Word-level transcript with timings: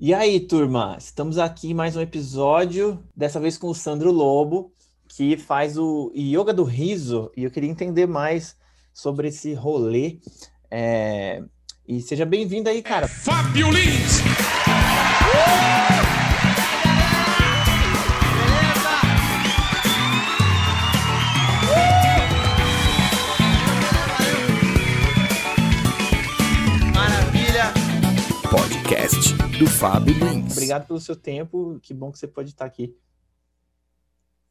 E 0.00 0.14
aí, 0.14 0.38
turma? 0.38 0.96
Estamos 0.96 1.38
aqui 1.38 1.72
em 1.72 1.74
mais 1.74 1.96
um 1.96 2.00
episódio, 2.00 3.02
dessa 3.16 3.40
vez 3.40 3.58
com 3.58 3.66
o 3.66 3.74
Sandro 3.74 4.12
Lobo, 4.12 4.72
que 5.08 5.36
faz 5.36 5.76
o 5.76 6.12
Yoga 6.14 6.54
do 6.54 6.62
Riso, 6.62 7.32
e 7.36 7.42
eu 7.42 7.50
queria 7.50 7.68
entender 7.68 8.06
mais 8.06 8.54
sobre 8.94 9.26
esse 9.26 9.54
rolê. 9.54 10.20
É... 10.70 11.42
E 11.86 12.00
seja 12.00 12.24
bem-vindo 12.24 12.70
aí, 12.70 12.80
cara. 12.80 13.08
Fábio 13.08 13.72
Lins! 13.72 14.22
Maravilha! 14.68 15.97
Do 29.58 29.66
Fábio 29.66 30.14
Lins. 30.14 30.52
Obrigado 30.52 30.86
pelo 30.86 31.00
seu 31.00 31.16
tempo, 31.16 31.80
que 31.82 31.92
bom 31.92 32.12
que 32.12 32.18
você 32.18 32.28
pode 32.28 32.50
estar 32.50 32.64
aqui. 32.64 32.94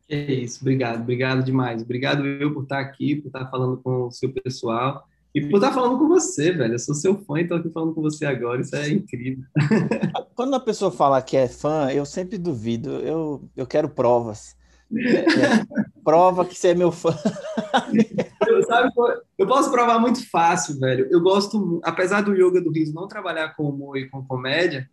Que 0.05 0.15
isso, 0.15 0.59
obrigado, 0.61 1.01
obrigado 1.01 1.43
demais. 1.43 1.81
Obrigado 1.81 2.25
eu 2.25 2.53
por 2.53 2.63
estar 2.63 2.79
aqui, 2.79 3.15
por 3.15 3.27
estar 3.27 3.49
falando 3.49 3.77
com 3.77 4.07
o 4.07 4.11
seu 4.11 4.33
pessoal 4.33 5.07
e 5.33 5.39
por 5.47 5.57
estar 5.57 5.71
falando 5.71 5.97
com 5.97 6.09
você, 6.09 6.51
velho. 6.51 6.73
Eu 6.73 6.79
sou 6.79 6.93
seu 6.93 7.17
fã 7.23 7.39
e 7.39 7.43
estou 7.43 7.57
aqui 7.57 7.69
falando 7.69 7.93
com 7.93 8.01
você 8.01 8.25
agora, 8.25 8.59
isso 8.59 8.75
é 8.75 8.89
incrível. 8.89 9.45
Quando 10.35 10.55
a 10.55 10.59
pessoa 10.59 10.91
fala 10.91 11.21
que 11.21 11.37
é 11.37 11.47
fã, 11.47 11.89
eu 11.89 12.05
sempre 12.05 12.37
duvido, 12.37 12.89
eu, 12.99 13.49
eu 13.55 13.65
quero 13.65 13.87
provas. 13.87 14.57
É, 14.93 15.19
é, 15.19 15.65
prova 16.03 16.43
que 16.43 16.55
você 16.55 16.69
é 16.69 16.75
meu 16.75 16.91
fã. 16.91 17.15
eu, 18.45 18.63
sabe, 18.63 18.91
eu 19.37 19.47
posso 19.47 19.71
provar 19.71 19.99
muito 19.99 20.29
fácil, 20.29 20.77
velho. 20.77 21.07
Eu 21.09 21.21
gosto, 21.21 21.79
apesar 21.83 22.21
do 22.21 22.35
yoga 22.35 22.61
do 22.61 22.71
riso 22.71 22.93
não 22.93 23.07
trabalhar 23.07 23.55
com 23.55 23.69
humor 23.69 23.97
e 23.97 24.09
com 24.09 24.25
comédia, 24.25 24.89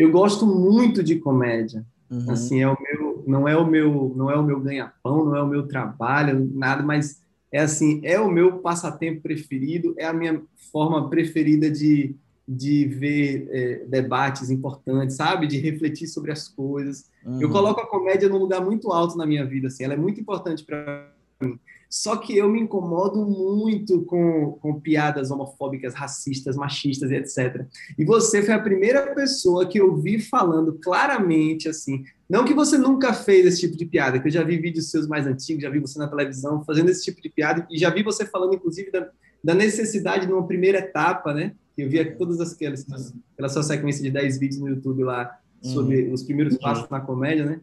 eu 0.00 0.10
gosto 0.10 0.46
muito 0.46 1.02
de 1.02 1.16
comédia. 1.16 1.84
Uhum. 2.10 2.30
Assim, 2.30 2.60
é 2.60 2.68
o 2.68 2.76
meu, 2.80 3.24
não 3.26 3.46
é 3.46 3.56
o 3.56 3.66
meu, 3.66 4.12
não 4.16 4.30
é 4.30 4.36
o 4.36 4.42
meu 4.42 4.58
ganha-pão, 4.58 5.24
não 5.24 5.36
é 5.36 5.42
o 5.42 5.46
meu 5.46 5.66
trabalho, 5.68 6.50
nada, 6.54 6.82
mas 6.82 7.22
é 7.52 7.60
assim, 7.60 8.00
é 8.02 8.18
o 8.18 8.30
meu 8.30 8.58
passatempo 8.58 9.20
preferido, 9.20 9.94
é 9.98 10.06
a 10.06 10.12
minha 10.12 10.42
forma 10.72 11.08
preferida 11.10 11.70
de, 11.70 12.16
de 12.48 12.86
ver 12.86 13.48
é, 13.50 13.84
debates 13.86 14.50
importantes, 14.50 15.16
sabe? 15.16 15.46
De 15.46 15.58
refletir 15.58 16.08
sobre 16.08 16.32
as 16.32 16.48
coisas. 16.48 17.10
Uhum. 17.24 17.42
Eu 17.42 17.50
coloco 17.50 17.80
a 17.80 17.86
comédia 17.86 18.28
num 18.28 18.38
lugar 18.38 18.64
muito 18.64 18.90
alto 18.90 19.18
na 19.18 19.26
minha 19.26 19.44
vida, 19.44 19.68
assim, 19.68 19.84
ela 19.84 19.94
é 19.94 19.98
muito 19.98 20.20
importante 20.20 20.64
para 20.64 21.12
mim. 21.42 21.58
Só 21.90 22.16
que 22.16 22.38
eu 22.38 22.48
me 22.48 22.60
incomodo 22.60 23.26
muito 23.26 24.02
com, 24.02 24.52
com 24.60 24.80
piadas 24.80 25.32
homofóbicas, 25.32 25.92
racistas, 25.92 26.54
machistas 26.54 27.10
e 27.10 27.16
etc. 27.16 27.66
E 27.98 28.04
você 28.04 28.44
foi 28.44 28.54
a 28.54 28.60
primeira 28.60 29.12
pessoa 29.12 29.66
que 29.66 29.80
eu 29.80 29.96
vi 29.96 30.20
falando 30.20 30.74
claramente 30.74 31.68
assim. 31.68 32.04
Não 32.28 32.44
que 32.44 32.54
você 32.54 32.78
nunca 32.78 33.12
fez 33.12 33.44
esse 33.44 33.60
tipo 33.62 33.76
de 33.76 33.84
piada, 33.84 34.20
que 34.20 34.28
eu 34.28 34.32
já 34.32 34.44
vi 34.44 34.56
vídeos 34.56 34.88
seus 34.88 35.08
mais 35.08 35.26
antigos, 35.26 35.64
já 35.64 35.68
vi 35.68 35.80
você 35.80 35.98
na 35.98 36.06
televisão 36.06 36.62
fazendo 36.64 36.90
esse 36.90 37.02
tipo 37.02 37.20
de 37.20 37.28
piada, 37.28 37.66
e 37.68 37.76
já 37.76 37.90
vi 37.90 38.04
você 38.04 38.24
falando, 38.24 38.54
inclusive, 38.54 38.92
da, 38.92 39.08
da 39.42 39.52
necessidade 39.52 40.26
de 40.28 40.32
uma 40.32 40.46
primeira 40.46 40.78
etapa, 40.78 41.34
né? 41.34 41.54
Eu 41.76 41.88
via 41.88 42.16
todas 42.16 42.40
aquelas, 42.40 42.86
aquela 43.32 43.48
sua 43.48 43.64
sequência 43.64 44.00
de 44.00 44.10
10 44.10 44.38
vídeos 44.38 44.60
no 44.60 44.68
YouTube 44.68 45.02
lá 45.02 45.36
sobre 45.60 46.04
uhum. 46.04 46.12
os 46.12 46.22
primeiros 46.22 46.56
passos 46.56 46.88
na 46.88 47.00
comédia, 47.00 47.44
né? 47.44 47.60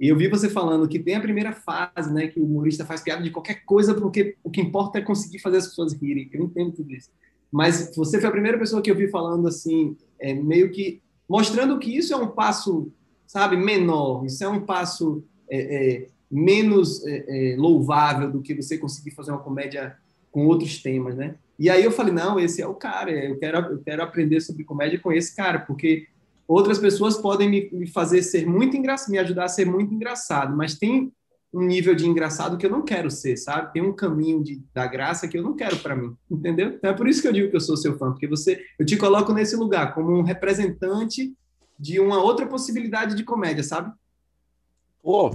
Eu 0.00 0.16
vi 0.16 0.28
você 0.28 0.48
falando 0.48 0.88
que 0.88 0.98
tem 0.98 1.14
a 1.14 1.20
primeira 1.20 1.52
fase, 1.52 2.10
né, 2.10 2.28
que 2.28 2.40
o 2.40 2.44
humorista 2.44 2.86
faz 2.86 3.02
piada 3.02 3.22
de 3.22 3.30
qualquer 3.30 3.64
coisa, 3.66 3.92
porque 3.94 4.34
o 4.42 4.50
que 4.50 4.60
importa 4.60 4.98
é 4.98 5.02
conseguir 5.02 5.40
fazer 5.40 5.58
as 5.58 5.68
pessoas 5.68 5.92
rirem. 5.92 6.30
Eu 6.32 6.44
entendo 6.44 6.72
tudo 6.72 6.90
isso. 6.90 7.10
Mas 7.52 7.94
você 7.94 8.18
foi 8.18 8.28
a 8.28 8.32
primeira 8.32 8.58
pessoa 8.58 8.80
que 8.80 8.90
eu 8.90 8.96
vi 8.96 9.08
falando 9.08 9.46
assim, 9.46 9.96
é, 10.18 10.32
meio 10.32 10.70
que 10.70 11.02
mostrando 11.28 11.78
que 11.78 11.94
isso 11.94 12.14
é 12.14 12.16
um 12.16 12.28
passo, 12.28 12.90
sabe, 13.26 13.56
menor. 13.56 14.24
Isso 14.24 14.42
é 14.42 14.48
um 14.48 14.60
passo 14.60 15.22
é, 15.50 15.58
é, 15.58 16.06
menos 16.30 17.04
é, 17.06 17.52
é, 17.52 17.56
louvável 17.56 18.30
do 18.30 18.40
que 18.40 18.54
você 18.54 18.78
conseguir 18.78 19.10
fazer 19.10 19.32
uma 19.32 19.40
comédia 19.40 19.96
com 20.32 20.46
outros 20.46 20.80
temas, 20.80 21.14
né? 21.14 21.34
E 21.58 21.68
aí 21.68 21.84
eu 21.84 21.92
falei, 21.92 22.12
não, 22.12 22.40
esse 22.40 22.62
é 22.62 22.66
o 22.66 22.74
cara. 22.74 23.10
Eu 23.10 23.38
quero, 23.38 23.58
eu 23.72 23.78
quero 23.80 24.02
aprender 24.02 24.40
sobre 24.40 24.64
comédia 24.64 24.98
com 24.98 25.12
esse 25.12 25.36
cara, 25.36 25.58
porque 25.58 26.06
Outras 26.50 26.80
pessoas 26.80 27.16
podem 27.16 27.48
me, 27.48 27.70
me 27.70 27.86
fazer 27.86 28.24
ser 28.24 28.44
muito 28.44 28.76
engraçado, 28.76 29.12
me 29.12 29.20
ajudar 29.20 29.44
a 29.44 29.48
ser 29.48 29.64
muito 29.64 29.94
engraçado, 29.94 30.56
mas 30.56 30.74
tem 30.74 31.12
um 31.54 31.62
nível 31.62 31.94
de 31.94 32.08
engraçado 32.08 32.58
que 32.58 32.66
eu 32.66 32.70
não 32.70 32.82
quero 32.82 33.08
ser, 33.08 33.36
sabe? 33.36 33.72
Tem 33.72 33.80
um 33.80 33.94
caminho 33.94 34.42
de, 34.42 34.60
da 34.74 34.84
graça 34.84 35.28
que 35.28 35.38
eu 35.38 35.44
não 35.44 35.54
quero 35.54 35.76
para 35.76 35.94
mim, 35.94 36.12
entendeu? 36.28 36.70
Então 36.70 36.90
é 36.90 36.92
por 36.92 37.08
isso 37.08 37.22
que 37.22 37.28
eu 37.28 37.32
digo 37.32 37.50
que 37.50 37.54
eu 37.54 37.60
sou 37.60 37.76
seu 37.76 37.96
fã, 37.96 38.10
porque 38.10 38.26
você, 38.26 38.60
eu 38.80 38.84
te 38.84 38.96
coloco 38.96 39.32
nesse 39.32 39.54
lugar 39.54 39.94
como 39.94 40.10
um 40.10 40.22
representante 40.22 41.32
de 41.78 42.00
uma 42.00 42.20
outra 42.20 42.44
possibilidade 42.48 43.14
de 43.14 43.22
comédia, 43.22 43.62
sabe? 43.62 43.92
Pô, 45.00 45.30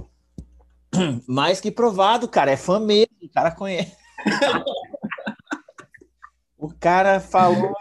mais 1.26 1.62
que 1.62 1.70
provado, 1.70 2.28
cara, 2.28 2.50
é 2.50 2.58
fã 2.58 2.78
mesmo, 2.78 3.16
o 3.22 3.28
cara 3.30 3.52
conhece. 3.52 3.96
o 6.58 6.68
cara 6.74 7.20
falou, 7.20 7.72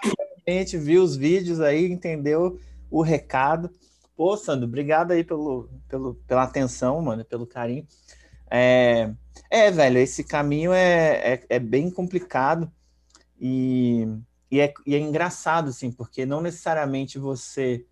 gente 0.48 0.78
viu 0.78 1.04
os 1.04 1.18
vídeos 1.18 1.60
aí, 1.60 1.92
entendeu? 1.92 2.58
O 2.90 3.02
recado. 3.02 3.70
Pô, 4.16 4.38
Sandro, 4.38 4.68
obrigado 4.68 5.12
aí 5.12 5.24
pelo, 5.24 5.70
pelo, 5.88 6.16
pela 6.28 6.44
atenção, 6.44 7.02
mano, 7.02 7.26
pelo 7.26 7.46
carinho. 7.46 7.86
É, 8.50 9.12
é 9.50 9.72
velho, 9.72 9.98
esse 9.98 10.24
caminho 10.24 10.72
é, 10.72 11.34
é, 11.34 11.46
é 11.50 11.60
bem 11.60 11.90
complicado 11.90 12.72
e, 13.40 14.08
e, 14.50 14.60
é, 14.60 14.74
e 14.86 14.96
é 14.96 15.00
engraçado, 15.00 15.70
assim, 15.70 15.92
porque 15.92 16.26
não 16.26 16.42
necessariamente 16.42 17.20
você 17.20 17.86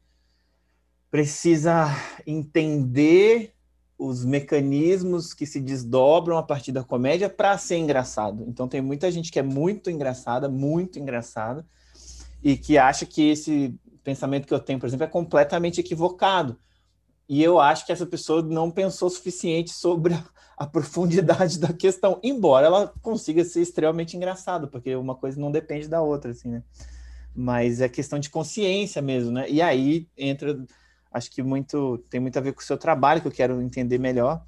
precisa 1.12 1.88
entender 2.26 3.54
os 3.98 4.26
mecanismos 4.26 5.34
que 5.34 5.46
se 5.46 5.60
desdobram 5.60 6.38
a 6.38 6.44
partir 6.44 6.72
da 6.72 6.84
comédia 6.84 7.30
para 7.30 7.58
ser 7.58 7.78
engraçado. 7.78 8.44
Então 8.48 8.68
tem 8.68 8.82
muita 8.82 9.12
gente 9.12 9.32
que 9.32 9.40
é 9.40 9.44
muito 9.44 9.90
engraçada, 9.90 10.50
muito 10.50 11.00
engraçada, 11.00 11.66
e 12.44 12.58
que 12.58 12.78
acha 12.78 13.06
que 13.06 13.30
esse 13.30 13.74
pensamento 14.04 14.46
que 14.46 14.54
eu 14.54 14.60
tenho, 14.60 14.80
por 14.80 14.86
exemplo, 14.86 15.06
é 15.06 15.10
completamente 15.10 15.80
equivocado. 15.80 16.60
E 17.28 17.42
eu 17.42 17.60
acho 17.60 17.86
que 17.86 17.92
essa 17.92 18.06
pessoa 18.06 18.42
não 18.42 18.70
pensou 18.70 19.08
o 19.08 19.12
suficiente 19.12 19.72
sobre 19.72 20.14
a, 20.58 20.68
profundidade 20.68 21.58
da 21.58 21.72
questão, 21.72 22.20
embora 22.22 22.68
ela 22.68 22.94
consiga 23.02 23.46
ser 23.46 23.62
extremamente 23.62 24.18
engraçada, 24.18 24.68
porque 24.68 24.94
uma 24.96 25.16
coisa 25.16 25.40
não 25.40 25.52
depende 25.52 25.88
da 25.88 26.02
outra, 26.02 26.32
assim, 26.32 26.50
né? 26.50 26.64
Mas 27.36 27.82
é 27.82 27.90
questão 27.90 28.20
de 28.20 28.30
consciência 28.30 29.02
mesmo, 29.02 29.32
né? 29.32 29.50
E 29.50 29.62
aí 29.62 30.08
entra, 30.18 30.64
acho 31.12 31.32
que 31.32 31.42
muito 31.42 31.98
tem 32.10 32.20
muito 32.20 32.38
a 32.38 32.42
ver 32.42 32.54
com 32.54 32.62
o 32.62 32.64
seu 32.64 32.78
trabalho, 32.78 33.22
que 33.22 33.28
eu 33.28 33.32
quero 33.32 33.62
entender 33.62 33.98
melhor 33.98 34.46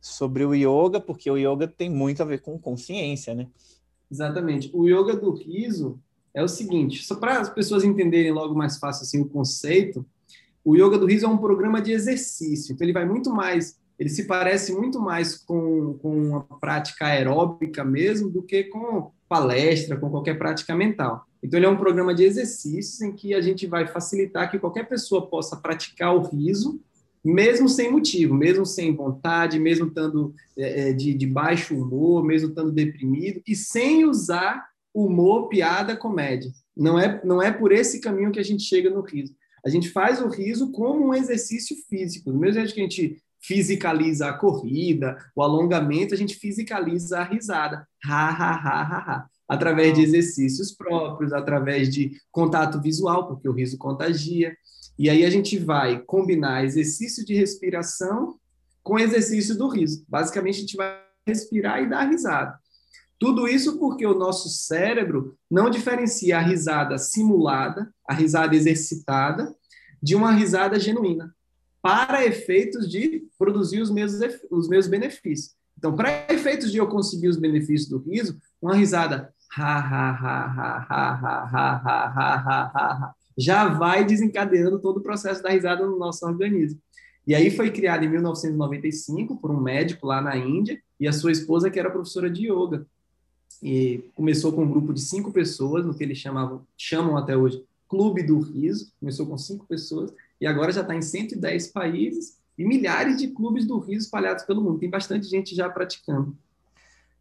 sobre 0.00 0.44
o 0.44 0.54
yoga, 0.54 1.00
porque 1.00 1.30
o 1.30 1.36
yoga 1.36 1.68
tem 1.68 1.88
muito 1.88 2.22
a 2.22 2.26
ver 2.26 2.42
com 2.42 2.58
consciência, 2.58 3.34
né? 3.34 3.46
Exatamente. 4.10 4.70
O 4.74 4.88
yoga 4.88 5.16
do 5.16 5.32
riso, 5.32 6.00
é 6.38 6.42
o 6.42 6.48
seguinte, 6.48 7.04
só 7.04 7.16
para 7.16 7.40
as 7.40 7.48
pessoas 7.48 7.82
entenderem 7.82 8.30
logo 8.32 8.54
mais 8.54 8.78
fácil 8.78 9.02
assim 9.02 9.20
o 9.20 9.28
conceito, 9.28 10.06
o 10.64 10.76
Yoga 10.76 10.96
do 10.96 11.06
Riso 11.06 11.26
é 11.26 11.28
um 11.28 11.38
programa 11.38 11.80
de 11.82 11.90
exercício, 11.90 12.72
então 12.72 12.84
ele 12.84 12.92
vai 12.92 13.04
muito 13.04 13.30
mais, 13.30 13.76
ele 13.98 14.08
se 14.08 14.24
parece 14.24 14.72
muito 14.72 15.00
mais 15.00 15.34
com, 15.36 15.94
com 15.94 16.28
uma 16.28 16.42
prática 16.60 17.06
aeróbica 17.06 17.84
mesmo 17.84 18.30
do 18.30 18.42
que 18.42 18.64
com 18.64 19.10
palestra, 19.28 19.96
com 19.96 20.08
qualquer 20.10 20.38
prática 20.38 20.76
mental. 20.76 21.26
Então 21.42 21.58
ele 21.58 21.66
é 21.66 21.68
um 21.68 21.76
programa 21.76 22.14
de 22.14 22.22
exercícios 22.22 23.00
em 23.00 23.12
que 23.12 23.34
a 23.34 23.40
gente 23.40 23.66
vai 23.66 23.86
facilitar 23.86 24.48
que 24.50 24.60
qualquer 24.60 24.88
pessoa 24.88 25.26
possa 25.26 25.56
praticar 25.56 26.14
o 26.14 26.22
riso, 26.22 26.80
mesmo 27.24 27.68
sem 27.68 27.90
motivo, 27.90 28.32
mesmo 28.32 28.64
sem 28.64 28.94
vontade, 28.94 29.58
mesmo 29.58 29.88
estando 29.88 30.32
é, 30.56 30.90
é 30.90 30.92
de, 30.92 31.14
de 31.14 31.26
baixo 31.26 31.74
humor, 31.74 32.24
mesmo 32.24 32.50
estando 32.50 32.70
deprimido, 32.70 33.42
e 33.46 33.56
sem 33.56 34.04
usar 34.04 34.68
humor, 35.04 35.48
piada, 35.48 35.96
comédia. 35.96 36.50
Não 36.76 36.98
é, 36.98 37.20
não 37.24 37.42
é 37.42 37.50
por 37.50 37.72
esse 37.72 38.00
caminho 38.00 38.30
que 38.30 38.38
a 38.38 38.44
gente 38.44 38.62
chega 38.62 38.90
no 38.90 39.00
riso. 39.00 39.34
A 39.64 39.68
gente 39.68 39.90
faz 39.90 40.20
o 40.20 40.28
riso 40.28 40.70
como 40.70 41.08
um 41.08 41.14
exercício 41.14 41.76
físico. 41.88 42.32
Do 42.32 42.38
mesmo 42.38 42.60
jeito 42.60 42.74
que 42.74 42.80
a 42.80 42.84
gente 42.84 43.22
fisicaliza 43.40 44.28
a 44.28 44.32
corrida, 44.32 45.16
o 45.34 45.42
alongamento, 45.42 46.14
a 46.14 46.16
gente 46.16 46.34
fisicaliza 46.36 47.18
a 47.18 47.24
risada. 47.24 47.86
Ha, 48.04 48.28
ha, 48.28 48.54
ha, 48.54 48.82
ha, 48.82 49.12
ha. 49.12 49.26
Através 49.48 49.94
de 49.94 50.02
exercícios 50.02 50.72
próprios, 50.72 51.32
através 51.32 51.88
de 51.88 52.12
contato 52.30 52.80
visual, 52.80 53.26
porque 53.26 53.48
o 53.48 53.52
riso 53.52 53.78
contagia. 53.78 54.54
E 54.98 55.08
aí 55.08 55.24
a 55.24 55.30
gente 55.30 55.58
vai 55.58 56.00
combinar 56.00 56.64
exercício 56.64 57.24
de 57.24 57.34
respiração 57.34 58.36
com 58.82 58.98
exercício 58.98 59.56
do 59.56 59.68
riso. 59.68 60.04
Basicamente, 60.08 60.56
a 60.56 60.60
gente 60.60 60.76
vai 60.76 60.98
respirar 61.26 61.82
e 61.82 61.88
dar 61.88 62.08
risada. 62.08 62.58
Tudo 63.18 63.48
isso 63.48 63.78
porque 63.78 64.06
o 64.06 64.14
nosso 64.14 64.48
cérebro 64.48 65.36
não 65.50 65.68
diferencia 65.68 66.38
a 66.38 66.42
risada 66.42 66.96
simulada, 66.98 67.92
a 68.08 68.14
risada 68.14 68.54
exercitada, 68.54 69.54
de 70.00 70.14
uma 70.14 70.30
risada 70.30 70.78
genuína, 70.78 71.34
para 71.82 72.24
efeitos 72.24 72.88
de 72.88 73.26
produzir 73.36 73.80
os 73.80 73.90
meus, 73.90 74.12
os 74.50 74.68
benefícios. 74.88 75.56
Então, 75.76 75.94
para 75.94 76.32
efeitos 76.32 76.70
de 76.70 76.78
eu 76.78 76.86
conseguir 76.86 77.28
os 77.28 77.36
benefícios 77.36 77.88
do 77.88 77.98
riso, 77.98 78.38
uma 78.60 78.74
risada 78.74 79.32
já 83.36 83.68
vai 83.68 84.04
desencadeando 84.04 84.78
todo 84.80 84.98
o 84.98 85.02
processo 85.02 85.42
da 85.42 85.50
risada 85.50 85.86
no 85.86 85.98
nosso 85.98 86.26
organismo. 86.26 86.80
E 87.26 87.34
aí 87.34 87.50
foi 87.50 87.70
criado 87.70 88.04
em 88.04 88.08
1995 88.08 89.36
por 89.36 89.50
um 89.50 89.60
médico 89.60 90.06
lá 90.06 90.20
na 90.20 90.36
Índia 90.36 90.80
e 90.98 91.06
a 91.06 91.12
sua 91.12 91.32
esposa 91.32 91.70
que 91.70 91.78
era 91.78 91.90
professora 91.90 92.30
de 92.30 92.50
yoga. 92.50 92.86
E 93.62 94.04
começou 94.14 94.52
com 94.52 94.62
um 94.62 94.70
grupo 94.70 94.92
de 94.92 95.00
cinco 95.00 95.32
pessoas, 95.32 95.84
no 95.84 95.94
que 95.94 96.02
eles 96.02 96.18
chamavam, 96.18 96.62
chamam 96.76 97.16
até 97.16 97.36
hoje 97.36 97.64
Clube 97.88 98.22
do 98.22 98.38
Riso. 98.38 98.92
Começou 99.00 99.26
com 99.26 99.36
cinco 99.36 99.66
pessoas 99.66 100.12
e 100.40 100.46
agora 100.46 100.72
já 100.72 100.82
está 100.82 100.94
em 100.94 101.02
110 101.02 101.68
países 101.68 102.38
e 102.56 102.64
milhares 102.64 103.16
de 103.16 103.28
clubes 103.28 103.66
do 103.66 103.78
riso 103.78 104.04
espalhados 104.06 104.44
pelo 104.44 104.60
mundo. 104.60 104.80
Tem 104.80 104.90
bastante 104.90 105.28
gente 105.28 105.54
já 105.54 105.68
praticando. 105.70 106.36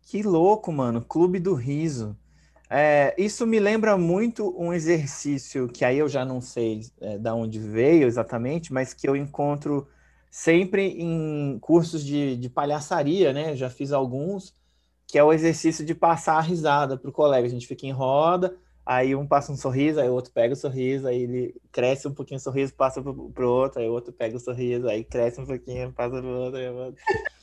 Que 0.01 0.23
louco, 0.23 0.71
mano. 0.71 1.01
Clube 1.01 1.39
do 1.39 1.53
Riso. 1.53 2.17
É, 2.69 3.15
isso 3.17 3.45
me 3.45 3.59
lembra 3.59 3.97
muito 3.97 4.53
um 4.57 4.73
exercício 4.73 5.69
que 5.69 5.85
aí 5.85 5.99
eu 5.99 6.09
já 6.09 6.25
não 6.25 6.41
sei 6.41 6.81
é, 6.99 7.17
da 7.17 7.33
onde 7.33 7.59
veio 7.59 8.07
exatamente, 8.07 8.73
mas 8.73 8.93
que 8.93 9.07
eu 9.07 9.15
encontro 9.15 9.87
sempre 10.29 10.95
em 10.99 11.57
cursos 11.59 12.03
de, 12.03 12.35
de 12.35 12.49
palhaçaria, 12.49 13.31
né? 13.31 13.55
Já 13.55 13.69
fiz 13.69 13.91
alguns, 13.91 14.53
que 15.07 15.17
é 15.17 15.23
o 15.23 15.31
exercício 15.31 15.85
de 15.85 15.95
passar 15.95 16.37
a 16.37 16.41
risada 16.41 16.97
para 16.97 17.09
o 17.09 17.13
colega. 17.13 17.47
A 17.47 17.49
gente 17.49 17.65
fica 17.65 17.85
em 17.85 17.91
roda, 17.91 18.55
aí 18.85 19.15
um 19.15 19.25
passa 19.25 19.51
um 19.51 19.57
sorriso, 19.57 19.99
aí 19.99 20.09
o 20.09 20.13
outro 20.13 20.31
pega 20.33 20.53
o 20.53 20.57
sorriso, 20.57 21.07
aí 21.07 21.23
ele 21.23 21.55
cresce 21.71 22.07
um 22.07 22.13
pouquinho 22.13 22.39
o 22.39 22.43
sorriso, 22.43 22.73
passa 22.73 23.01
para 23.01 23.11
o 23.11 23.49
outro, 23.49 23.79
aí 23.79 23.87
o 23.87 23.93
outro 23.93 24.11
pega 24.11 24.35
o 24.35 24.39
sorriso, 24.39 24.87
aí 24.87 25.03
cresce 25.03 25.39
um 25.39 25.45
pouquinho, 25.45 25.93
passa 25.93 26.21
para 26.21 26.27
o 26.27 26.39
outro. 26.39 26.59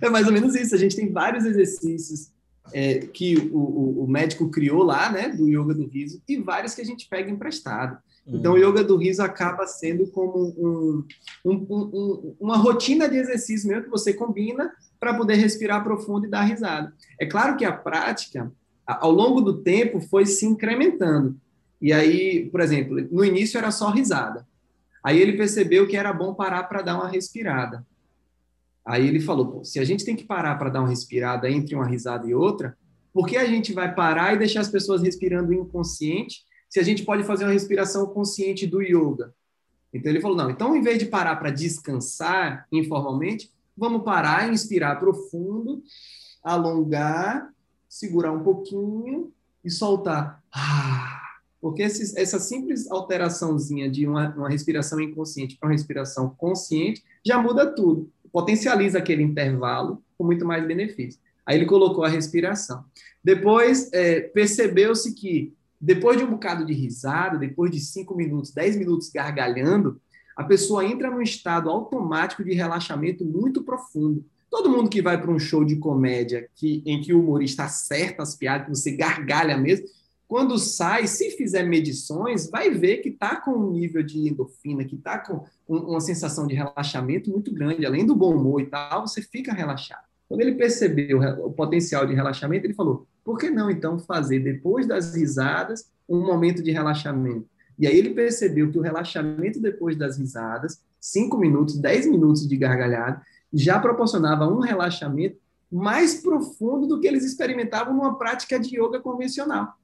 É 0.00 0.08
mais 0.08 0.24
ou 0.24 0.32
menos 0.32 0.54
isso. 0.54 0.72
A 0.72 0.78
gente 0.78 0.94
tem 0.94 1.12
vários 1.12 1.44
exercícios 1.44 2.30
é, 2.72 2.98
que 2.98 3.36
o, 3.52 4.04
o, 4.04 4.06
médico 4.06 4.48
criou 4.50 4.82
lá, 4.82 5.10
né, 5.10 5.28
do 5.28 5.48
yoga 5.48 5.74
do 5.74 5.86
riso, 5.86 6.20
e 6.28 6.36
vários 6.38 6.74
que 6.74 6.80
a 6.80 6.84
gente 6.84 7.08
pega 7.08 7.30
emprestado. 7.30 7.98
Então, 8.26 8.52
o 8.52 8.56
hum. 8.56 8.58
yoga 8.58 8.84
do 8.84 8.96
riso 8.96 9.22
acaba 9.22 9.66
sendo 9.66 10.06
como 10.08 10.54
um, 10.58 11.04
um, 11.44 11.54
um, 11.70 12.36
uma 12.38 12.56
rotina 12.56 13.08
de 13.08 13.16
exercício 13.16 13.68
mesmo 13.68 13.84
que 13.84 13.90
você 13.90 14.12
combina 14.12 14.70
para 15.00 15.14
poder 15.14 15.36
respirar 15.36 15.82
profundo 15.82 16.26
e 16.26 16.30
dar 16.30 16.42
risada. 16.42 16.92
É 17.18 17.24
claro 17.24 17.56
que 17.56 17.64
a 17.64 17.72
prática, 17.72 18.52
ao 18.86 19.10
longo 19.10 19.40
do 19.40 19.62
tempo, 19.62 20.00
foi 20.00 20.26
se 20.26 20.44
incrementando. 20.44 21.36
E 21.80 21.92
aí, 21.92 22.48
por 22.50 22.60
exemplo, 22.60 23.00
no 23.10 23.24
início 23.24 23.56
era 23.56 23.70
só 23.70 23.90
risada. 23.90 24.46
Aí 25.02 25.18
ele 25.18 25.36
percebeu 25.36 25.86
que 25.86 25.96
era 25.96 26.12
bom 26.12 26.34
parar 26.34 26.64
para 26.64 26.82
dar 26.82 26.96
uma 26.96 27.08
respirada. 27.08 27.86
Aí 28.88 29.06
ele 29.06 29.20
falou: 29.20 29.62
se 29.62 29.78
a 29.78 29.84
gente 29.84 30.02
tem 30.02 30.16
que 30.16 30.24
parar 30.24 30.56
para 30.56 30.70
dar 30.70 30.80
uma 30.80 30.88
respirada 30.88 31.48
entre 31.50 31.74
uma 31.74 31.86
risada 31.86 32.26
e 32.26 32.34
outra, 32.34 32.74
por 33.12 33.26
que 33.26 33.36
a 33.36 33.44
gente 33.44 33.70
vai 33.74 33.94
parar 33.94 34.32
e 34.32 34.38
deixar 34.38 34.62
as 34.62 34.70
pessoas 34.70 35.02
respirando 35.02 35.52
inconsciente 35.52 36.42
se 36.70 36.80
a 36.80 36.82
gente 36.82 37.04
pode 37.04 37.22
fazer 37.22 37.44
uma 37.44 37.52
respiração 37.52 38.06
consciente 38.06 38.66
do 38.66 38.80
yoga? 38.80 39.34
Então 39.92 40.10
ele 40.10 40.22
falou: 40.22 40.38
não, 40.38 40.48
então 40.48 40.74
em 40.74 40.80
vez 40.80 40.98
de 40.98 41.04
parar 41.04 41.36
para 41.36 41.50
descansar 41.50 42.66
informalmente, 42.72 43.52
vamos 43.76 44.02
parar, 44.04 44.50
inspirar 44.50 44.96
profundo, 44.96 45.82
alongar, 46.42 47.52
segurar 47.90 48.32
um 48.32 48.42
pouquinho 48.42 49.30
e 49.62 49.70
soltar. 49.70 50.42
Ah, 50.50 51.20
porque 51.60 51.82
esses, 51.82 52.16
essa 52.16 52.38
simples 52.38 52.90
alteraçãozinha 52.90 53.90
de 53.90 54.08
uma, 54.08 54.34
uma 54.34 54.48
respiração 54.48 54.98
inconsciente 54.98 55.58
para 55.58 55.68
uma 55.68 55.74
respiração 55.74 56.30
consciente 56.38 57.04
já 57.22 57.36
muda 57.42 57.66
tudo 57.66 58.10
potencializa 58.32 58.98
aquele 58.98 59.22
intervalo 59.22 60.02
com 60.16 60.24
muito 60.24 60.44
mais 60.44 60.66
benefício. 60.66 61.20
Aí 61.46 61.56
ele 61.56 61.66
colocou 61.66 62.04
a 62.04 62.08
respiração. 62.08 62.84
Depois, 63.24 63.90
é, 63.92 64.20
percebeu-se 64.20 65.14
que, 65.14 65.54
depois 65.80 66.18
de 66.18 66.24
um 66.24 66.30
bocado 66.30 66.64
de 66.64 66.72
risada, 66.72 67.38
depois 67.38 67.70
de 67.70 67.80
5 67.80 68.14
minutos, 68.14 68.50
10 68.52 68.76
minutos 68.76 69.10
gargalhando, 69.10 70.00
a 70.36 70.44
pessoa 70.44 70.84
entra 70.84 71.10
num 71.10 71.22
estado 71.22 71.68
automático 71.68 72.44
de 72.44 72.52
relaxamento 72.54 73.24
muito 73.24 73.62
profundo. 73.62 74.24
Todo 74.50 74.70
mundo 74.70 74.88
que 74.88 75.02
vai 75.02 75.20
para 75.20 75.30
um 75.30 75.38
show 75.38 75.64
de 75.64 75.76
comédia 75.76 76.48
que, 76.54 76.82
em 76.86 77.00
que 77.00 77.12
o 77.12 77.20
humorista 77.20 77.64
acerta 77.64 78.22
as 78.22 78.34
piadas, 78.34 78.66
que 78.66 78.76
você 78.76 78.92
gargalha 78.92 79.56
mesmo, 79.56 79.86
quando 80.28 80.58
sai, 80.58 81.06
se 81.06 81.30
fizer 81.30 81.62
medições, 81.62 82.50
vai 82.50 82.70
ver 82.70 82.98
que 82.98 83.08
está 83.08 83.36
com 83.36 83.52
um 83.52 83.70
nível 83.70 84.02
de 84.02 84.28
endorfina, 84.28 84.84
que 84.84 84.94
está 84.94 85.18
com 85.18 85.46
uma 85.66 86.02
sensação 86.02 86.46
de 86.46 86.54
relaxamento 86.54 87.30
muito 87.30 87.50
grande. 87.50 87.86
Além 87.86 88.04
do 88.04 88.14
bom 88.14 88.36
humor 88.36 88.60
e 88.60 88.66
tal, 88.66 89.06
você 89.06 89.22
fica 89.22 89.54
relaxado. 89.54 90.06
Quando 90.28 90.42
ele 90.42 90.54
percebeu 90.54 91.20
o 91.42 91.50
potencial 91.50 92.06
de 92.06 92.12
relaxamento, 92.12 92.66
ele 92.66 92.74
falou: 92.74 93.06
por 93.24 93.38
que 93.38 93.48
não 93.48 93.70
então 93.70 93.98
fazer, 93.98 94.40
depois 94.40 94.86
das 94.86 95.14
risadas, 95.14 95.90
um 96.06 96.20
momento 96.20 96.62
de 96.62 96.70
relaxamento? 96.70 97.48
E 97.78 97.86
aí 97.86 97.96
ele 97.96 98.10
percebeu 98.10 98.70
que 98.70 98.78
o 98.78 98.82
relaxamento 98.82 99.58
depois 99.58 99.96
das 99.96 100.18
risadas, 100.18 100.82
5 101.00 101.38
minutos, 101.38 101.78
10 101.78 102.06
minutos 102.06 102.46
de 102.46 102.56
gargalhada, 102.56 103.22
já 103.50 103.78
proporcionava 103.80 104.46
um 104.46 104.60
relaxamento 104.60 105.38
mais 105.72 106.20
profundo 106.20 106.86
do 106.86 107.00
que 107.00 107.06
eles 107.06 107.24
experimentavam 107.24 107.94
numa 107.94 108.18
prática 108.18 108.60
de 108.60 108.78
yoga 108.78 109.00
convencional. 109.00 109.74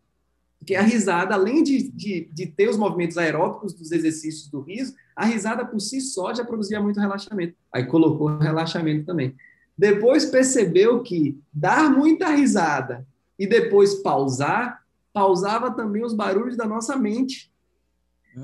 Porque 0.64 0.76
a 0.76 0.80
risada, 0.80 1.34
além 1.34 1.62
de, 1.62 1.90
de, 1.90 2.26
de, 2.32 2.46
ter 2.46 2.70
os 2.70 2.78
movimentos 2.78 3.18
aeróbicos 3.18 3.74
dos 3.74 3.92
exercícios 3.92 4.48
do 4.48 4.62
riso, 4.62 4.94
a 5.14 5.26
risada 5.26 5.62
por 5.62 5.78
si 5.78 6.00
só 6.00 6.32
já 6.32 6.42
produzia 6.42 6.80
muito 6.80 6.98
relaxamento. 6.98 7.54
Aí 7.70 7.84
colocou 7.84 8.38
relaxamento 8.38 9.04
também. 9.04 9.36
Depois 9.76 10.24
percebeu 10.24 11.02
que 11.02 11.38
dar 11.52 11.90
muita 11.90 12.30
risada 12.30 13.06
e 13.38 13.46
depois 13.46 13.96
pausar, 13.96 14.82
pausava 15.12 15.70
também 15.70 16.02
os 16.02 16.14
barulhos 16.14 16.56
da 16.56 16.64
nossa 16.64 16.96
mente. 16.96 17.52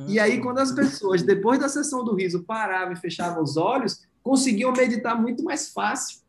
E 0.07 0.21
aí, 0.21 0.43
quando 0.43 0.59
as 0.59 0.71
pessoas, 0.73 1.23
depois 1.23 1.59
da 1.59 1.71
sessão 1.71 2.05
do 2.05 2.15
riso, 2.15 2.43
paravam 2.43 2.93
e 2.93 2.97
fechavam 2.97 3.43
os 3.43 3.57
olhos, 3.57 4.07
conseguiam 4.23 4.73
meditar 4.73 5.19
muito 5.19 5.43
mais 5.43 5.73
fácil. 5.73 6.21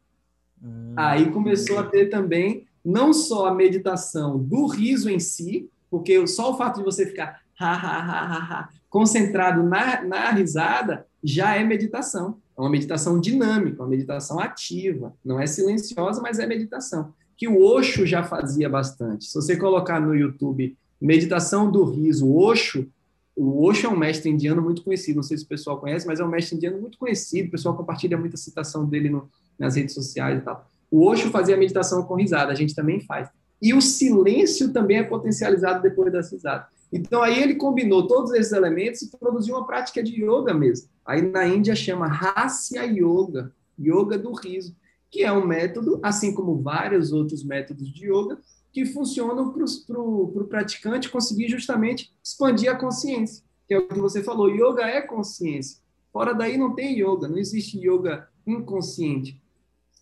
Hum. 0.64 0.94
Aí 0.96 1.30
começou 1.32 1.78
a 1.80 1.84
ter 1.84 2.06
também 2.06 2.66
não 2.84 3.12
só 3.12 3.48
a 3.48 3.54
meditação 3.54 4.40
do 4.40 4.68
riso 4.68 5.10
em 5.10 5.20
si, 5.20 5.70
porque 5.92 6.26
só 6.26 6.54
o 6.54 6.58
fato 6.58 6.78
de 6.78 6.86
você 6.86 7.06
ficar 7.06 7.42
ha, 7.60 7.74
ha, 7.74 7.98
ha, 8.00 8.60
ha, 8.60 8.70
concentrado 8.90 9.62
na, 9.62 10.02
na 10.04 10.32
risada 10.32 11.06
já 11.22 11.56
é 11.56 11.64
meditação. 11.64 12.38
É 12.58 12.62
uma 12.62 12.70
meditação 12.70 13.20
dinâmica, 13.20 13.84
uma 13.84 13.90
meditação 13.90 14.40
ativa. 14.40 15.14
Não 15.24 15.40
é 15.40 15.46
silenciosa, 15.46 16.22
mas 16.22 16.40
é 16.40 16.48
meditação. 16.48 17.14
Que 17.38 17.48
o 17.48 17.62
Osho 17.62 18.06
já 18.06 18.24
fazia 18.24 18.70
bastante. 18.70 19.26
Se 19.26 19.36
você 19.36 19.58
colocar 19.58 20.00
no 20.00 20.16
YouTube 20.16 20.76
meditação 21.00 21.70
do 21.70 21.84
riso, 21.84 22.34
Osho, 22.34 22.88
o 23.36 23.66
Osho 23.66 23.88
é 23.88 23.90
um 23.90 23.98
mestre 23.98 24.30
indiano 24.30 24.62
muito 24.62 24.84
conhecido, 24.84 25.16
não 25.16 25.24
sei 25.24 25.38
se 25.38 25.44
o 25.44 25.48
pessoal 25.48 25.80
conhece, 25.80 26.06
mas 26.06 26.20
é 26.20 26.24
um 26.24 26.28
mestre 26.28 26.56
indiano 26.56 26.80
muito 26.80 26.98
conhecido, 26.98 27.48
o 27.48 27.52
pessoal 27.52 27.76
compartilha 27.76 28.18
muita 28.18 28.38
citação 28.38 28.86
dele 28.86 29.10
no, 29.10 29.28
nas 29.58 29.76
redes 29.76 29.96
sociais 29.96 30.40
e 30.40 30.42
tal. 30.42 30.70
O 30.92 31.08
Osho 31.08 31.32
fazia 31.32 31.58
meditação 31.58 32.04
com 32.04 32.16
risada, 32.16 32.52
a 32.52 32.56
gente 32.56 32.76
também 32.76 33.00
faz. 33.00 33.30
E 33.62 33.74
o 33.74 33.82
silêncio 33.82 34.74
também 34.74 34.98
é 34.98 35.04
potencializado 35.04 35.82
depois 35.82 36.12
das 36.12 36.32
risadas. 36.32 36.68
Então, 36.92 37.22
aí 37.22 37.42
ele 37.42 37.56
combinou 37.56 38.08
todos 38.08 38.34
esses 38.34 38.52
elementos 38.52 39.02
e 39.02 39.12
produziu 39.12 39.56
uma 39.56 39.66
prática 39.66 40.04
de 40.04 40.24
yoga 40.24 40.54
mesmo. 40.54 40.90
Aí 41.06 41.22
na 41.22 41.48
Índia 41.48 41.76
chama 41.76 42.08
Hasya 42.08 42.84
Yoga, 42.84 43.54
yoga 43.80 44.18
do 44.18 44.34
riso, 44.34 44.76
que 45.10 45.24
é 45.24 45.32
um 45.32 45.46
método, 45.46 46.00
assim 46.04 46.34
como 46.34 46.62
vários 46.62 47.12
outros 47.12 47.44
métodos 47.44 47.88
de 47.94 48.08
yoga, 48.08 48.40
que 48.72 48.86
funcionam 48.86 49.54
para 49.54 50.00
o 50.00 50.48
praticante 50.50 51.10
conseguir 51.10 51.50
justamente 51.50 52.12
expandir 52.24 52.72
a 52.72 52.76
consciência, 52.76 53.44
que 53.68 53.74
é 53.74 53.78
o 53.78 53.88
que 53.88 54.00
você 54.00 54.24
falou. 54.24 54.50
Yoga 54.50 54.84
é 54.84 55.02
consciência. 55.02 55.80
Fora 56.12 56.34
daí 56.34 56.58
não 56.58 56.74
tem 56.74 57.00
yoga, 57.00 57.28
não 57.28 57.38
existe 57.38 57.78
yoga 57.78 58.28
inconsciente. 58.46 59.42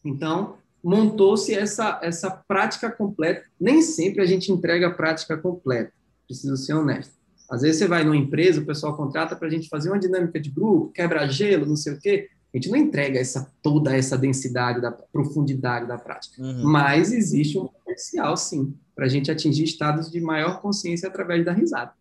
Então, 0.03 0.57
montou-se 0.83 1.53
essa, 1.53 1.99
essa 2.01 2.29
prática 2.47 2.89
completa. 2.91 3.43
Nem 3.59 3.81
sempre 3.81 4.21
a 4.21 4.25
gente 4.25 4.51
entrega 4.51 4.87
a 4.87 4.93
prática 4.93 5.37
completa, 5.37 5.91
preciso 6.27 6.57
ser 6.57 6.73
honesto. 6.73 7.13
Às 7.49 7.61
vezes 7.61 7.79
você 7.79 7.87
vai 7.87 8.03
numa 8.03 8.15
empresa, 8.15 8.61
o 8.61 8.65
pessoal 8.65 8.95
contrata 8.95 9.35
para 9.35 9.47
a 9.47 9.51
gente 9.51 9.67
fazer 9.67 9.89
uma 9.89 9.99
dinâmica 9.99 10.39
de 10.39 10.51
grupo, 10.51 10.91
quebra-gelo, 10.93 11.65
não 11.65 11.75
sei 11.75 11.93
o 11.93 11.99
quê. 11.99 12.29
A 12.53 12.57
gente 12.57 12.69
não 12.69 12.77
entrega 12.77 13.19
essa, 13.19 13.51
toda 13.61 13.95
essa 13.95 14.17
densidade, 14.17 14.81
da 14.81 14.91
profundidade 14.91 15.87
da 15.87 15.97
prática. 15.97 16.41
Uhum. 16.41 16.63
Mas 16.63 17.11
existe 17.11 17.57
um 17.57 17.67
potencial, 17.67 18.37
sim, 18.37 18.75
para 18.95 19.05
a 19.05 19.09
gente 19.09 19.31
atingir 19.31 19.63
estados 19.63 20.11
de 20.11 20.19
maior 20.19 20.61
consciência 20.61 21.07
através 21.07 21.43
da 21.43 21.51
risada. 21.51 21.93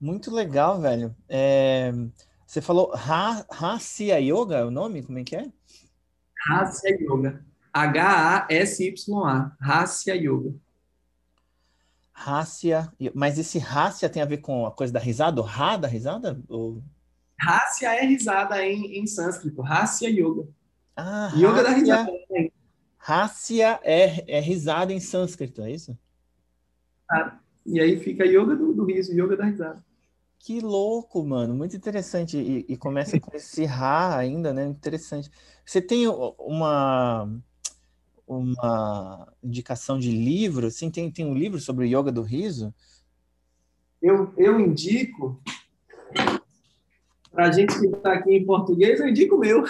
Muito 0.00 0.32
legal, 0.32 0.80
velho. 0.80 1.14
É... 1.28 1.92
Você 2.44 2.60
falou 2.60 2.92
Hasya 2.92 4.18
Yoga, 4.18 4.56
é 4.56 4.64
o 4.64 4.70
nome? 4.70 5.02
Como 5.02 5.18
é 5.18 5.24
que 5.24 5.34
é? 5.34 5.46
Hasya 6.48 6.98
Yoga. 7.00 7.44
H-A-S-Y-A. 7.72 9.56
Hasya 9.60 10.14
Yoga. 10.14 10.54
Hasya. 12.12 12.92
Mas 13.14 13.38
esse 13.38 13.58
Hasya 13.58 14.08
tem 14.08 14.22
a 14.22 14.26
ver 14.26 14.38
com 14.38 14.66
a 14.66 14.72
coisa 14.72 14.92
da 14.92 15.00
risada? 15.00 15.40
O 15.40 15.44
Ra 15.44 15.76
da 15.76 15.88
risada? 15.88 16.40
Ou... 16.48 16.82
Hasya 17.40 17.94
é 17.94 18.04
risada 18.04 18.64
em, 18.64 18.98
em 18.98 19.06
sânscrito. 19.06 19.62
Hasya 19.62 20.08
Yoga. 20.08 20.48
Ah, 20.96 21.32
yoga 21.34 21.62
da 21.62 21.70
risada. 21.70 22.12
Hasya 22.98 23.80
é, 23.82 24.36
é 24.36 24.40
risada 24.40 24.92
em 24.92 25.00
sânscrito, 25.00 25.62
é 25.62 25.72
isso? 25.72 25.98
Ah, 27.10 27.38
E 27.64 27.80
aí 27.80 27.98
fica 27.98 28.24
yoga 28.24 28.54
do, 28.54 28.72
do 28.72 28.84
riso, 28.84 29.12
yoga 29.12 29.36
da 29.36 29.44
risada. 29.44 29.84
Que 30.44 30.60
louco, 30.60 31.24
mano, 31.24 31.54
muito 31.54 31.76
interessante. 31.76 32.36
E, 32.36 32.66
e 32.68 32.76
começa 32.76 33.18
com 33.20 33.34
esse 33.36 33.64
Ra 33.64 34.16
ainda, 34.16 34.52
né? 34.52 34.64
Interessante. 34.64 35.30
Você 35.64 35.80
tem 35.80 36.08
uma 36.08 37.28
uma 38.26 39.32
indicação 39.42 39.98
de 39.98 40.10
livro? 40.10 40.66
Assim, 40.66 40.90
tem, 40.90 41.10
tem 41.10 41.26
um 41.26 41.34
livro 41.34 41.60
sobre 41.60 41.84
o 41.84 41.88
yoga 41.88 42.10
do 42.10 42.22
riso? 42.22 42.74
Eu, 44.00 44.32
eu 44.36 44.58
indico 44.58 45.40
para 47.30 47.46
a 47.46 47.52
gente 47.52 47.78
que 47.78 47.86
está 47.86 48.14
aqui 48.14 48.34
em 48.34 48.44
português, 48.44 49.00
eu 49.00 49.08
indico 49.08 49.36
o 49.36 49.38
meu. 49.38 49.64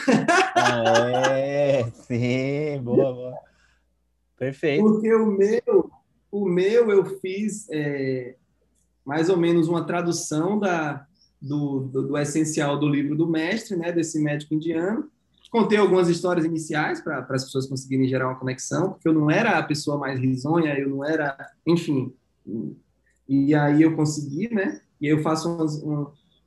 Ah, 0.54 1.28
é, 1.38 1.84
sim, 1.90 2.80
boa, 2.82 3.12
boa. 3.12 3.38
Perfeito. 4.38 4.82
Porque 4.82 5.12
o 5.14 5.26
meu, 5.26 5.90
o 6.30 6.48
meu 6.48 6.90
eu 6.90 7.04
fiz 7.20 7.68
é, 7.70 8.36
mais 9.04 9.28
ou 9.28 9.36
menos 9.36 9.68
uma 9.68 9.84
tradução 9.84 10.58
da, 10.58 11.06
do, 11.40 11.80
do, 11.80 12.08
do, 12.08 12.18
essencial 12.18 12.78
do 12.78 12.88
livro 12.88 13.16
do 13.16 13.26
mestre, 13.26 13.76
né, 13.76 13.92
desse 13.92 14.20
médico 14.22 14.54
indiano. 14.54 15.10
Contei 15.50 15.76
algumas 15.76 16.08
histórias 16.08 16.46
iniciais 16.46 17.00
para 17.02 17.26
as 17.28 17.44
pessoas 17.44 17.66
conseguirem 17.66 18.08
gerar 18.08 18.28
uma 18.28 18.38
conexão, 18.38 18.92
porque 18.92 19.06
eu 19.06 19.12
não 19.12 19.30
era 19.30 19.58
a 19.58 19.62
pessoa 19.62 19.98
mais 19.98 20.18
risonha, 20.18 20.78
eu 20.78 20.88
não 20.88 21.04
era, 21.04 21.36
enfim. 21.66 22.14
E 23.28 23.54
aí 23.54 23.82
eu 23.82 23.94
consegui, 23.94 24.52
né? 24.52 24.80
E 24.98 25.06
eu 25.06 25.20
faço 25.20 25.50
uns, 25.50 25.82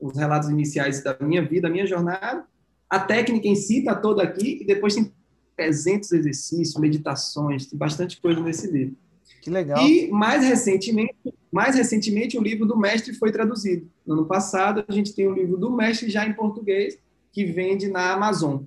uns 0.01 0.17
relatos 0.17 0.50
iniciais 0.50 1.03
da 1.03 1.15
minha 1.19 1.45
vida, 1.45 1.67
da 1.67 1.69
minha 1.69 1.85
jornada. 1.85 2.45
A 2.89 3.00
técnica 3.00 3.47
em 3.47 3.55
si 3.55 3.79
está 3.79 3.93
toda 3.93 4.24
aqui, 4.24 4.59
e 4.62 4.65
depois 4.65 4.95
tem 4.95 5.13
300 5.55 6.12
exercícios, 6.12 6.75
meditações, 6.81 7.67
tem 7.67 7.77
bastante 7.77 8.19
coisa 8.19 8.41
nesse 8.41 8.71
livro. 8.71 8.95
Que 9.41 9.50
legal. 9.50 9.79
E 9.79 10.10
mais 10.10 10.44
recentemente, 10.44 11.15
mais 11.51 11.75
recentemente 11.75 12.38
o 12.38 12.41
livro 12.41 12.65
do 12.65 12.77
mestre 12.77 13.13
foi 13.13 13.32
traduzido. 13.32 13.89
No 14.05 14.13
ano 14.13 14.25
passado 14.25 14.84
a 14.88 14.91
gente 14.91 15.13
tem 15.13 15.27
o 15.27 15.34
livro 15.34 15.58
do 15.58 15.72
mestre 15.72 16.10
já 16.10 16.25
em 16.25 16.34
português 16.34 16.98
que 17.32 17.46
vende 17.46 17.88
na 17.88 18.12
Amazon. 18.12 18.63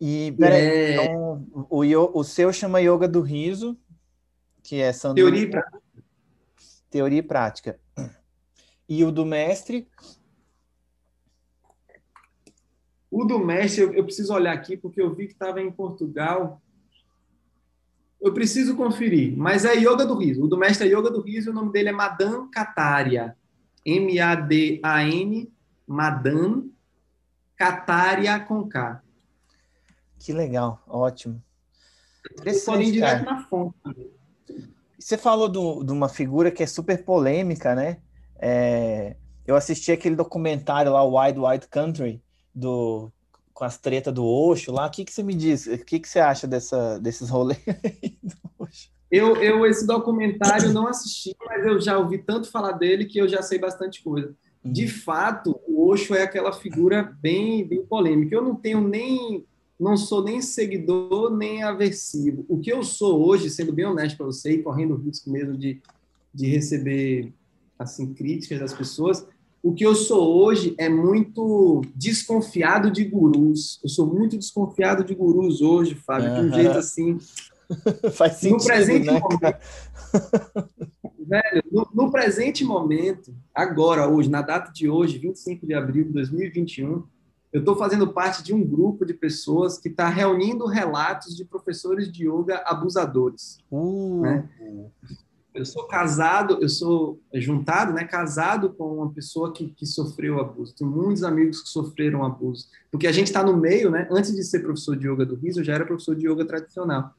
E 0.00 0.32
peraí, 0.38 0.60
é... 0.60 0.92
então, 0.92 1.46
o, 1.68 2.18
o 2.18 2.24
seu 2.24 2.52
chama 2.52 2.80
Yoga 2.80 3.08
do 3.08 3.20
Riso, 3.20 3.76
que 4.62 4.80
é 4.80 4.92
Sandro... 4.92 5.16
Teoria 5.16 5.42
e 5.42 5.50
prática. 5.50 5.82
Teoria 6.90 7.18
e 7.18 7.22
prática. 7.22 7.80
E 8.88 9.04
o 9.04 9.12
do 9.12 9.24
mestre? 9.24 9.88
O 13.10 13.24
do 13.24 13.38
mestre, 13.38 13.82
eu, 13.82 13.92
eu 13.94 14.04
preciso 14.04 14.32
olhar 14.32 14.52
aqui, 14.52 14.76
porque 14.76 15.00
eu 15.00 15.14
vi 15.14 15.26
que 15.26 15.32
estava 15.32 15.60
em 15.60 15.70
Portugal. 15.70 16.62
Eu 18.20 18.34
preciso 18.34 18.76
conferir, 18.76 19.36
mas 19.36 19.64
é 19.64 19.74
Yoga 19.74 20.04
do 20.04 20.16
Riso. 20.16 20.44
O 20.44 20.48
do 20.48 20.58
mestre 20.58 20.88
é 20.88 20.92
Yoga 20.92 21.10
do 21.10 21.20
Riso, 21.20 21.50
o 21.50 21.54
nome 21.54 21.72
dele 21.72 21.90
é 21.90 21.92
Madan 21.92 22.48
Kataria. 22.50 23.36
M-A-D-A-N, 23.86 25.52
Madan 25.86 26.64
Kataria 27.56 28.38
com 28.40 28.68
K. 28.68 29.02
Que 30.18 30.32
legal, 30.32 30.82
ótimo. 30.86 31.42
Podem 32.66 32.88
ir 32.88 32.92
direto 32.92 33.24
na 33.24 33.44
fonte. 33.44 33.74
Você 34.98 35.16
falou 35.16 35.48
do, 35.48 35.84
de 35.84 35.92
uma 35.92 36.08
figura 36.08 36.50
que 36.50 36.62
é 36.62 36.66
super 36.66 37.04
polêmica, 37.04 37.74
né? 37.74 37.98
É, 38.40 39.16
eu 39.46 39.56
assisti 39.56 39.92
aquele 39.92 40.16
documentário 40.16 40.92
lá, 40.92 41.04
Wild 41.04 41.38
Wild 41.38 41.68
Country, 41.68 42.22
do, 42.54 43.10
com 43.58 43.64
as 43.64 43.76
tretas 43.76 44.14
do 44.14 44.24
Osho 44.24 44.70
lá. 44.70 44.86
O 44.86 44.90
que, 44.90 45.04
que 45.04 45.12
você 45.12 45.20
me 45.20 45.34
diz? 45.34 45.66
O 45.66 45.84
que, 45.84 45.98
que 45.98 46.08
você 46.08 46.20
acha 46.20 46.46
dessa, 46.46 46.96
desses 47.00 47.28
rolês 47.28 47.58
Eu, 49.10 49.36
eu, 49.36 49.64
esse 49.66 49.86
documentário 49.86 50.70
não 50.70 50.86
assisti, 50.86 51.34
mas 51.44 51.64
eu 51.64 51.80
já 51.80 51.98
ouvi 51.98 52.18
tanto 52.18 52.50
falar 52.50 52.72
dele 52.72 53.06
que 53.06 53.18
eu 53.18 53.26
já 53.26 53.40
sei 53.40 53.58
bastante 53.58 54.02
coisa. 54.02 54.36
De 54.62 54.84
uhum. 54.84 54.90
fato, 54.90 55.58
o 55.66 55.88
Osho 55.88 56.14
é 56.14 56.22
aquela 56.22 56.52
figura 56.52 57.16
bem, 57.20 57.66
bem 57.66 57.82
polêmica. 57.86 58.34
Eu 58.34 58.42
não 58.42 58.54
tenho 58.54 58.86
nem, 58.86 59.46
não 59.80 59.96
sou 59.96 60.22
nem 60.22 60.42
seguidor 60.42 61.34
nem 61.34 61.62
aversivo. 61.62 62.44
O 62.50 62.60
que 62.60 62.70
eu 62.70 62.84
sou 62.84 63.26
hoje, 63.26 63.48
sendo 63.48 63.72
bem 63.72 63.86
honesto 63.86 64.18
para 64.18 64.26
você 64.26 64.52
e 64.52 64.62
correndo 64.62 64.94
o 64.94 64.98
risco 64.98 65.30
mesmo 65.30 65.56
de, 65.56 65.80
de 66.32 66.46
receber 66.46 67.32
assim 67.78 68.12
críticas 68.12 68.60
das 68.60 68.74
pessoas, 68.74 69.26
o 69.62 69.74
que 69.74 69.84
eu 69.84 69.94
sou 69.94 70.36
hoje 70.36 70.74
é 70.78 70.88
muito 70.88 71.82
desconfiado 71.94 72.90
de 72.90 73.04
gurus. 73.04 73.80
Eu 73.82 73.88
sou 73.88 74.06
muito 74.06 74.36
desconfiado 74.36 75.04
de 75.04 75.14
gurus 75.14 75.60
hoje, 75.60 75.94
Fábio, 75.94 76.34
de 76.34 76.40
um 76.40 76.52
jeito 76.52 76.78
assim. 76.78 77.18
Faz 78.14 78.34
sentido, 78.34 78.58
no 78.58 78.64
presente 78.64 79.06
né? 79.06 79.20
momento, 79.20 79.58
velho, 81.28 81.62
no, 81.70 81.88
no, 81.92 82.10
presente 82.10 82.64
momento, 82.64 83.34
agora, 83.54 84.08
hoje, 84.08 84.30
na 84.30 84.40
data 84.40 84.72
de 84.72 84.88
hoje, 84.88 85.18
25 85.18 85.66
de 85.66 85.74
abril 85.74 86.04
de 86.04 86.12
2021, 86.12 87.04
eu 87.52 87.60
estou 87.60 87.76
fazendo 87.76 88.12
parte 88.12 88.42
de 88.42 88.54
um 88.54 88.64
grupo 88.64 89.04
de 89.04 89.12
pessoas 89.12 89.78
que 89.78 89.88
está 89.88 90.08
reunindo 90.08 90.66
relatos 90.66 91.36
de 91.36 91.44
professores 91.44 92.10
de 92.10 92.26
yoga 92.26 92.62
abusadores. 92.64 93.58
Uh. 93.70 94.22
Né? 94.22 94.48
Eu 95.58 95.66
sou 95.66 95.86
casado, 95.86 96.58
eu 96.60 96.68
sou 96.68 97.20
juntado, 97.34 97.92
né, 97.92 98.04
casado 98.04 98.70
com 98.70 98.98
uma 98.98 99.12
pessoa 99.12 99.52
que, 99.52 99.68
que 99.70 99.84
sofreu 99.84 100.40
abuso. 100.40 100.74
Tenho 100.74 100.90
muitos 100.90 101.24
amigos 101.24 101.60
que 101.60 101.68
sofreram 101.68 102.24
abuso. 102.24 102.66
Porque 102.92 103.08
a 103.08 103.12
gente 103.12 103.26
está 103.26 103.42
no 103.42 103.56
meio, 103.56 103.90
né? 103.90 104.06
Antes 104.10 104.34
de 104.34 104.44
ser 104.44 104.60
professor 104.60 104.96
de 104.96 105.08
yoga 105.08 105.26
do 105.26 105.34
riso, 105.34 105.60
eu 105.60 105.64
já 105.64 105.74
era 105.74 105.84
professor 105.84 106.14
de 106.14 106.28
yoga 106.28 106.44
tradicional. 106.44 107.12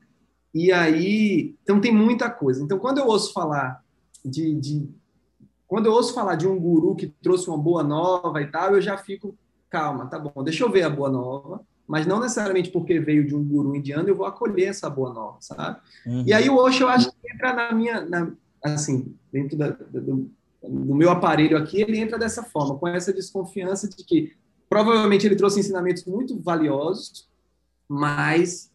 E 0.53 0.71
aí, 0.71 1.53
então 1.61 1.81
tem 1.81 1.93
muita 1.93 2.29
coisa. 2.29 2.63
Então, 2.63 2.79
quando 2.79 2.99
eu 2.99 3.07
ouço 3.07 3.33
falar 3.33 3.83
de, 4.23 4.55
de 4.55 4.89
quando 5.67 5.87
eu 5.87 5.91
ouço 5.91 6.13
falar 6.13 6.35
de 6.35 6.47
um 6.47 6.57
guru 6.57 6.95
que 6.95 7.07
trouxe 7.21 7.49
uma 7.49 7.57
boa 7.57 7.83
nova 7.83 8.41
e 8.41 8.47
tal, 8.47 8.73
eu 8.73 8.81
já 8.81 8.97
fico, 8.97 9.37
calma, 9.69 10.07
tá 10.07 10.17
bom, 10.17 10.43
deixa 10.43 10.63
eu 10.63 10.71
ver 10.71 10.83
a 10.83 10.89
boa 10.89 11.09
nova, 11.09 11.61
mas 11.89 12.05
não 12.05 12.19
necessariamente 12.19 12.69
porque 12.69 12.99
veio 12.99 13.25
de 13.25 13.33
um 13.35 13.43
guru 13.43 13.75
indiano 13.75 14.07
eu 14.07 14.15
vou 14.15 14.27
acolher 14.27 14.67
essa 14.67 14.87
boa 14.87 15.11
nova, 15.11 15.37
sabe? 15.39 15.79
Uhum. 16.05 16.23
E 16.23 16.31
aí 16.31 16.47
o 16.47 16.55
Osho 16.55 16.83
eu 16.83 16.87
acho 16.87 17.11
que 17.11 17.33
entra 17.33 17.51
na 17.51 17.73
minha, 17.73 18.01
na, 18.05 18.31
assim, 18.63 19.15
dentro 19.33 19.57
da, 19.57 19.69
do, 19.71 20.29
do 20.61 20.93
meu 20.93 21.09
aparelho 21.09 21.57
aqui, 21.57 21.81
ele 21.81 21.97
entra 21.97 22.19
dessa 22.19 22.43
forma, 22.43 22.77
com 22.77 22.87
essa 22.87 23.11
desconfiança 23.11 23.89
de 23.89 24.03
que 24.03 24.33
provavelmente 24.69 25.25
ele 25.25 25.35
trouxe 25.35 25.61
ensinamentos 25.61 26.05
muito 26.05 26.39
valiosos, 26.39 27.27
mas 27.87 28.71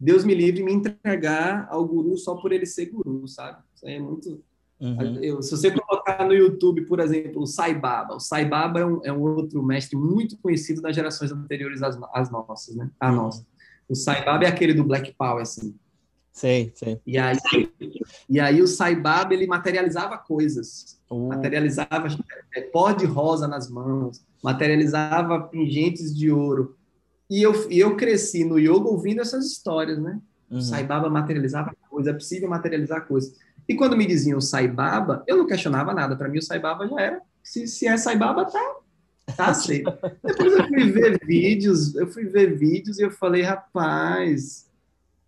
Deus 0.00 0.24
me 0.24 0.34
livre 0.34 0.54
de 0.54 0.62
me 0.62 0.72
entregar 0.72 1.68
ao 1.70 1.86
guru 1.86 2.16
só 2.16 2.36
por 2.36 2.52
ele 2.52 2.64
ser 2.64 2.86
guru, 2.86 3.28
sabe? 3.28 3.58
Isso 3.74 3.86
aí 3.86 3.96
é 3.96 4.00
muito 4.00 4.42
Uhum. 4.78 5.18
Eu, 5.22 5.42
se 5.42 5.50
você 5.50 5.70
colocar 5.70 6.24
no 6.26 6.34
YouTube, 6.34 6.82
por 6.82 7.00
exemplo, 7.00 7.42
o 7.42 7.46
Sai 7.46 7.74
Baba, 7.74 8.16
o 8.16 8.20
Sai 8.20 8.44
Baba 8.44 8.80
é 8.80 8.84
um, 8.84 9.00
é 9.04 9.12
um 9.12 9.22
outro 9.22 9.62
mestre 9.62 9.96
muito 9.96 10.36
conhecido 10.38 10.82
das 10.82 10.94
gerações 10.94 11.32
anteriores 11.32 11.82
às, 11.82 11.98
às 12.12 12.30
nossas, 12.30 12.76
né? 12.76 12.90
A 13.00 13.10
uhum. 13.10 13.16
nossa. 13.16 13.46
O 13.88 13.94
Sai 13.94 14.24
Baba 14.24 14.44
é 14.44 14.48
aquele 14.48 14.74
do 14.74 14.84
Black 14.84 15.14
Power, 15.16 15.42
assim. 15.42 15.74
Sei, 16.32 16.70
sei. 16.74 17.00
E 17.06 17.16
aí, 17.16 17.38
e 18.28 18.38
aí 18.38 18.60
o 18.60 18.66
Sai 18.66 18.94
Baba, 18.94 19.32
ele 19.32 19.46
materializava 19.46 20.18
coisas. 20.18 21.00
Uhum. 21.10 21.28
Materializava 21.28 22.08
é, 22.54 22.60
pó 22.60 22.92
de 22.92 23.06
rosa 23.06 23.48
nas 23.48 23.70
mãos, 23.70 24.22
materializava 24.42 25.40
pingentes 25.40 26.14
de 26.14 26.30
ouro. 26.30 26.76
E 27.30 27.42
eu, 27.42 27.70
e 27.70 27.78
eu 27.80 27.96
cresci 27.96 28.44
no 28.44 28.58
yoga 28.58 28.88
ouvindo 28.88 29.22
essas 29.22 29.46
histórias, 29.46 29.98
né? 29.98 30.20
Uhum. 30.50 30.58
O 30.58 30.60
Sai 30.60 30.84
Baba 30.84 31.08
materializava 31.08 31.74
coisas, 31.88 32.12
é 32.12 32.14
possível 32.14 32.50
materializar 32.50 33.06
coisas. 33.06 33.34
E 33.68 33.74
quando 33.74 33.96
me 33.96 34.06
diziam 34.06 34.40
Saibaba, 34.40 35.24
eu 35.26 35.36
não 35.36 35.46
questionava 35.46 35.92
nada. 35.92 36.16
Para 36.16 36.28
mim, 36.28 36.38
o 36.38 36.42
Saibaba 36.42 36.86
já 36.86 37.00
era. 37.00 37.22
Se, 37.42 37.66
se 37.66 37.86
é 37.86 37.96
Saibaba, 37.96 38.44
tá, 38.44 38.76
tá 39.36 39.46
aceito. 39.50 39.92
Depois 40.24 40.52
eu 40.52 40.68
fui 40.68 40.90
ver 40.90 41.20
vídeos, 41.24 41.94
eu 41.96 42.06
fui 42.06 42.24
ver 42.24 42.56
vídeos 42.56 42.98
e 42.98 43.02
eu 43.02 43.10
falei, 43.10 43.42
rapaz, 43.42 44.66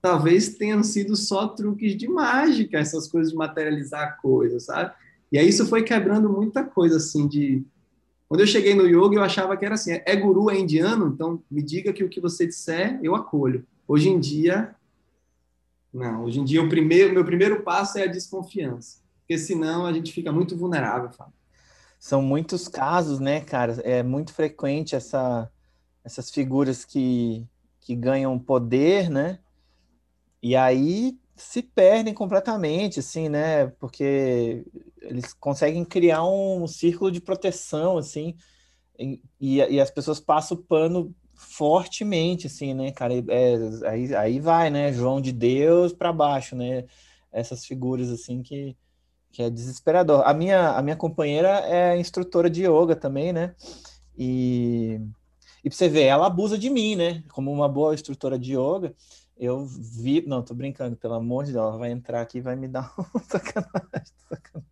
talvez 0.00 0.57
tenham 0.57 0.83
sido 0.83 1.16
só 1.16 1.49
truques 1.49 1.97
de 1.97 2.09
mágica, 2.09 2.78
essas 2.78 3.09
coisas 3.09 3.33
de 3.33 3.38
materializar 3.38 4.18
coisas, 4.23 4.64
sabe? 4.64 4.92
E 5.30 5.38
aí 5.38 5.49
isso 5.49 5.66
foi 5.66 5.83
quebrando 5.83 6.28
muita 6.28 6.64
coisa, 6.64 6.97
assim, 6.97 7.26
de... 7.26 7.64
Quando 8.28 8.40
eu 8.40 8.47
cheguei 8.47 8.75
no 8.75 8.87
yoga, 8.87 9.16
eu 9.16 9.23
achava 9.23 9.57
que 9.57 9.64
era 9.64 9.75
assim, 9.75 10.00
é 10.04 10.16
guru, 10.16 10.50
é 10.50 10.59
indiano, 10.59 11.09
então 11.14 11.42
me 11.50 11.62
diga 11.62 11.92
que 11.92 12.04
o 12.04 12.09
que 12.09 12.21
você 12.21 12.47
disser, 12.47 13.00
eu 13.02 13.14
acolho. 13.14 13.66
Hoje 13.87 14.11
em 14.11 14.21
dia, 14.21 14.75
não, 15.92 16.25
hoje 16.25 16.40
em 16.40 16.45
dia 16.45 16.62
o 16.62 16.68
primeiro, 16.68 17.14
meu 17.14 17.25
primeiro 17.25 17.62
passo 17.62 17.99
é 17.99 18.04
a 18.04 18.07
desconfiança, 18.07 19.00
porque 19.21 19.38
senão 19.38 19.87
a 19.87 19.92
gente 19.92 20.12
fica 20.12 20.30
muito 20.30 20.57
vulnerável, 20.57 21.11
Fábio. 21.11 21.35
São 21.99 22.23
muitos 22.23 22.68
casos, 22.68 23.18
né, 23.18 23.40
cara? 23.40 23.73
É 23.83 24.02
muito 24.02 24.33
frequente 24.33 24.95
essa, 24.95 25.50
essas 26.04 26.30
figuras 26.30 26.85
que, 26.85 27.45
que 27.80 27.97
ganham 27.97 28.38
poder, 28.38 29.11
né? 29.11 29.40
E 30.40 30.54
aí 30.54 31.18
se 31.35 31.62
perdem 31.62 32.14
completamente, 32.14 33.00
assim, 33.00 33.28
né? 33.28 33.66
Porque 33.80 34.64
eles 35.00 35.33
conseguem 35.33 35.85
criar 35.85 36.25
um 36.25 36.66
círculo 36.66 37.11
de 37.11 37.21
proteção, 37.21 37.99
assim, 37.99 38.37
e, 38.99 39.21
e 39.40 39.80
as 39.80 39.90
pessoas 39.90 40.18
passam 40.18 40.57
o 40.57 40.62
pano 40.62 41.14
fortemente, 41.38 42.49
assim, 42.49 42.75
né, 42.75 42.90
cara? 42.92 43.14
É, 43.14 43.88
aí, 43.88 44.14
aí 44.14 44.40
vai, 44.40 44.71
né? 44.71 44.92
João 44.92 45.21
de 45.21 45.33
Deus 45.33 45.92
para 45.92 46.12
baixo, 46.12 46.57
né? 46.57 46.85
Essas 47.33 47.64
figuras, 47.64 48.11
assim, 48.11 48.42
que, 48.42 48.76
que 49.33 49.42
é 49.42 49.50
desesperador. 49.50 50.23
A 50.26 50.35
minha, 50.35 50.73
a 50.73 50.83
minha 50.83 50.97
companheira 50.97 51.61
é 51.66 51.99
instrutora 51.99 52.50
de 52.50 52.64
yoga 52.66 52.97
também, 52.97 53.33
né? 53.33 53.54
E, 54.16 55.00
e 55.64 55.71
pra 55.71 55.76
você 55.76 55.88
ver, 55.88 56.04
ela 56.04 56.26
abusa 56.26 56.59
de 56.59 56.68
mim, 56.71 56.97
né? 56.97 57.23
Como 57.30 57.52
uma 57.52 57.68
boa 57.68 57.95
instrutora 57.95 58.38
de 58.38 58.54
yoga, 58.54 58.95
eu 59.37 59.64
vi. 59.66 60.25
Não, 60.26 60.42
tô 60.42 60.54
brincando, 60.54 60.97
pelo 60.97 61.14
amor 61.14 61.45
de 61.45 61.52
Deus, 61.52 61.64
ela 61.64 61.78
vai 61.78 61.92
entrar 61.92 62.21
aqui 62.23 62.38
e 62.38 62.42
vai 62.42 62.57
me 62.57 62.68
dar 62.68 62.92
um 62.99 63.21
sacanagem, 63.21 64.12
sacanagem. 64.28 64.68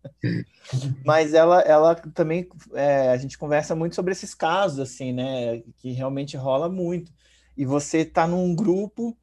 Mas 1.05 1.33
ela, 1.33 1.61
ela 1.61 1.95
também. 1.95 2.47
É, 2.73 3.09
a 3.09 3.17
gente 3.17 3.37
conversa 3.37 3.75
muito 3.75 3.95
sobre 3.95 4.11
esses 4.11 4.33
casos, 4.33 4.79
assim, 4.79 5.13
né? 5.13 5.61
Que 5.77 5.91
realmente 5.91 6.35
rola 6.35 6.69
muito. 6.69 7.11
E 7.55 7.65
você 7.65 8.05
tá 8.05 8.27
num 8.27 8.55
grupo 8.55 9.17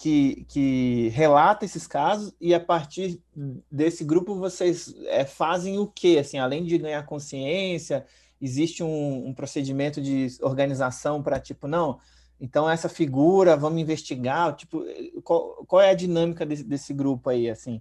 que, 0.00 0.44
que 0.48 1.08
relata 1.10 1.64
esses 1.64 1.86
casos 1.86 2.34
e 2.40 2.52
a 2.52 2.60
partir 2.60 3.22
desse 3.70 4.04
grupo 4.04 4.34
vocês 4.34 4.92
é, 5.06 5.24
fazem 5.24 5.78
o 5.78 5.86
quê? 5.86 6.18
Assim, 6.20 6.38
além 6.38 6.64
de 6.64 6.76
ganhar 6.76 7.04
consciência, 7.04 8.04
existe 8.40 8.82
um, 8.82 9.28
um 9.28 9.32
procedimento 9.32 10.00
de 10.02 10.26
organização 10.40 11.22
para 11.22 11.38
tipo, 11.38 11.68
não, 11.68 12.00
então 12.40 12.68
essa 12.68 12.88
figura, 12.88 13.56
vamos 13.56 13.80
investigar, 13.80 14.56
tipo, 14.56 14.84
qual, 15.22 15.64
qual 15.66 15.80
é 15.80 15.90
a 15.90 15.94
dinâmica 15.94 16.44
desse, 16.44 16.64
desse 16.64 16.92
grupo 16.92 17.30
aí, 17.30 17.48
assim? 17.48 17.80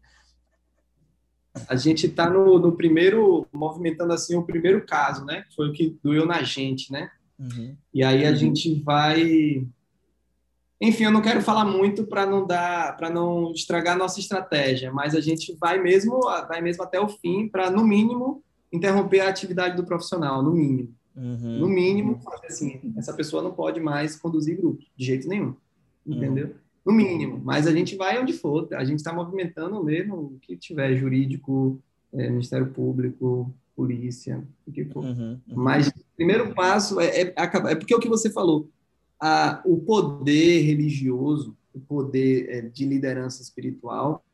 A 1.67 1.75
gente 1.75 2.07
está 2.07 2.29
no, 2.29 2.57
no, 2.59 2.71
primeiro, 2.71 3.45
movimentando 3.51 4.13
assim 4.13 4.35
o 4.35 4.43
primeiro 4.43 4.85
caso, 4.85 5.25
né? 5.25 5.45
Foi 5.55 5.69
o 5.69 5.73
que 5.73 5.97
doeu 6.03 6.25
na 6.25 6.41
gente, 6.43 6.91
né? 6.91 7.09
Uhum. 7.37 7.75
E 7.93 8.03
aí 8.03 8.25
a 8.25 8.29
uhum. 8.29 8.35
gente 8.35 8.81
vai 8.81 9.65
enfim, 10.81 11.03
eu 11.03 11.11
não 11.11 11.21
quero 11.21 11.43
falar 11.43 11.63
muito 11.63 12.05
para 12.05 12.25
não 12.25 12.47
dar, 12.47 12.97
para 12.97 13.07
não 13.07 13.51
estragar 13.51 13.95
nossa 13.95 14.19
estratégia, 14.19 14.91
mas 14.91 15.13
a 15.13 15.21
gente 15.21 15.55
vai 15.59 15.79
mesmo, 15.79 16.19
vai 16.47 16.59
mesmo 16.59 16.83
até 16.83 16.99
o 16.99 17.07
fim 17.07 17.47
para 17.47 17.69
no 17.69 17.85
mínimo 17.85 18.43
interromper 18.73 19.19
a 19.19 19.29
atividade 19.29 19.75
do 19.75 19.83
profissional, 19.83 20.41
no 20.41 20.51
mínimo. 20.51 20.95
Uhum. 21.15 21.59
No 21.59 21.67
mínimo, 21.67 22.19
assim, 22.49 22.81
essa 22.97 23.13
pessoa 23.13 23.43
não 23.43 23.51
pode 23.51 23.79
mais 23.79 24.15
conduzir 24.15 24.57
grupo 24.57 24.81
de 24.97 25.05
jeito 25.05 25.27
nenhum, 25.27 25.53
entendeu? 26.03 26.47
Uhum. 26.47 26.53
No 26.85 26.91
mínimo, 26.91 27.39
mas 27.43 27.67
a 27.67 27.71
gente 27.71 27.95
vai 27.95 28.19
onde 28.19 28.33
for, 28.33 28.67
a 28.73 28.83
gente 28.83 28.97
está 28.97 29.13
movimentando 29.13 29.83
mesmo 29.83 30.15
o 30.15 30.39
que 30.41 30.57
tiver 30.57 30.95
jurídico, 30.95 31.79
é, 32.11 32.29
Ministério 32.29 32.71
Público, 32.71 33.53
polícia, 33.75 34.43
o 34.65 34.71
que 34.71 34.85
for. 34.85 35.03
Uhum. 35.03 35.39
Mas 35.47 35.89
o 35.89 35.93
primeiro 36.15 36.53
passo 36.53 36.99
é, 36.99 37.21
é, 37.21 37.33
é 37.35 37.75
porque 37.75 37.93
é 37.93 37.97
o 37.97 37.99
que 37.99 38.09
você 38.09 38.31
falou, 38.31 38.69
a, 39.19 39.61
o 39.63 39.77
poder 39.79 40.61
religioso, 40.61 41.55
o 41.73 41.79
poder 41.79 42.49
é, 42.49 42.61
de 42.61 42.85
liderança 42.85 43.41
espiritual, 43.41 44.25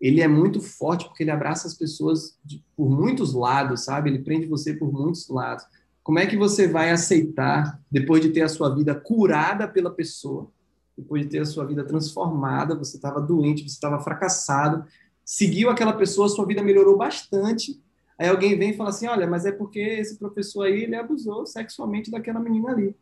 ele 0.00 0.20
é 0.20 0.28
muito 0.28 0.60
forte 0.60 1.06
porque 1.06 1.22
ele 1.22 1.30
abraça 1.30 1.66
as 1.66 1.74
pessoas 1.74 2.36
de, 2.44 2.62
por 2.76 2.90
muitos 2.90 3.32
lados, 3.32 3.84
sabe? 3.84 4.10
Ele 4.10 4.18
prende 4.18 4.46
você 4.46 4.74
por 4.74 4.92
muitos 4.92 5.28
lados. 5.28 5.64
Como 6.02 6.18
é 6.18 6.26
que 6.26 6.36
você 6.36 6.66
vai 6.66 6.90
aceitar, 6.90 7.80
depois 7.90 8.20
de 8.20 8.30
ter 8.30 8.42
a 8.42 8.48
sua 8.48 8.74
vida 8.74 8.94
curada 8.94 9.68
pela 9.68 9.90
pessoa, 9.90 10.50
depois 10.96 11.22
de 11.22 11.28
ter 11.28 11.40
a 11.40 11.44
sua 11.44 11.64
vida 11.64 11.84
transformada, 11.84 12.74
você 12.74 12.96
estava 12.96 13.20
doente, 13.20 13.62
você 13.62 13.74
estava 13.74 14.00
fracassado, 14.00 14.84
seguiu 15.24 15.70
aquela 15.70 15.92
pessoa, 15.92 16.28
sua 16.28 16.46
vida 16.46 16.62
melhorou 16.62 16.96
bastante, 16.96 17.80
aí 18.18 18.28
alguém 18.28 18.58
vem 18.58 18.70
e 18.70 18.76
fala 18.76 18.90
assim, 18.90 19.06
olha, 19.06 19.26
mas 19.26 19.46
é 19.46 19.52
porque 19.52 19.80
esse 19.80 20.18
professor 20.18 20.66
aí, 20.66 20.82
ele 20.82 20.96
abusou 20.96 21.46
sexualmente 21.46 22.10
daquela 22.10 22.40
menina 22.40 22.70
ali 22.70 22.94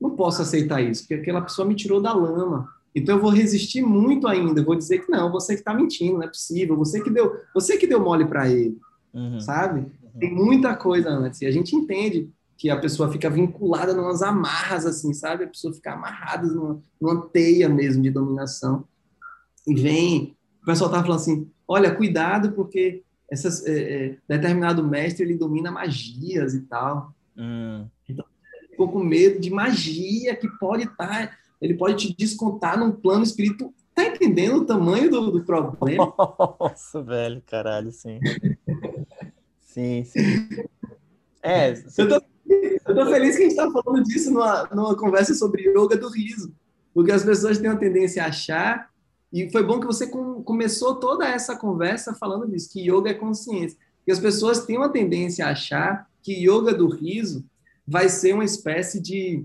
não 0.00 0.16
posso 0.16 0.40
aceitar 0.40 0.80
isso, 0.80 1.02
porque 1.02 1.14
aquela 1.14 1.42
pessoa 1.42 1.68
me 1.68 1.74
tirou 1.74 2.00
da 2.00 2.14
lama. 2.14 2.68
Então 2.94 3.16
eu 3.16 3.20
vou 3.20 3.30
resistir 3.30 3.82
muito 3.82 4.26
ainda, 4.26 4.60
eu 4.60 4.64
vou 4.64 4.74
dizer 4.74 5.04
que 5.04 5.10
não, 5.12 5.30
você 5.30 5.54
que 5.54 5.60
está 5.60 5.74
mentindo, 5.74 6.14
não 6.14 6.22
é 6.22 6.28
possível, 6.28 6.76
você 6.76 7.00
que 7.02 7.10
deu, 7.10 7.36
você 7.54 7.76
que 7.76 7.86
deu 7.86 8.00
mole 8.00 8.24
para 8.24 8.48
ele, 8.48 8.78
uhum. 9.12 9.38
sabe? 9.38 9.80
Uhum. 9.80 10.18
Tem 10.18 10.34
muita 10.34 10.74
coisa 10.74 11.10
antes 11.10 11.42
e 11.42 11.46
a 11.46 11.50
gente 11.50 11.76
entende 11.76 12.30
que 12.60 12.68
a 12.68 12.78
pessoa 12.78 13.10
fica 13.10 13.30
vinculada 13.30 13.94
numas 13.94 14.20
amarras 14.20 14.84
assim, 14.84 15.14
sabe? 15.14 15.44
A 15.44 15.48
pessoa 15.48 15.72
fica 15.72 15.94
amarrada 15.94 16.46
numa, 16.46 16.78
numa 17.00 17.26
teia 17.28 17.70
mesmo 17.70 18.02
de 18.02 18.10
dominação 18.10 18.84
e 19.66 19.74
vem, 19.74 20.36
o 20.62 20.66
pessoal 20.66 20.90
tá 20.90 21.00
falando 21.00 21.18
assim, 21.18 21.50
olha, 21.66 21.94
cuidado 21.94 22.52
porque 22.52 23.02
essas, 23.30 23.64
é, 23.64 23.78
é, 23.78 24.18
determinado 24.28 24.86
mestre 24.86 25.24
ele 25.24 25.38
domina 25.38 25.70
magias 25.70 26.52
e 26.52 26.60
tal. 26.66 27.14
Uhum. 27.34 27.88
Então 28.06 28.26
ficou 28.68 28.92
com 28.92 29.02
medo 29.02 29.40
de 29.40 29.48
magia 29.48 30.36
que 30.36 30.48
pode 30.58 30.82
estar, 30.82 31.28
tá, 31.28 31.36
ele 31.62 31.72
pode 31.72 32.08
te 32.08 32.14
descontar 32.14 32.78
num 32.78 32.92
plano 32.92 33.24
espírito. 33.24 33.72
Tá 33.94 34.04
entendendo 34.04 34.56
o 34.56 34.66
tamanho 34.66 35.10
do, 35.10 35.30
do 35.30 35.44
problema? 35.44 36.12
Nossa, 36.60 37.02
velho, 37.02 37.42
caralho, 37.46 37.90
sim. 37.90 38.20
sim, 39.60 40.04
sim. 40.04 40.46
É, 41.42 41.72
eu, 41.96 42.08
tô, 42.08 42.22
eu 42.90 42.94
tô 42.94 43.06
feliz 43.06 43.36
que 43.36 43.44
a 43.44 43.48
gente 43.48 43.56
tá 43.56 43.70
falando 43.70 44.02
disso 44.02 44.32
numa, 44.32 44.68
numa 44.72 44.96
conversa 44.96 45.32
sobre 45.34 45.68
yoga 45.68 45.96
do 45.96 46.08
riso, 46.08 46.52
porque 46.92 47.12
as 47.12 47.24
pessoas 47.24 47.58
têm 47.58 47.70
uma 47.70 47.78
tendência 47.78 48.24
a 48.24 48.26
achar, 48.26 48.90
e 49.32 49.48
foi 49.50 49.62
bom 49.62 49.78
que 49.78 49.86
você 49.86 50.08
com, 50.08 50.42
começou 50.42 50.96
toda 50.96 51.26
essa 51.26 51.56
conversa 51.56 52.14
falando 52.14 52.48
disso, 52.48 52.70
que 52.72 52.80
yoga 52.80 53.10
é 53.10 53.14
consciência. 53.14 53.78
Porque 53.98 54.10
as 54.10 54.18
pessoas 54.18 54.64
têm 54.64 54.76
uma 54.76 54.88
tendência 54.88 55.46
a 55.46 55.50
achar 55.50 56.08
que 56.20 56.32
yoga 56.32 56.74
do 56.74 56.88
riso 56.88 57.44
vai 57.86 58.08
ser 58.08 58.34
uma 58.34 58.44
espécie 58.44 59.00
de 59.00 59.44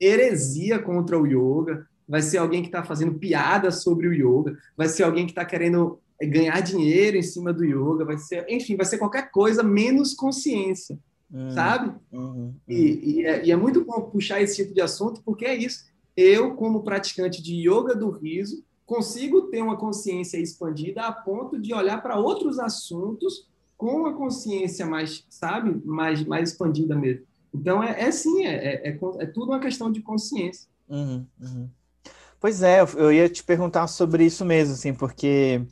heresia 0.00 0.78
contra 0.78 1.18
o 1.18 1.26
yoga, 1.26 1.86
vai 2.08 2.22
ser 2.22 2.38
alguém 2.38 2.62
que 2.62 2.68
está 2.68 2.82
fazendo 2.82 3.14
piada 3.14 3.70
sobre 3.70 4.08
o 4.08 4.12
yoga, 4.12 4.58
vai 4.76 4.88
ser 4.88 5.04
alguém 5.04 5.26
que 5.26 5.32
está 5.32 5.44
querendo 5.44 6.00
ganhar 6.20 6.60
dinheiro 6.60 7.16
em 7.16 7.22
cima 7.22 7.52
do 7.52 7.64
yoga, 7.64 8.04
vai 8.04 8.18
ser, 8.18 8.44
enfim, 8.48 8.76
vai 8.76 8.84
ser 8.84 8.98
qualquer 8.98 9.30
coisa 9.30 9.62
menos 9.62 10.12
consciência, 10.12 10.98
uhum, 11.32 11.50
sabe? 11.50 11.92
Uhum. 12.12 12.54
E, 12.68 12.74
e, 12.74 13.26
é, 13.26 13.46
e, 13.46 13.50
é, 13.50 13.56
muito 13.56 13.84
bom 13.84 14.00
puxar 14.02 14.40
esse 14.40 14.56
tipo 14.56 14.74
de 14.74 14.80
assunto, 14.80 15.22
porque 15.24 15.44
é 15.44 15.54
isso. 15.54 15.84
Eu, 16.16 16.54
como 16.54 16.82
praticante 16.82 17.42
de 17.42 17.54
yoga 17.54 17.94
do 17.94 18.10
riso, 18.10 18.64
consigo 18.84 19.42
ter 19.42 19.62
uma 19.62 19.76
consciência 19.76 20.38
expandida 20.38 21.02
a 21.02 21.12
ponto 21.12 21.60
de 21.60 21.72
olhar 21.72 22.02
para 22.02 22.18
outros 22.18 22.58
assuntos 22.58 23.48
com 23.76 23.96
uma 23.96 24.12
consciência 24.12 24.84
mais, 24.84 25.24
sabe, 25.30 25.80
mais, 25.84 26.24
mais 26.24 26.50
expandida 26.50 26.94
mesmo. 26.94 27.24
Então, 27.54 27.82
é, 27.82 28.00
é 28.02 28.10
sim, 28.10 28.44
é, 28.44 28.88
é, 28.88 28.88
é, 28.88 29.26
tudo 29.26 29.52
uma 29.52 29.60
questão 29.60 29.90
de 29.90 30.02
consciência. 30.02 30.68
Uhum, 30.88 31.26
uhum. 31.40 31.68
Pois 32.40 32.62
é, 32.62 32.80
eu 32.80 33.12
ia 33.12 33.28
te 33.28 33.42
perguntar 33.44 33.86
sobre 33.86 34.24
isso 34.24 34.44
mesmo, 34.44 34.74
assim, 34.74 34.94
porque 34.94 35.62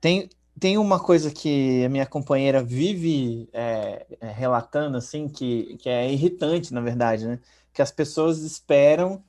tem, 0.00 0.28
tem 0.58 0.78
uma 0.78 1.00
coisa 1.00 1.30
que 1.30 1.84
a 1.84 1.88
minha 1.88 2.06
companheira 2.06 2.62
vive 2.62 3.48
é, 3.52 4.06
é, 4.20 4.30
relatando, 4.30 4.96
assim, 4.96 5.28
que, 5.28 5.76
que 5.78 5.88
é 5.88 6.10
irritante, 6.10 6.72
na 6.72 6.80
verdade, 6.80 7.26
né? 7.26 7.40
Que 7.72 7.82
as 7.82 7.90
pessoas 7.90 8.38
esperam 8.38 9.22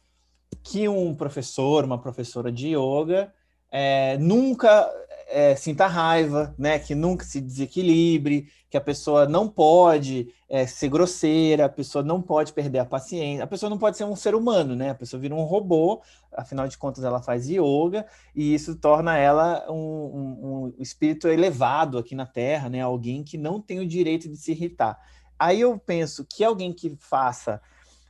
que 0.64 0.88
um 0.88 1.16
professor, 1.16 1.84
uma 1.84 2.00
professora 2.00 2.52
de 2.52 2.76
yoga, 2.76 3.34
é, 3.72 4.18
nunca 4.18 4.90
é, 5.28 5.56
sinta 5.56 5.88
raiva, 5.88 6.54
né? 6.58 6.78
Que 6.80 6.94
nunca 6.94 7.26
se 7.26 7.42
desequilibre, 7.42 8.48
que 8.70 8.78
a 8.78 8.82
pessoa 8.82 9.26
não 9.26 9.48
pode 9.48 10.28
é, 10.50 10.68
ser 10.68 10.90
grosseira, 10.90 11.66
a 11.66 11.70
pessoa 11.70 12.04
não 12.04 12.22
pode 12.22 12.52
perder 12.52 12.80
a 12.80 12.86
paciência, 12.86 13.44
a 13.44 13.48
pessoa 13.48 13.70
não 13.70 13.78
pode 13.78 13.96
ser 13.96 14.04
um 14.04 14.16
ser 14.16 14.36
humano, 14.36 14.76
né? 14.76 14.90
A 14.90 14.96
pessoa 14.96 15.20
vira 15.20 15.34
um 15.34 15.44
robô, 15.44 16.02
afinal 16.34 16.68
de 16.68 16.78
contas 16.78 17.04
ela 17.04 17.22
faz 17.22 17.50
yoga 17.50 18.06
e 18.36 18.54
isso 18.54 18.76
torna 18.76 19.18
ela 19.18 19.66
um, 19.70 19.76
um, 19.76 20.40
um 20.66 20.74
espírito 20.80 21.28
elevado 21.28 21.98
aqui 21.98 22.16
na 22.16 22.26
Terra, 22.26 22.70
né? 22.70 22.82
Alguém 22.82 23.24
que 23.24 23.38
não 23.38 23.62
tem 23.62 23.80
o 23.80 23.88
direito 23.88 24.28
de 24.30 24.38
se 24.38 24.52
irritar. 24.52 25.00
Aí 25.38 25.62
eu 25.62 25.78
penso 25.78 26.26
que 26.26 26.44
alguém 26.44 26.74
que 26.74 26.96
faça 26.98 27.62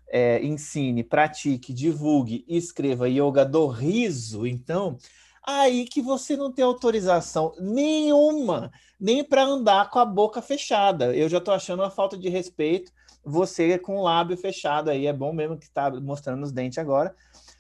é, 0.08 0.44
ensine, 0.44 1.04
pratique, 1.04 1.74
divulgue 1.74 2.46
e 2.48 2.58
escreva 2.58 3.10
yoga 3.10 3.44
do 3.44 3.68
riso, 3.68 4.46
então 4.46 4.98
aí 5.44 5.86
que 5.86 6.02
você 6.02 6.36
não 6.36 6.52
tem 6.52 6.63
autorização 6.65 7.54
nenhuma, 7.60 8.72
nem 9.00 9.24
para 9.24 9.44
andar 9.44 9.89
com 9.89 10.00
a 10.00 10.06
boca 10.06 10.41
fechada. 10.41 11.15
Eu 11.15 11.30
já 11.30 11.38
estou 11.38 11.54
achando 11.54 11.82
uma 11.82 11.91
falta 11.91 12.18
de 12.18 12.30
respeito 12.30 12.91
você 13.24 13.78
com 13.80 13.98
o 13.98 14.04
lábio 14.04 14.38
fechado 14.38 14.89
aí. 14.89 15.08
É 15.08 15.13
bom 15.13 15.34
mesmo 15.34 15.58
que 15.58 15.65
está 15.65 15.89
mostrando 15.91 16.44
os 16.44 16.52
dentes 16.52 16.78
agora, 16.78 17.15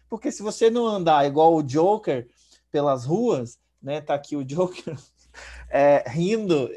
porque 0.09 0.31
se 0.31 0.43
você 0.43 0.69
não 0.69 0.85
andar 0.85 1.25
igual 1.25 1.55
o 1.55 1.63
Joker 1.63 2.27
pelas 2.71 3.05
ruas, 3.05 3.57
né? 3.85 4.01
Tá 4.01 4.15
aqui 4.15 4.35
o 4.35 4.43
Joker 4.43 4.97
é, 5.69 6.03
rindo 6.07 6.69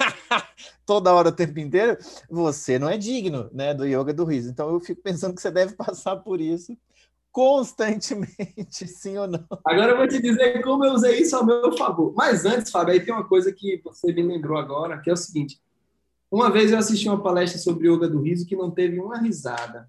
toda 0.86 1.12
hora, 1.12 1.28
o 1.28 1.32
tempo 1.32 1.58
inteiro, 1.60 1.98
você 2.30 2.78
não 2.78 2.88
é 2.88 2.96
digno, 2.96 3.50
né, 3.52 3.74
do 3.74 3.84
yoga 3.84 4.14
do 4.14 4.24
riso. 4.24 4.50
Então 4.50 4.70
eu 4.70 4.80
fico 4.80 5.02
pensando 5.02 5.34
que 5.34 5.42
você 5.42 5.50
deve 5.50 5.74
passar 5.74 6.16
por 6.16 6.40
isso 6.40 6.76
constantemente, 7.30 8.88
sim 8.88 9.18
ou 9.18 9.28
não? 9.28 9.44
Agora 9.66 9.92
eu 9.92 9.98
vou 9.98 10.08
te 10.08 10.18
dizer 10.22 10.62
como 10.62 10.86
eu 10.86 10.94
usei 10.94 11.20
isso 11.20 11.36
ao 11.36 11.44
meu 11.44 11.76
favor. 11.76 12.14
Mas 12.16 12.46
antes, 12.46 12.70
Fábio, 12.70 12.94
aí 12.94 13.04
tem 13.04 13.12
uma 13.12 13.28
coisa 13.28 13.52
que 13.52 13.78
você 13.84 14.10
me 14.10 14.22
lembrou 14.22 14.56
agora, 14.56 14.98
que 14.98 15.10
é 15.10 15.12
o 15.12 15.16
seguinte. 15.16 15.60
Uma 16.30 16.50
vez 16.50 16.72
eu 16.72 16.78
assisti 16.78 17.06
uma 17.06 17.22
palestra 17.22 17.58
sobre 17.60 17.88
yoga 17.88 18.08
do 18.08 18.22
riso 18.22 18.46
que 18.46 18.56
não 18.56 18.70
teve 18.70 18.98
uma 18.98 19.18
risada. 19.18 19.86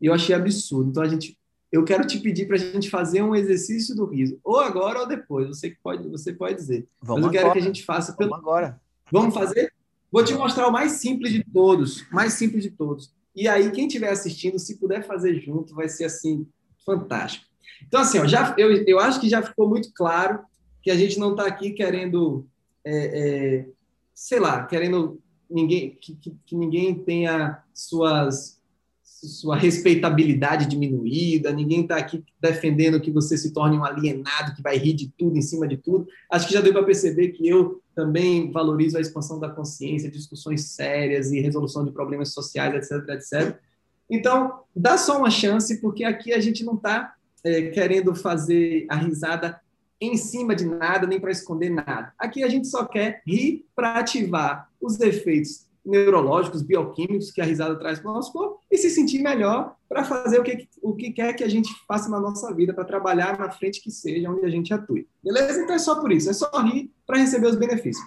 E 0.00 0.06
eu 0.06 0.14
achei 0.14 0.34
absurdo. 0.34 0.88
Então 0.88 1.02
a 1.02 1.08
gente 1.08 1.38
eu 1.72 1.84
quero 1.84 2.06
te 2.06 2.18
pedir 2.18 2.46
para 2.46 2.56
a 2.56 2.58
gente 2.58 2.90
fazer 2.90 3.22
um 3.22 3.34
exercício 3.34 3.94
do 3.94 4.04
riso, 4.04 4.38
ou 4.42 4.58
agora 4.58 5.00
ou 5.00 5.06
depois, 5.06 5.46
você 5.46 5.76
pode, 5.82 6.08
você 6.08 6.32
pode 6.32 6.56
dizer. 6.56 6.88
Vamos 7.00 7.22
Mas 7.22 7.26
eu 7.26 7.32
quero 7.32 7.44
agora. 7.46 7.60
que 7.60 7.64
a 7.64 7.66
gente 7.66 7.84
faça 7.84 8.12
pelo... 8.12 8.30
Vamos 8.30 8.44
agora. 8.44 8.80
Vamos 9.10 9.34
fazer? 9.34 9.72
Vou 10.10 10.24
te 10.24 10.34
mostrar 10.34 10.66
o 10.66 10.72
mais 10.72 10.92
simples 10.92 11.32
de 11.32 11.44
todos, 11.44 12.04
mais 12.10 12.32
simples 12.32 12.64
de 12.64 12.70
todos. 12.70 13.12
E 13.34 13.46
aí, 13.48 13.70
quem 13.70 13.86
estiver 13.86 14.10
assistindo, 14.10 14.58
se 14.58 14.78
puder 14.78 15.06
fazer 15.06 15.40
junto, 15.40 15.74
vai 15.74 15.88
ser 15.88 16.04
assim, 16.04 16.46
fantástico. 16.84 17.46
Então, 17.86 18.00
assim, 18.00 18.18
ó, 18.18 18.26
já, 18.26 18.54
eu, 18.58 18.84
eu 18.86 18.98
acho 18.98 19.20
que 19.20 19.28
já 19.28 19.40
ficou 19.40 19.68
muito 19.68 19.92
claro 19.94 20.40
que 20.82 20.90
a 20.90 20.96
gente 20.96 21.18
não 21.18 21.32
está 21.32 21.46
aqui 21.46 21.70
querendo, 21.70 22.46
é, 22.84 23.20
é, 23.20 23.66
sei 24.12 24.40
lá, 24.40 24.66
querendo 24.66 25.20
ninguém, 25.48 25.96
que, 26.00 26.14
que, 26.16 26.36
que 26.44 26.56
ninguém 26.56 26.94
tenha 26.94 27.62
suas 27.72 28.59
sua 29.26 29.56
respeitabilidade 29.56 30.66
diminuída, 30.66 31.52
ninguém 31.52 31.82
está 31.82 31.96
aqui 31.96 32.24
defendendo 32.40 33.00
que 33.00 33.10
você 33.10 33.36
se 33.36 33.52
torne 33.52 33.76
um 33.76 33.84
alienado 33.84 34.54
que 34.54 34.62
vai 34.62 34.78
rir 34.78 34.94
de 34.94 35.08
tudo 35.08 35.36
em 35.36 35.42
cima 35.42 35.68
de 35.68 35.76
tudo. 35.76 36.06
Acho 36.30 36.48
que 36.48 36.54
já 36.54 36.60
deu 36.60 36.72
para 36.72 36.84
perceber 36.84 37.28
que 37.28 37.46
eu 37.46 37.82
também 37.94 38.50
valorizo 38.50 38.96
a 38.96 39.00
expansão 39.00 39.38
da 39.38 39.48
consciência, 39.48 40.10
discussões 40.10 40.70
sérias 40.70 41.32
e 41.32 41.40
resolução 41.40 41.84
de 41.84 41.92
problemas 41.92 42.32
sociais, 42.32 42.74
etc, 42.74 43.08
etc. 43.10 43.58
Então, 44.08 44.60
dá 44.74 44.96
só 44.96 45.18
uma 45.18 45.30
chance, 45.30 45.80
porque 45.80 46.02
aqui 46.02 46.32
a 46.32 46.40
gente 46.40 46.64
não 46.64 46.74
está 46.74 47.14
é, 47.44 47.68
querendo 47.68 48.14
fazer 48.14 48.86
a 48.88 48.96
risada 48.96 49.60
em 50.00 50.16
cima 50.16 50.54
de 50.56 50.64
nada, 50.64 51.06
nem 51.06 51.20
para 51.20 51.30
esconder 51.30 51.68
nada. 51.68 52.12
Aqui 52.18 52.42
a 52.42 52.48
gente 52.48 52.68
só 52.68 52.86
quer 52.86 53.20
rir 53.26 53.66
para 53.76 53.96
ativar 53.96 54.70
os 54.80 54.98
efeitos 54.98 55.66
neurológicos, 55.84 56.62
bioquímicos 56.62 57.30
que 57.30 57.40
a 57.40 57.44
risada 57.44 57.76
traz 57.76 57.98
para 57.98 58.10
o 58.10 58.14
nosso 58.14 58.32
corpo 58.32 58.59
e 58.70 58.78
se 58.78 58.88
sentir 58.90 59.20
melhor 59.20 59.74
para 59.88 60.04
fazer 60.04 60.38
o 60.38 60.44
que, 60.44 60.68
o 60.80 60.94
que 60.94 61.10
quer 61.10 61.32
que 61.34 61.42
a 61.42 61.48
gente 61.48 61.72
faça 61.86 62.08
na 62.08 62.20
nossa 62.20 62.54
vida, 62.54 62.72
para 62.72 62.84
trabalhar 62.84 63.38
na 63.38 63.50
frente 63.50 63.80
que 63.80 63.90
seja, 63.90 64.30
onde 64.30 64.46
a 64.46 64.50
gente 64.50 64.72
atue. 64.72 65.08
Beleza? 65.22 65.60
Então 65.60 65.74
é 65.74 65.78
só 65.78 66.00
por 66.00 66.12
isso, 66.12 66.30
é 66.30 66.32
só 66.32 66.48
rir 66.62 66.92
para 67.04 67.18
receber 67.18 67.48
os 67.48 67.56
benefícios. 67.56 68.04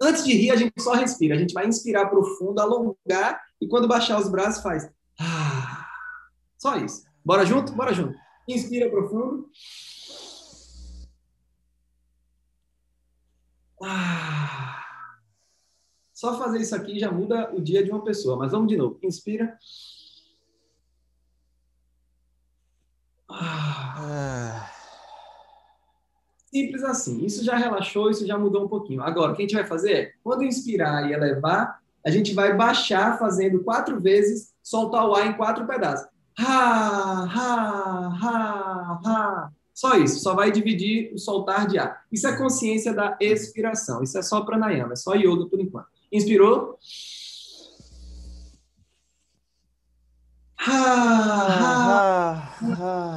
Antes 0.00 0.24
de 0.24 0.32
rir, 0.32 0.50
a 0.50 0.56
gente 0.56 0.80
só 0.80 0.94
respira. 0.94 1.34
A 1.34 1.38
gente 1.38 1.54
vai 1.54 1.66
inspirar 1.66 2.06
profundo, 2.06 2.60
alongar 2.60 3.40
e 3.60 3.66
quando 3.66 3.88
baixar 3.88 4.18
os 4.20 4.28
braços 4.28 4.62
faz. 4.62 4.88
Ah, 5.20 5.86
só 6.56 6.76
isso. 6.76 7.04
Bora 7.24 7.44
junto? 7.44 7.72
Bora 7.72 7.92
junto. 7.92 8.14
Inspira 8.48 8.88
profundo. 8.88 9.48
Ah. 13.82 14.67
Só 16.18 16.36
fazer 16.36 16.58
isso 16.58 16.74
aqui 16.74 16.98
já 16.98 17.12
muda 17.12 17.48
o 17.54 17.60
dia 17.60 17.84
de 17.84 17.92
uma 17.92 18.02
pessoa. 18.02 18.36
Mas 18.36 18.50
vamos 18.50 18.66
de 18.66 18.76
novo. 18.76 18.98
Inspira. 19.04 19.56
Ah. 23.30 24.68
Simples 26.46 26.82
assim. 26.82 27.24
Isso 27.24 27.44
já 27.44 27.54
relaxou, 27.54 28.10
isso 28.10 28.26
já 28.26 28.36
mudou 28.36 28.64
um 28.64 28.68
pouquinho. 28.68 29.00
Agora, 29.00 29.30
o 29.30 29.36
que 29.36 29.42
a 29.42 29.46
gente 29.46 29.54
vai 29.54 29.64
fazer 29.64 29.92
é, 29.92 30.12
quando 30.24 30.42
inspirar 30.42 31.08
e 31.08 31.12
elevar, 31.12 31.80
a 32.04 32.10
gente 32.10 32.34
vai 32.34 32.52
baixar 32.56 33.16
fazendo 33.16 33.62
quatro 33.62 34.00
vezes, 34.00 34.52
soltar 34.60 35.08
o 35.08 35.14
ar 35.14 35.24
em 35.24 35.36
quatro 35.36 35.68
pedaços. 35.68 36.08
Ha, 36.36 37.28
ha, 37.32 38.18
ha, 38.20 39.00
ha. 39.06 39.52
Só 39.72 39.94
isso, 39.94 40.18
só 40.18 40.34
vai 40.34 40.50
dividir 40.50 41.14
o 41.14 41.18
soltar 41.18 41.68
de 41.68 41.78
ar. 41.78 42.04
Isso 42.10 42.26
é 42.26 42.36
consciência 42.36 42.92
da 42.92 43.16
expiração. 43.20 44.02
Isso 44.02 44.18
é 44.18 44.22
só 44.22 44.40
pranayama, 44.40 44.94
é 44.94 44.96
só 44.96 45.14
yoga 45.14 45.46
por 45.46 45.60
enquanto. 45.60 45.96
Inspirou? 46.12 46.78
Ha, 50.60 52.34
ha. 52.62 53.08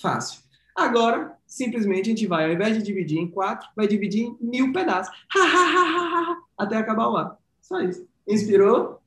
Fácil. 0.00 0.40
Agora, 0.74 1.36
simplesmente 1.46 2.06
a 2.06 2.10
gente 2.10 2.26
vai, 2.26 2.46
ao 2.46 2.52
invés 2.52 2.76
de 2.76 2.82
dividir 2.82 3.18
em 3.18 3.30
quatro, 3.30 3.68
vai 3.76 3.86
dividir 3.86 4.24
em 4.24 4.36
mil 4.40 4.72
pedaços. 4.72 5.14
Até 6.56 6.76
acabar 6.76 7.08
o 7.08 7.16
ar. 7.16 7.38
Só 7.60 7.80
isso. 7.80 8.08
Inspirou? 8.26 9.02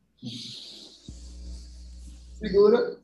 Segura. 2.39 3.01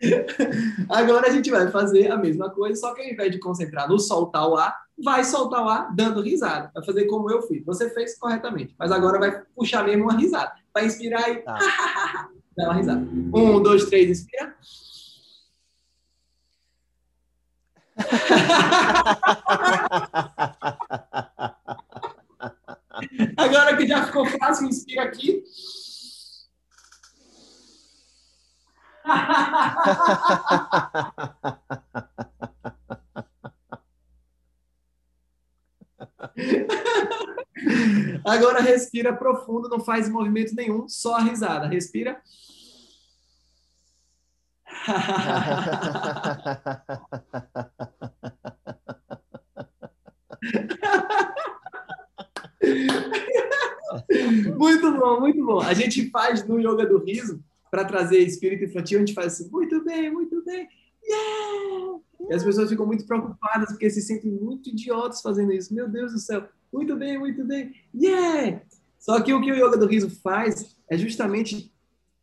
Agora 0.88 1.28
a 1.28 1.30
gente 1.30 1.50
vai 1.50 1.70
fazer 1.70 2.10
a 2.10 2.16
mesma 2.16 2.50
coisa, 2.50 2.80
só 2.80 2.94
que 2.94 3.02
ao 3.02 3.08
invés 3.08 3.32
de 3.32 3.38
concentrar 3.38 3.88
no 3.88 3.98
soltar 3.98 4.48
o 4.48 4.56
ar, 4.56 4.74
vai 5.02 5.24
soltar 5.24 5.64
o 5.64 5.68
ar 5.68 5.94
dando 5.94 6.20
risada. 6.20 6.70
Vai 6.74 6.84
fazer 6.84 7.06
como 7.06 7.30
eu 7.30 7.42
fiz. 7.42 7.64
Você 7.64 7.90
fez 7.90 8.18
corretamente, 8.18 8.74
mas 8.78 8.92
agora 8.92 9.18
vai 9.18 9.42
puxar 9.54 9.84
mesmo 9.84 10.04
uma 10.04 10.16
risada. 10.16 10.52
Vai 10.72 10.86
inspirar 10.86 11.28
e 11.30 11.36
Tá. 11.36 11.58
dá 12.56 12.64
uma 12.64 12.74
risada. 12.74 13.00
Um, 13.00 13.62
dois, 13.62 13.84
três, 13.86 14.10
inspira. 14.10 14.54
Agora 23.36 23.76
que 23.76 23.86
já 23.86 24.06
ficou 24.06 24.24
fácil, 24.26 24.68
inspira 24.68 25.02
aqui. 25.02 25.42
Agora 38.24 38.60
respira 38.60 39.14
profundo, 39.14 39.68
não 39.68 39.78
faz 39.80 40.08
movimento 40.08 40.54
nenhum, 40.54 40.88
só 40.88 41.16
a 41.16 41.20
risada. 41.20 41.66
Respira. 41.68 42.20
muito 54.58 54.98
bom, 54.98 55.20
muito 55.20 55.44
bom. 55.44 55.60
A 55.60 55.74
gente 55.74 56.10
faz 56.10 56.44
no 56.46 56.58
yoga 56.58 56.86
do 56.86 56.98
riso 56.98 57.42
para 57.76 57.84
trazer 57.84 58.20
espírito 58.20 58.64
infantil, 58.64 58.96
a 58.96 59.00
gente 59.00 59.12
faz 59.12 59.34
assim, 59.34 59.50
muito 59.50 59.84
bem, 59.84 60.10
muito 60.10 60.42
bem. 60.42 60.66
Yeah! 61.06 62.00
E 62.30 62.34
as 62.34 62.42
pessoas 62.42 62.70
ficam 62.70 62.86
muito 62.86 63.06
preocupadas 63.06 63.68
porque 63.68 63.90
se 63.90 64.00
sentem 64.00 64.32
muito 64.32 64.70
idiotas 64.70 65.20
fazendo 65.20 65.52
isso. 65.52 65.74
Meu 65.74 65.86
Deus 65.86 66.12
do 66.12 66.18
céu. 66.18 66.48
Muito 66.72 66.96
bem, 66.96 67.18
muito 67.18 67.44
bem. 67.44 67.74
Yeah! 67.94 68.62
Só 68.98 69.20
que 69.20 69.34
o 69.34 69.42
que 69.42 69.52
o 69.52 69.54
yoga 69.54 69.76
do 69.76 69.86
riso 69.86 70.08
faz 70.22 70.74
é 70.88 70.96
justamente 70.96 71.70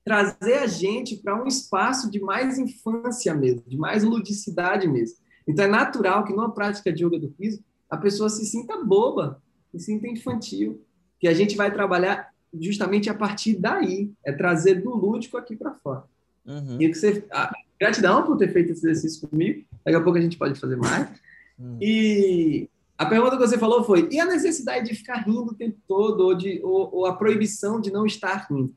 trazer 0.04 0.56
a 0.56 0.66
gente 0.66 1.18
para 1.18 1.40
um 1.40 1.46
espaço 1.46 2.10
de 2.10 2.20
mais 2.20 2.58
infância 2.58 3.36
mesmo, 3.36 3.62
de 3.68 3.78
mais 3.78 4.04
ludicidade 4.04 4.88
mesmo. 4.88 5.18
Então 5.48 5.66
é 5.66 5.68
natural 5.68 6.26
que 6.26 6.34
numa 6.34 6.52
prática 6.52 6.92
de 6.92 7.06
yoga 7.06 7.20
do 7.20 7.32
riso 7.40 7.64
a 7.88 7.96
pessoa 7.96 8.28
se 8.28 8.44
sinta 8.44 8.84
boba, 8.84 9.40
se 9.72 9.78
sinta 9.78 10.08
infantil, 10.08 10.84
que 11.20 11.28
a 11.28 11.34
gente 11.34 11.56
vai 11.56 11.72
trabalhar 11.72 12.33
justamente 12.60 13.10
a 13.10 13.14
partir 13.14 13.56
daí, 13.56 14.12
é 14.24 14.32
trazer 14.32 14.82
do 14.82 14.96
lúdico 14.96 15.38
aqui 15.38 15.56
para 15.56 15.74
fora. 15.74 16.04
Uhum. 16.46 16.82
E 16.82 16.90
que 16.90 16.96
você, 16.96 17.26
ah, 17.32 17.52
gratidão 17.80 18.24
por 18.24 18.38
ter 18.38 18.52
feito 18.52 18.72
esse 18.72 18.86
exercício 18.86 19.28
comigo. 19.28 19.64
Daqui 19.84 19.98
a 19.98 20.02
pouco 20.02 20.18
a 20.18 20.22
gente 20.22 20.38
pode 20.38 20.60
fazer 20.60 20.76
mais. 20.76 21.10
Uhum. 21.58 21.78
E 21.82 22.70
a 22.98 23.06
pergunta 23.06 23.38
que 23.38 23.48
você 23.48 23.58
falou 23.58 23.84
foi: 23.84 24.08
e 24.12 24.20
a 24.20 24.26
necessidade 24.26 24.90
de 24.90 24.96
ficar 24.96 25.18
rindo 25.18 25.52
o 25.52 25.54
tempo 25.54 25.78
todo, 25.88 26.22
ou, 26.22 26.36
de, 26.36 26.62
ou, 26.64 26.90
ou 26.94 27.06
a 27.06 27.16
proibição 27.16 27.82
de 27.82 27.92
não 27.92 28.06
estar 28.06 28.48
rindo? 28.50 28.74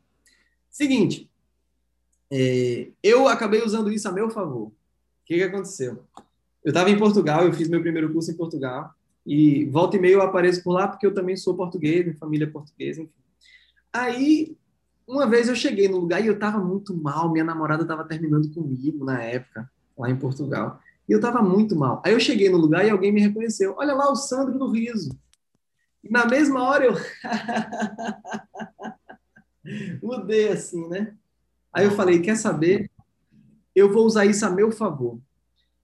Seguinte, 0.71 1.31
é, 2.31 2.89
eu 3.03 3.29
acabei 3.29 3.63
usando 3.63 3.93
isso 3.93 4.09
a 4.09 4.13
meu 4.13 4.31
favor. 4.31 4.67
O 4.67 4.73
que, 5.25 5.37
que 5.37 5.43
aconteceu? 5.43 6.03
Eu 6.65 6.71
estava 6.71 6.91
em 6.91 6.99
Portugal, 6.99 7.45
eu 7.45 7.53
fiz 7.53 7.69
meu 7.69 7.81
primeiro 7.81 8.13
curso 8.13 8.31
em 8.31 8.37
Portugal, 8.37 8.93
e 9.25 9.65
volta 9.67 9.97
e 9.97 10.01
meia 10.01 10.15
eu 10.15 10.23
apareço 10.23 10.63
por 10.63 10.73
lá 10.73 10.89
porque 10.89 11.07
eu 11.07 11.15
também 11.15 11.37
sou 11.37 11.55
português, 11.55 12.05
minha 12.05 12.17
família 12.17 12.45
é 12.45 12.51
portuguesa, 12.51 13.03
enfim. 13.03 13.26
Aí, 13.97 14.55
uma 15.09 15.27
vez 15.27 15.49
eu 15.49 15.55
cheguei 15.55 15.89
no 15.89 15.97
lugar 15.99 16.23
e 16.23 16.27
eu 16.27 16.35
estava 16.35 16.59
muito 16.59 16.95
mal, 16.95 17.33
minha 17.33 17.45
namorada 17.45 17.83
estava 17.83 18.05
terminando 18.05 18.53
comigo 18.53 19.03
na 19.05 19.23
época, 19.23 19.71
lá 19.97 20.11
em 20.11 20.17
Portugal. 20.17 20.79
E 21.09 21.13
eu 21.13 21.17
estava 21.17 21.41
muito 21.41 21.75
mal. 21.75 22.03
Aí 22.05 22.13
eu 22.13 22.21
cheguei 22.21 22.51
no 22.51 22.59
lugar 22.59 22.85
e 22.85 22.91
alguém 22.91 23.11
me 23.11 23.23
reconheceu. 23.23 23.75
Olha 23.79 23.95
lá 23.95 24.11
o 24.11 24.17
Sandro 24.17 24.59
do 24.59 24.71
Riso. 24.71 25.19
E 26.05 26.11
na 26.11 26.27
mesma 26.27 26.63
hora 26.63 26.85
eu 26.85 26.95
mudei 30.03 30.49
assim, 30.49 30.87
né? 30.89 31.15
Aí 31.73 31.87
eu 31.87 31.93
falei, 31.93 32.21
quer 32.21 32.37
saber? 32.37 32.91
Eu 33.75 33.91
vou 33.91 34.05
usar 34.05 34.27
isso 34.27 34.45
a 34.45 34.51
meu 34.51 34.71
favor. 34.71 35.19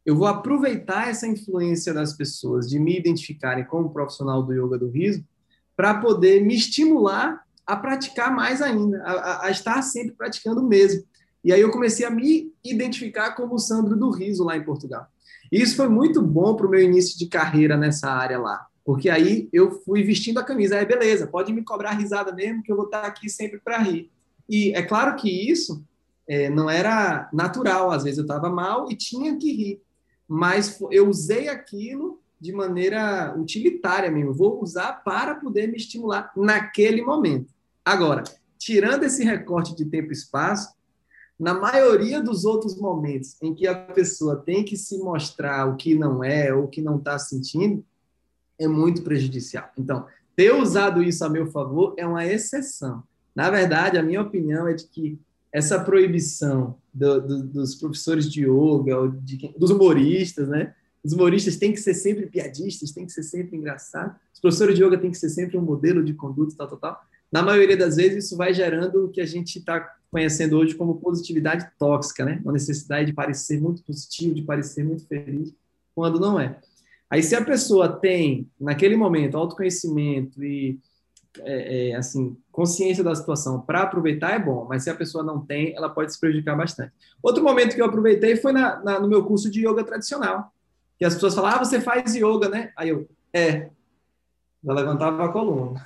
Eu 0.05 0.17
vou 0.17 0.27
aproveitar 0.27 1.09
essa 1.09 1.27
influência 1.27 1.95
das 1.95 2.13
pessoas 2.13 2.69
de 2.69 2.79
me 2.79 2.99
identificarem 2.99 3.65
como 3.65 3.93
profissional 3.93 4.43
do 4.43 4.53
yoga 4.53 4.77
do 4.77 4.91
riso 4.91 5.25
para 5.75 5.95
poder 5.95 6.45
me 6.45 6.55
estimular 6.55 7.43
a 7.67 7.77
praticar 7.77 8.35
mais 8.35 8.61
ainda, 8.61 9.03
a, 9.03 9.47
a, 9.47 9.51
estar 9.51 9.83
sempre 9.83 10.13
praticando 10.13 10.63
mesmo. 10.63 11.05
E 11.45 11.53
aí 11.53 11.61
eu 11.61 11.71
comecei 11.71 12.07
a 12.07 12.11
me 12.11 12.53
identificar 12.65 13.33
como 13.33 13.55
o 13.55 13.59
Sandro 13.59 13.97
do 13.97 14.11
Riso 14.11 14.45
lá 14.45 14.57
em 14.57 14.65
Portugal. 14.65 15.07
E 15.51 15.61
isso 15.61 15.77
foi 15.77 15.89
muito 15.89 16.23
bom 16.23 16.55
para 16.55 16.67
o 16.67 16.71
meu 16.71 16.81
início 16.81 17.19
de 17.19 17.27
carreira 17.27 17.77
nessa 17.77 18.11
área 18.11 18.39
lá. 18.39 18.67
Porque 18.85 19.09
aí 19.09 19.49
eu 19.53 19.83
fui 19.83 20.03
vestindo 20.03 20.39
a 20.39 20.45
camisa, 20.45 20.77
aí 20.77 20.87
beleza, 20.87 21.27
pode 21.27 21.53
me 21.53 21.63
cobrar 21.63 21.93
risada 21.93 22.33
mesmo, 22.33 22.63
que 22.63 22.73
eu 22.73 22.77
vou 22.77 22.87
estar 22.87 23.05
aqui 23.05 23.29
sempre 23.29 23.61
para 23.61 23.79
rir. 23.79 24.11
E 24.49 24.73
é 24.75 24.83
claro 24.83 25.15
que 25.17 25.29
isso 25.31 25.85
é, 26.29 26.49
não 26.49 26.69
era 26.69 27.29
natural, 27.33 27.91
às 27.91 28.05
vezes 28.05 28.19
eu 28.19 28.25
estava 28.25 28.49
mal 28.49 28.91
e 28.91 28.97
tinha 28.97 29.37
que 29.37 29.53
rir, 29.53 29.83
mas 30.27 30.79
eu 30.91 31.09
usei 31.09 31.49
aquilo 31.49 32.22
de 32.43 32.53
maneira 32.53 33.33
utilitária 33.39 34.11
mesmo, 34.11 34.35
vou 34.35 34.61
usar 34.61 35.05
para 35.05 35.37
poder 35.37 35.69
me 35.69 35.77
estimular 35.77 36.33
naquele 36.37 37.01
momento. 37.01 37.55
Agora, 37.85 38.25
tirando 38.59 39.05
esse 39.05 39.23
recorte 39.23 39.77
de 39.77 39.85
tempo 39.85 40.09
e 40.11 40.13
espaço, 40.13 40.75
na 41.39 41.55
maioria 41.55 42.21
dos 42.21 42.45
outros 42.45 42.77
momentos 42.77 43.41
em 43.41 43.55
que 43.55 43.65
a 43.69 43.77
pessoa 43.77 44.35
tem 44.35 44.65
que 44.65 44.77
se 44.77 44.99
mostrar 44.99 45.69
o 45.69 45.77
que 45.77 45.95
não 45.95 46.25
é 46.25 46.53
ou 46.53 46.65
o 46.65 46.69
que 46.69 46.83
não 46.83 46.97
está 46.97 47.17
sentindo, 47.17 47.85
é 48.59 48.67
muito 48.67 49.03
prejudicial. 49.03 49.71
Então, 49.79 50.05
ter 50.35 50.53
usado 50.53 51.01
isso 51.01 51.25
a 51.25 51.29
meu 51.29 51.47
favor 51.47 51.95
é 51.97 52.05
uma 52.05 52.27
exceção. 52.27 53.05
Na 53.37 53.51
verdade, 53.51 53.97
a 53.97 54.03
minha 54.03 54.21
opinião 54.21 54.67
é 54.67 54.75
de 54.75 54.89
que 54.89 55.17
essa 55.53 55.79
proibição 55.79 56.77
do, 56.93 57.21
do, 57.21 57.43
dos 57.45 57.77
professores 57.77 58.29
de 58.29 58.45
yoga, 58.45 59.13
de, 59.23 59.55
dos 59.57 59.71
humoristas, 59.71 60.49
né? 60.49 60.75
Os 61.05 61.13
humoristas 61.13 61.57
têm 61.57 61.73
que 61.73 61.81
ser 61.81 61.95
sempre 61.95 62.27
piadistas, 62.27 62.93
têm 62.93 63.07
que 63.07 63.13
ser 63.13 63.23
sempre 63.23 63.57
engraçados. 63.57 64.17
Os 64.33 64.41
professores 64.41 64.77
de 64.77 64.85
yoga 64.85 64.99
têm 64.99 65.11
que 65.11 65.19
ser 65.19 65.31
sempre 65.31 65.59
um 65.59 65.63
modelo 65.63 66.05
de 66.05 66.15
conduta, 66.15 66.55
tal, 66.57 66.69
tal, 66.69 66.79
tal. 66.79 67.01
Na 67.31 67.43
maioria 67.43 67.77
das 67.77 67.97
vezes, 67.97 68.27
isso 68.27 68.37
vai 68.37 68.53
gerando 68.53 69.07
o 69.07 69.09
que 69.09 69.21
a 69.21 69.27
gente 69.27 69.59
está 69.59 69.97
conhecendo 70.11 70.59
hoje 70.59 70.75
como 70.75 71.01
positividade 71.01 71.67
tóxica, 71.79 72.25
né? 72.25 72.41
Uma 72.45 72.53
necessidade 72.53 73.07
de 73.07 73.13
parecer 73.15 73.61
muito 73.61 73.83
positivo, 73.83 74.35
de 74.35 74.43
parecer 74.43 74.85
muito 74.85 75.07
feliz, 75.07 75.55
quando 75.95 76.21
não 76.21 76.39
é. 76.39 76.59
Aí, 77.11 77.23
se 77.23 77.35
a 77.35 77.45
pessoa 77.45 77.89
tem, 77.89 78.49
naquele 78.61 78.97
momento, 78.97 79.37
autoconhecimento 79.37 80.43
e, 80.45 80.79
é, 81.41 81.91
é, 81.91 81.95
assim, 81.95 82.37
consciência 82.51 83.03
da 83.03 83.15
situação 83.15 83.61
para 83.61 83.83
aproveitar, 83.83 84.35
é 84.35 84.39
bom, 84.39 84.67
mas 84.69 84.85
se 84.85 84.91
a 84.91 84.95
pessoa 84.95 85.25
não 85.25 85.41
tem, 85.41 85.75
ela 85.75 85.89
pode 85.89 86.13
se 86.13 86.21
prejudicar 86.21 86.57
bastante. 86.57 86.93
Outro 87.23 87.43
momento 87.43 87.75
que 87.75 87.81
eu 87.81 87.87
aproveitei 87.87 88.37
foi 88.37 88.53
na, 88.53 88.83
na, 88.83 89.01
no 89.01 89.09
meu 89.09 89.25
curso 89.25 89.51
de 89.51 89.67
yoga 89.67 89.83
tradicional, 89.83 90.52
que 91.03 91.07
as 91.07 91.15
pessoas 91.15 91.35
falavam, 91.35 91.59
ah, 91.59 91.65
você 91.65 91.81
faz 91.81 92.15
yoga, 92.15 92.49
né? 92.49 92.71
Aí 92.77 92.91
eu, 92.91 93.09
é. 93.33 93.71
Eu 94.63 94.73
levantava 94.73 95.25
a 95.25 95.29
coluna. 95.31 95.85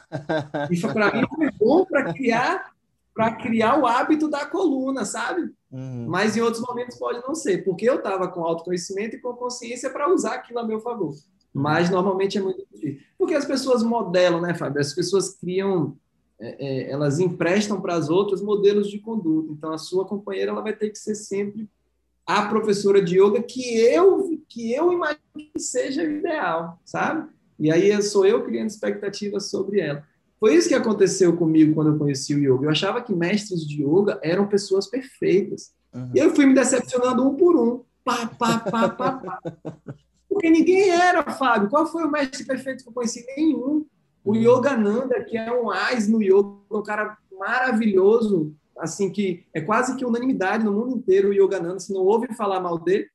Isso, 0.71 0.87
para 0.93 1.11
mim, 1.15 1.27
foi 1.35 1.51
bom 1.53 1.87
para 1.87 2.13
criar 2.13 2.71
para 3.15 3.35
criar 3.35 3.81
o 3.81 3.87
hábito 3.87 4.29
da 4.29 4.45
coluna, 4.45 5.07
sabe? 5.07 5.51
Uhum. 5.73 6.05
Mas 6.07 6.37
em 6.37 6.43
outros 6.43 6.63
momentos 6.63 6.99
pode 6.99 7.27
não 7.27 7.35
ser, 7.35 7.65
porque 7.65 7.89
eu 7.89 7.95
estava 7.95 8.29
com 8.29 8.45
autoconhecimento 8.45 9.17
e 9.17 9.19
com 9.19 9.33
consciência 9.33 9.89
para 9.89 10.13
usar 10.13 10.35
aquilo 10.35 10.59
a 10.59 10.67
meu 10.67 10.81
favor. 10.81 11.15
Mas 11.51 11.89
normalmente 11.89 12.37
é 12.37 12.43
muito 12.43 12.67
difícil. 12.71 13.01
Porque 13.17 13.33
as 13.33 13.47
pessoas 13.47 13.83
modelam, 13.83 14.43
né, 14.43 14.53
Fábio? 14.53 14.83
As 14.83 14.93
pessoas 14.93 15.31
criam, 15.31 15.97
é, 16.39 16.67
é, 16.67 16.91
elas 16.91 17.19
emprestam 17.19 17.81
para 17.81 17.95
as 17.95 18.11
outras 18.11 18.43
modelos 18.43 18.91
de 18.91 18.99
conduta. 18.99 19.51
Então 19.51 19.73
a 19.73 19.79
sua 19.79 20.05
companheira 20.05 20.51
ela 20.51 20.61
vai 20.61 20.75
ter 20.75 20.91
que 20.91 20.99
ser 20.99 21.15
sempre 21.15 21.67
a 22.27 22.47
professora 22.47 23.01
de 23.01 23.21
yoga 23.21 23.43
que 23.43 23.79
eu 23.79 24.37
que 24.49 24.73
eu 24.73 24.93
imagino 24.93 25.21
que 25.35 25.61
seja 25.61 26.03
ideal, 26.03 26.81
sabe? 26.85 27.29
E 27.59 27.71
aí 27.71 28.01
sou 28.03 28.27
eu 28.27 28.45
criando 28.45 28.69
expectativas 28.69 29.51
sobre 29.51 29.81
ela. 29.81 30.05
Foi 30.39 30.55
isso 30.55 30.69
que 30.69 30.75
aconteceu 30.75 31.37
comigo 31.37 31.75
quando 31.75 31.93
eu 31.93 31.99
conheci 31.99 32.35
o 32.35 32.39
yoga. 32.39 32.67
Eu 32.67 32.71
achava 32.71 33.01
que 33.01 33.15
mestres 33.15 33.67
de 33.67 33.83
yoga 33.83 34.19
eram 34.23 34.47
pessoas 34.47 34.87
perfeitas. 34.87 35.73
Uhum. 35.95 36.11
E 36.15 36.19
eu 36.19 36.35
fui 36.35 36.45
me 36.47 36.55
decepcionando 36.55 37.27
um 37.27 37.35
por 37.35 37.57
um. 37.57 37.83
Pá, 38.05 38.27
pá, 38.27 38.59
pá, 38.59 38.89
pá, 38.89 39.13
pá. 39.13 39.41
Porque 40.29 40.51
ninguém 40.51 40.91
era, 40.91 41.23
Fábio. 41.33 41.71
Qual 41.71 41.87
foi 41.87 42.05
o 42.05 42.11
mestre 42.11 42.45
perfeito 42.45 42.83
que 42.83 42.91
eu 42.91 42.93
conheci? 42.93 43.25
Nenhum. 43.37 43.87
O 44.23 44.33
uhum. 44.33 44.37
Yogananda, 44.37 45.23
que 45.25 45.37
é 45.39 45.51
um 45.53 45.71
ás 45.71 46.07
no 46.07 46.23
yoga, 46.23 46.59
um 46.71 46.83
cara 46.83 47.17
maravilhoso, 47.39 48.55
assim, 48.79 49.11
que 49.11 49.47
é 49.55 49.61
quase 49.61 49.97
que 49.97 50.05
unanimidade 50.05 50.65
no 50.65 50.73
mundo 50.73 50.97
inteiro, 50.97 51.29
o 51.29 51.33
Yogananda, 51.33 51.79
se 51.79 51.93
não 51.93 52.03
ouve 52.03 52.35
falar 52.35 52.61
mal 52.61 52.79
dele, 52.79 53.09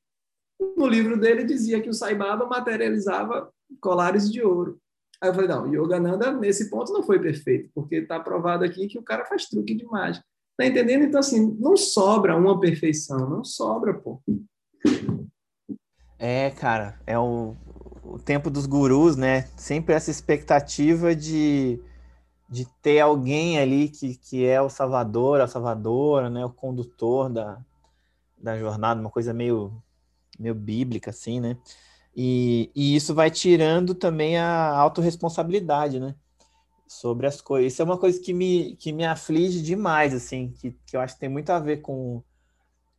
no 0.76 0.86
livro 0.86 1.18
dele 1.18 1.44
dizia 1.44 1.80
que 1.80 1.88
o 1.88 1.94
Sai 1.94 2.14
Baba 2.14 2.46
materializava 2.46 3.50
colares 3.80 4.30
de 4.30 4.42
ouro. 4.42 4.78
Aí 5.20 5.28
eu 5.30 5.34
falei, 5.34 5.48
não, 5.48 5.72
Yogananda 5.72 6.32
nesse 6.32 6.68
ponto 6.68 6.92
não 6.92 7.02
foi 7.02 7.20
perfeito, 7.20 7.70
porque 7.74 7.96
está 7.96 8.18
provado 8.18 8.64
aqui 8.64 8.86
que 8.88 8.98
o 8.98 9.02
cara 9.02 9.24
faz 9.24 9.46
truque 9.46 9.74
de 9.74 9.84
mágica. 9.84 10.24
Tá 10.56 10.66
entendendo? 10.66 11.04
Então, 11.04 11.20
assim, 11.20 11.56
não 11.58 11.76
sobra 11.76 12.36
uma 12.36 12.60
perfeição, 12.60 13.28
não 13.28 13.44
sobra, 13.44 13.94
pô. 13.94 14.20
É, 16.18 16.50
cara, 16.50 17.00
é 17.06 17.18
o, 17.18 17.56
o 18.04 18.18
tempo 18.18 18.50
dos 18.50 18.66
gurus, 18.66 19.16
né? 19.16 19.42
Sempre 19.56 19.94
essa 19.94 20.10
expectativa 20.10 21.16
de, 21.16 21.80
de 22.52 22.66
ter 22.82 23.00
alguém 23.00 23.58
ali 23.58 23.88
que, 23.88 24.14
que 24.14 24.44
é 24.44 24.60
o 24.60 24.68
salvador, 24.68 25.40
a 25.40 25.48
salvadora, 25.48 26.28
né? 26.28 26.44
O 26.44 26.50
condutor 26.50 27.30
da, 27.30 27.58
da 28.36 28.58
jornada, 28.58 29.00
uma 29.00 29.08
coisa 29.08 29.32
meio, 29.32 29.82
meio 30.38 30.54
bíblica, 30.54 31.08
assim, 31.08 31.40
né? 31.40 31.56
E, 32.14 32.70
e 32.74 32.94
isso 32.94 33.14
vai 33.14 33.30
tirando 33.30 33.94
também 33.94 34.36
a 34.36 34.68
autorresponsabilidade, 34.76 35.98
né? 35.98 36.14
Sobre 36.86 37.26
as 37.26 37.40
coisas. 37.40 37.72
Isso 37.72 37.80
é 37.80 37.86
uma 37.86 37.96
coisa 37.96 38.20
que 38.20 38.34
me, 38.34 38.76
que 38.76 38.92
me 38.92 39.06
aflige 39.06 39.62
demais, 39.62 40.12
assim, 40.12 40.52
que, 40.52 40.72
que 40.84 40.94
eu 40.94 41.00
acho 41.00 41.14
que 41.14 41.20
tem 41.20 41.30
muito 41.30 41.48
a 41.48 41.58
ver 41.58 41.78
com, 41.78 42.22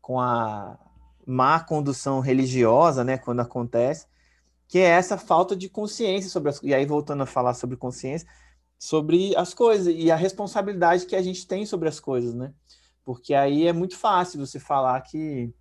com 0.02 0.20
a 0.20 0.80
má 1.28 1.60
condução 1.60 2.22
religiosa, 2.22 3.04
né? 3.04 3.20
Quando 3.20 3.42
acontece, 3.42 4.08
que 4.68 4.80
é 4.80 4.90
essa 4.90 5.16
falta 5.16 5.56
de 5.56 5.70
consciência 5.70 6.28
sobre 6.28 6.50
as 6.50 6.60
E 6.64 6.74
aí, 6.74 6.88
voltando 6.88 7.22
a 7.22 7.28
falar 7.28 7.54
sobre 7.54 7.78
consciência, 7.78 8.28
sobre 8.84 9.34
as 9.38 9.54
coisas 9.54 9.96
e 9.98 10.12
a 10.12 10.16
responsabilidade 10.18 11.06
que 11.06 11.16
a 11.16 11.22
gente 11.22 11.48
tem 11.48 11.66
sobre 11.66 11.88
as 11.88 12.02
coisas, 12.02 12.34
né? 12.34 12.52
Porque 13.06 13.34
aí 13.34 13.66
é 13.66 13.72
muito 13.72 13.98
fácil 13.98 14.46
você 14.46 14.60
falar 14.60 15.00
que 15.00 15.54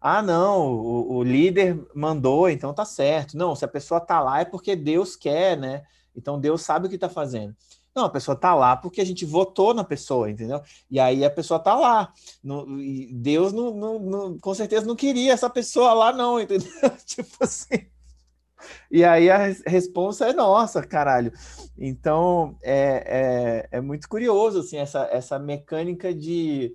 ah, 0.00 0.20
não, 0.20 0.72
o, 0.72 1.18
o, 1.18 1.22
líder 1.22 1.80
mandou, 1.94 2.50
então 2.50 2.74
tá 2.74 2.84
certo. 2.84 3.36
Não, 3.36 3.54
se 3.54 3.64
a 3.64 3.68
pessoa 3.68 4.00
tá 4.00 4.18
lá 4.18 4.40
é 4.40 4.44
porque 4.44 4.74
Deus 4.74 5.14
quer, 5.14 5.56
né? 5.56 5.84
Então 6.16 6.40
Deus 6.40 6.62
sabe 6.62 6.88
o 6.88 6.90
que 6.90 6.98
tá 6.98 7.08
fazendo. 7.08 7.54
Não, 7.94 8.06
a 8.06 8.10
pessoa 8.10 8.36
tá 8.36 8.52
lá 8.56 8.76
porque 8.76 9.00
a 9.00 9.06
gente 9.06 9.24
votou 9.24 9.72
na 9.72 9.84
pessoa, 9.84 10.28
entendeu? 10.28 10.60
E 10.90 10.98
aí 10.98 11.24
a 11.24 11.30
pessoa 11.30 11.60
tá 11.60 11.76
lá. 11.76 12.12
No, 12.42 12.66
Deus 13.12 13.52
não, 13.52 13.72
não, 13.72 13.98
não, 14.00 14.38
com 14.38 14.52
certeza 14.52 14.84
não 14.84 14.96
queria 14.96 15.32
essa 15.32 15.48
pessoa 15.48 15.92
lá, 15.92 16.12
não, 16.12 16.40
entendeu? 16.42 16.68
tipo 17.06 17.36
assim. 17.40 17.93
E 18.90 19.04
aí 19.04 19.30
a 19.30 19.38
resposta 19.66 20.26
é 20.26 20.32
nossa, 20.32 20.82
caralho. 20.86 21.32
Então 21.76 22.56
é, 22.62 23.66
é, 23.72 23.78
é 23.78 23.80
muito 23.80 24.08
curioso 24.08 24.60
assim, 24.60 24.76
essa, 24.76 25.08
essa 25.10 25.38
mecânica 25.38 26.14
de 26.14 26.74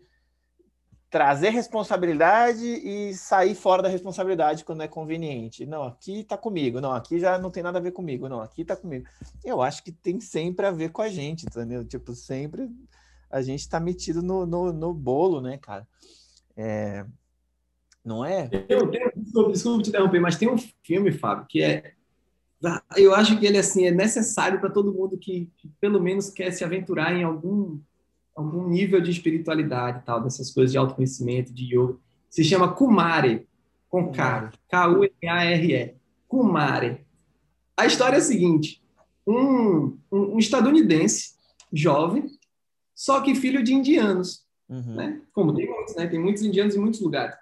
trazer 1.10 1.50
responsabilidade 1.50 2.64
e 2.64 3.14
sair 3.16 3.56
fora 3.56 3.82
da 3.82 3.90
responsabilidade 3.90 4.64
quando 4.64 4.84
é 4.84 4.88
conveniente. 4.88 5.66
Não, 5.66 5.84
aqui 5.84 6.24
tá 6.24 6.38
comigo. 6.38 6.80
Não, 6.80 6.92
aqui 6.92 7.20
já 7.20 7.38
não 7.40 7.50
tem 7.50 7.64
nada 7.64 7.80
a 7.80 7.82
ver 7.82 7.92
comigo. 7.92 8.30
Não, 8.30 8.42
aqui 8.42 8.64
tá 8.64 8.76
comigo. 8.76 9.08
Eu 9.44 9.62
acho 9.62 9.84
que 9.84 9.92
tem 9.92 10.20
sempre 10.22 10.66
a 10.68 10.72
ver 10.72 10.92
com 10.92 11.02
a 11.02 11.10
gente, 11.10 11.46
entendeu? 11.48 11.84
Tipo, 11.84 12.14
sempre 12.14 12.70
a 13.30 13.42
gente 13.42 13.68
tá 13.68 13.80
metido 13.80 14.22
no, 14.22 14.46
no, 14.46 14.72
no 14.72 14.94
bolo, 14.94 15.42
né, 15.42 15.58
cara? 15.58 15.88
É... 16.56 17.06
Não 18.10 18.26
é? 18.26 18.50
Eu 18.68 18.88
tenho, 18.90 19.12
desculpa, 19.16 19.52
desculpa 19.52 19.84
te 19.84 19.90
interromper, 19.90 20.20
mas 20.20 20.36
tem 20.36 20.50
um 20.50 20.58
filme, 20.84 21.12
Fábio, 21.12 21.46
que 21.48 21.62
é 21.62 21.94
eu 22.98 23.14
acho 23.14 23.40
que 23.40 23.46
ele 23.46 23.60
assim 23.60 23.86
é 23.86 23.92
necessário 23.92 24.60
para 24.60 24.72
todo 24.72 24.92
mundo 24.92 25.16
que, 25.16 25.48
que, 25.56 25.70
pelo 25.80 26.02
menos 26.02 26.32
quer 26.32 26.52
se 26.52 26.64
aventurar 26.64 27.16
em 27.16 27.24
algum 27.24 27.80
algum 28.36 28.68
nível 28.68 29.00
de 29.00 29.12
espiritualidade, 29.12 30.04
tal, 30.06 30.24
dessas 30.24 30.52
coisas 30.52 30.72
de 30.72 30.78
autoconhecimento, 30.78 31.54
de 31.54 31.76
yoga. 31.76 31.98
Se 32.32 32.44
chama 32.44 32.74
Kumare, 32.74 33.48
com 33.88 34.12
K, 34.12 34.52
K-U-M-A-R-E. 34.70 35.94
Kumare. 36.28 37.06
A 37.78 37.86
história 37.86 38.16
é 38.16 38.20
a 38.20 38.22
seguinte: 38.22 38.82
um, 39.28 39.98
um, 40.12 40.36
um 40.36 40.40
estadunidense 40.40 41.36
jovem, 41.72 42.28
só 42.96 43.22
que 43.22 43.36
filho 43.36 43.62
de 43.62 43.76
indianos, 43.76 44.44
uhum. 44.68 44.96
né? 44.96 45.22
Como 45.32 45.54
tem 45.54 45.70
muitos, 45.70 45.96
né? 45.96 46.08
Tem 46.08 46.20
muitos 46.20 46.42
indianos 46.42 46.76
em 46.76 46.80
muitos 46.80 47.02
lugares. 47.02 47.36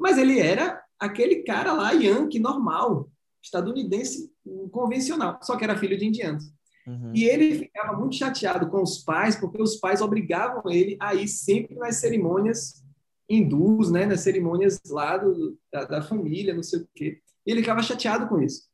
Mas 0.00 0.16
ele 0.18 0.40
era 0.40 0.82
aquele 0.98 1.42
cara 1.42 1.72
lá, 1.72 1.92
yankee, 1.92 2.38
normal, 2.38 3.10
estadunidense 3.42 4.32
convencional, 4.72 5.38
só 5.42 5.56
que 5.56 5.64
era 5.64 5.78
filho 5.78 5.96
de 5.96 6.06
indianos. 6.06 6.44
Uhum. 6.86 7.12
E 7.14 7.24
ele 7.24 7.54
ficava 7.54 7.96
muito 7.96 8.16
chateado 8.16 8.68
com 8.68 8.82
os 8.82 8.98
pais, 8.98 9.36
porque 9.36 9.60
os 9.60 9.76
pais 9.76 10.00
obrigavam 10.00 10.62
ele 10.70 10.96
a 11.00 11.14
ir 11.14 11.28
sempre 11.28 11.76
nas 11.76 11.96
cerimônias 11.96 12.82
hindus, 13.28 13.92
né, 13.92 14.06
nas 14.06 14.22
cerimônias 14.22 14.80
lá 14.88 15.16
do, 15.16 15.56
da, 15.72 15.84
da 15.84 16.02
família, 16.02 16.52
não 16.52 16.64
sei 16.64 16.80
o 16.80 16.88
quê. 16.94 17.20
E 17.46 17.50
ele 17.52 17.60
ficava 17.60 17.82
chateado 17.82 18.26
com 18.26 18.42
isso. 18.42 18.68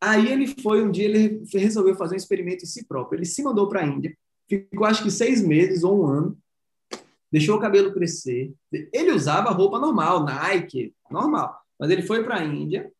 Aí 0.00 0.30
ele 0.32 0.46
foi, 0.62 0.82
um 0.82 0.90
dia 0.90 1.04
ele 1.04 1.42
resolveu 1.52 1.94
fazer 1.94 2.14
um 2.14 2.16
experimento 2.16 2.64
em 2.64 2.68
si 2.68 2.86
próprio. 2.86 3.18
Ele 3.18 3.26
se 3.26 3.42
mandou 3.42 3.68
para 3.68 3.82
a 3.82 3.86
Índia, 3.86 4.16
ficou 4.48 4.86
acho 4.86 5.02
que 5.02 5.10
seis 5.10 5.42
meses 5.42 5.84
ou 5.84 6.02
um 6.02 6.06
ano, 6.06 6.38
deixou 7.30 7.56
o 7.56 7.60
cabelo 7.60 7.92
crescer. 7.92 8.54
Ele 8.72 9.12
usava 9.12 9.50
roupa 9.50 9.78
normal, 9.78 10.24
Nike, 10.24 10.94
normal. 11.10 11.60
Mas 11.78 11.90
ele 11.90 12.02
foi 12.02 12.24
para 12.24 12.36
a 12.36 12.44
Índia, 12.44 12.92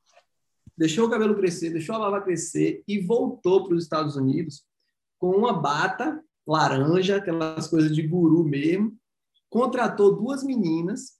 deixou 0.77 1.07
o 1.07 1.11
cabelo 1.11 1.35
crescer, 1.35 1.71
deixou 1.71 1.97
a 1.97 1.99
barba 1.99 2.21
crescer 2.21 2.83
e 2.87 3.01
voltou 3.01 3.65
para 3.65 3.75
os 3.75 3.83
Estados 3.83 4.17
Unidos 4.17 4.65
com 5.19 5.31
uma 5.31 5.53
bata 5.53 6.23
laranja, 6.47 7.17
aquelas 7.17 7.67
coisas 7.67 7.95
de 7.95 8.03
guru 8.07 8.45
mesmo. 8.45 8.97
Contratou 9.51 10.15
duas 10.15 10.45
meninas, 10.45 11.19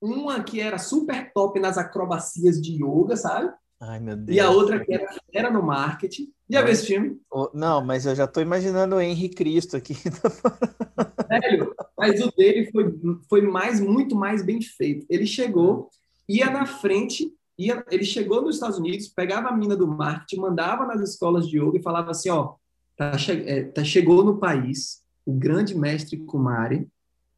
uma 0.00 0.42
que 0.42 0.60
era 0.60 0.78
super 0.78 1.32
top 1.32 1.58
nas 1.60 1.78
acrobacias 1.78 2.60
de 2.60 2.74
yoga, 2.74 3.16
sabe? 3.16 3.52
Ai, 3.80 3.98
meu 3.98 4.14
Deus. 4.14 4.36
E 4.36 4.40
a 4.40 4.50
outra 4.50 4.84
que 4.84 4.92
era, 5.32 5.50
no 5.50 5.62
marketing. 5.62 6.30
Já 6.48 6.60
viu 6.60 6.72
esse 6.72 6.86
filme? 6.86 7.18
Não, 7.54 7.82
mas 7.82 8.04
eu 8.04 8.14
já 8.14 8.24
estou 8.24 8.42
imaginando 8.42 8.96
o 8.96 9.00
Henry 9.00 9.30
Cristo 9.30 9.76
aqui. 9.76 9.94
Velho, 11.28 11.74
mas 11.96 12.20
o 12.20 12.30
dele 12.36 12.70
foi, 12.70 12.94
foi 13.28 13.40
mais, 13.40 13.80
muito 13.80 14.14
mais 14.14 14.44
bem 14.44 14.60
feito. 14.60 15.06
Ele 15.08 15.26
chegou, 15.26 15.88
ia 16.28 16.50
na 16.50 16.66
frente, 16.66 17.32
ia, 17.56 17.82
ele 17.90 18.04
chegou 18.04 18.42
nos 18.42 18.56
Estados 18.56 18.78
Unidos, 18.78 19.08
pegava 19.08 19.48
a 19.48 19.56
mina 19.56 19.74
do 19.74 19.88
marketing, 19.88 20.42
mandava 20.42 20.84
nas 20.84 21.00
escolas 21.00 21.48
de 21.48 21.58
yoga 21.58 21.78
e 21.78 21.82
falava 21.82 22.10
assim, 22.10 22.28
ó, 22.28 22.56
tá, 22.96 23.12
é, 23.46 23.62
tá, 23.62 23.82
chegou 23.82 24.22
no 24.22 24.38
país 24.38 25.02
o 25.24 25.32
grande 25.32 25.74
mestre 25.74 26.18
Kumari, 26.18 26.86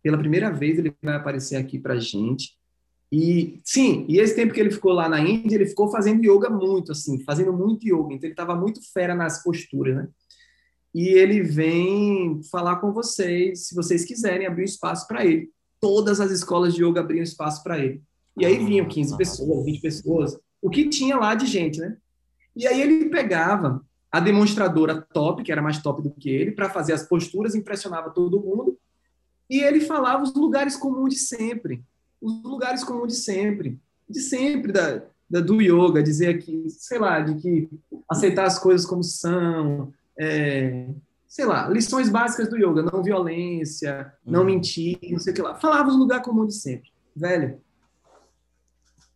pela 0.03 0.19
primeira 0.19 0.51
vez 0.51 0.79
ele 0.79 0.93
vai 1.01 1.15
aparecer 1.15 1.57
aqui 1.57 1.79
pra 1.79 2.01
gente, 2.01 2.57
e 3.13 3.61
sim, 3.63 4.07
e 4.09 4.19
esse 4.19 4.35
tempo 4.35 4.55
que 4.55 4.61
ele 4.61 4.71
ficou 4.71 4.91
lá 4.91 5.07
na 5.07 5.21
Índia, 5.21 5.57
ele 5.57 5.67
ficou 5.67 5.91
fazendo 5.91 6.25
yoga 6.25 6.49
muito, 6.49 6.93
assim, 6.93 7.23
fazendo 7.25 7.53
muito 7.53 7.87
yoga. 7.87 8.15
Então 8.15 8.27
ele 8.27 8.33
estava 8.33 8.55
muito 8.55 8.81
fera 8.91 9.15
nas 9.15 9.43
posturas, 9.43 9.95
né? 9.95 10.09
E 10.95 11.09
ele 11.09 11.43
vem 11.43 12.41
falar 12.51 12.77
com 12.77 12.91
vocês, 12.91 13.67
se 13.67 13.75
vocês 13.75 14.07
quiserem 14.07 14.47
abrir 14.47 14.63
um 14.63 14.65
espaço 14.65 15.07
para 15.07 15.27
ele. 15.27 15.51
Todas 15.79 16.21
as 16.21 16.31
escolas 16.31 16.75
de 16.75 16.83
yoga 16.83 17.01
abriam 17.01 17.23
espaço 17.23 17.63
para 17.63 17.79
ele. 17.79 18.03
E 18.35 18.47
aí 18.47 18.65
vinham 18.65 18.89
15 18.89 19.15
pessoas, 19.19 19.65
20 19.67 19.81
pessoas, 19.83 20.39
o 20.63 20.71
que 20.71 20.89
tinha 20.89 21.19
lá 21.19 21.35
de 21.35 21.45
gente, 21.45 21.81
né? 21.81 21.99
E 22.57 22.67
aí 22.67 22.81
ele 22.81 23.11
pegava 23.11 23.85
a 24.11 24.21
demonstradora 24.21 25.03
top, 25.13 25.43
que 25.43 25.53
era 25.53 25.61
mais 25.61 25.83
top 25.83 26.01
do 26.01 26.11
que 26.11 26.31
ele, 26.31 26.53
para 26.53 26.71
fazer 26.71 26.95
as 26.95 27.07
posturas, 27.07 27.55
impressionava 27.55 28.09
todo 28.09 28.41
mundo. 28.41 28.79
E 29.51 29.61
ele 29.61 29.81
falava 29.81 30.23
os 30.23 30.33
lugares 30.33 30.77
comuns 30.77 31.13
de 31.13 31.21
sempre 31.21 31.85
os 32.23 32.43
lugares 32.45 32.85
comuns 32.85 33.13
de 33.13 33.19
sempre, 33.19 33.81
de 34.09 34.21
sempre 34.21 34.71
da, 34.71 35.03
da 35.29 35.41
do 35.41 35.61
yoga, 35.61 36.01
dizer 36.03 36.39
que, 36.41 36.71
sei 36.71 37.01
lá, 37.01 37.21
de 37.21 37.35
que 37.35 37.69
aceitar 38.09 38.45
as 38.47 38.61
coisas 38.61 38.87
como 38.87 39.03
são, 39.03 39.93
é, 40.17 40.89
sei 41.27 41.45
lá, 41.45 41.69
lições 41.69 42.09
básicas 42.09 42.49
do 42.49 42.57
yoga, 42.57 42.83
não 42.83 43.03
violência, 43.03 44.13
não 44.25 44.41
uhum. 44.41 44.47
mentir, 44.47 44.99
não 45.11 45.19
sei 45.19 45.33
o 45.33 45.37
que 45.37 45.43
lá. 45.43 45.57
Falava 45.57 45.89
os 45.89 45.97
lugares 45.97 46.25
comuns 46.25 46.55
de 46.55 46.61
sempre, 46.61 46.91
velho. 47.15 47.61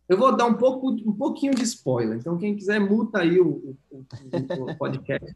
Eu 0.09 0.17
vou 0.17 0.35
dar 0.35 0.45
um 0.45 0.53
pouco, 0.53 0.91
um 0.91 1.13
pouquinho 1.13 1.53
de 1.53 1.63
spoiler. 1.63 2.17
Então 2.17 2.37
quem 2.37 2.55
quiser 2.55 2.79
multa 2.79 3.19
aí 3.19 3.39
o, 3.39 3.75
o, 3.89 3.99
o, 3.99 4.71
o 4.71 4.77
podcast. 4.77 5.35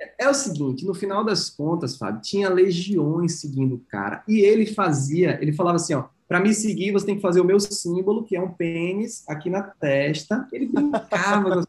É, 0.00 0.24
é 0.24 0.28
o 0.28 0.34
seguinte, 0.34 0.84
no 0.84 0.94
final 0.94 1.24
das 1.24 1.50
contas, 1.50 1.96
Fábio, 1.96 2.20
tinha 2.22 2.48
legiões 2.48 3.40
seguindo 3.40 3.76
o 3.76 3.84
cara. 3.88 4.22
E 4.26 4.40
ele 4.40 4.66
fazia, 4.66 5.38
ele 5.42 5.52
falava 5.52 5.76
assim, 5.76 5.94
ó, 5.94 6.08
para 6.28 6.40
me 6.40 6.52
seguir, 6.52 6.92
você 6.92 7.06
tem 7.06 7.16
que 7.16 7.22
fazer 7.22 7.40
o 7.40 7.44
meu 7.44 7.58
símbolo, 7.58 8.22
que 8.22 8.36
é 8.36 8.40
um 8.40 8.50
pênis, 8.50 9.24
aqui 9.26 9.48
na 9.48 9.62
testa. 9.62 10.46
Ele 10.52 10.66
brincava. 10.66 11.64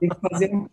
tem 0.00 0.08
que 0.08 0.16
fazer 0.30 0.54
um... 0.54 0.66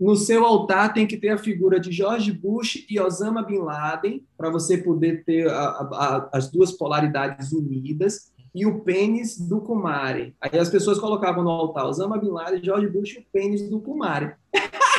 No 0.00 0.16
seu 0.16 0.44
altar 0.44 0.92
tem 0.92 1.06
que 1.06 1.16
ter 1.16 1.28
a 1.28 1.38
figura 1.38 1.78
de 1.78 1.92
George 1.92 2.32
Bush 2.32 2.84
e 2.90 2.98
Osama 2.98 3.42
Bin 3.42 3.58
Laden, 3.58 4.26
para 4.36 4.50
você 4.50 4.78
poder 4.78 5.22
ter 5.24 5.48
a, 5.48 5.52
a, 5.52 6.30
as 6.32 6.50
duas 6.50 6.72
polaridades 6.72 7.52
unidas, 7.52 8.32
e 8.54 8.66
o 8.66 8.80
pênis 8.80 9.38
do 9.38 9.60
Kumari. 9.60 10.34
Aí 10.40 10.58
as 10.58 10.68
pessoas 10.68 10.98
colocavam 10.98 11.44
no 11.44 11.50
altar 11.50 11.86
Osama 11.86 12.18
Bin 12.18 12.30
Laden, 12.30 12.64
George 12.64 12.88
Bush 12.88 13.14
e 13.14 13.18
o 13.20 13.26
pênis 13.32 13.68
do 13.68 13.80
Kumari. 13.80 14.32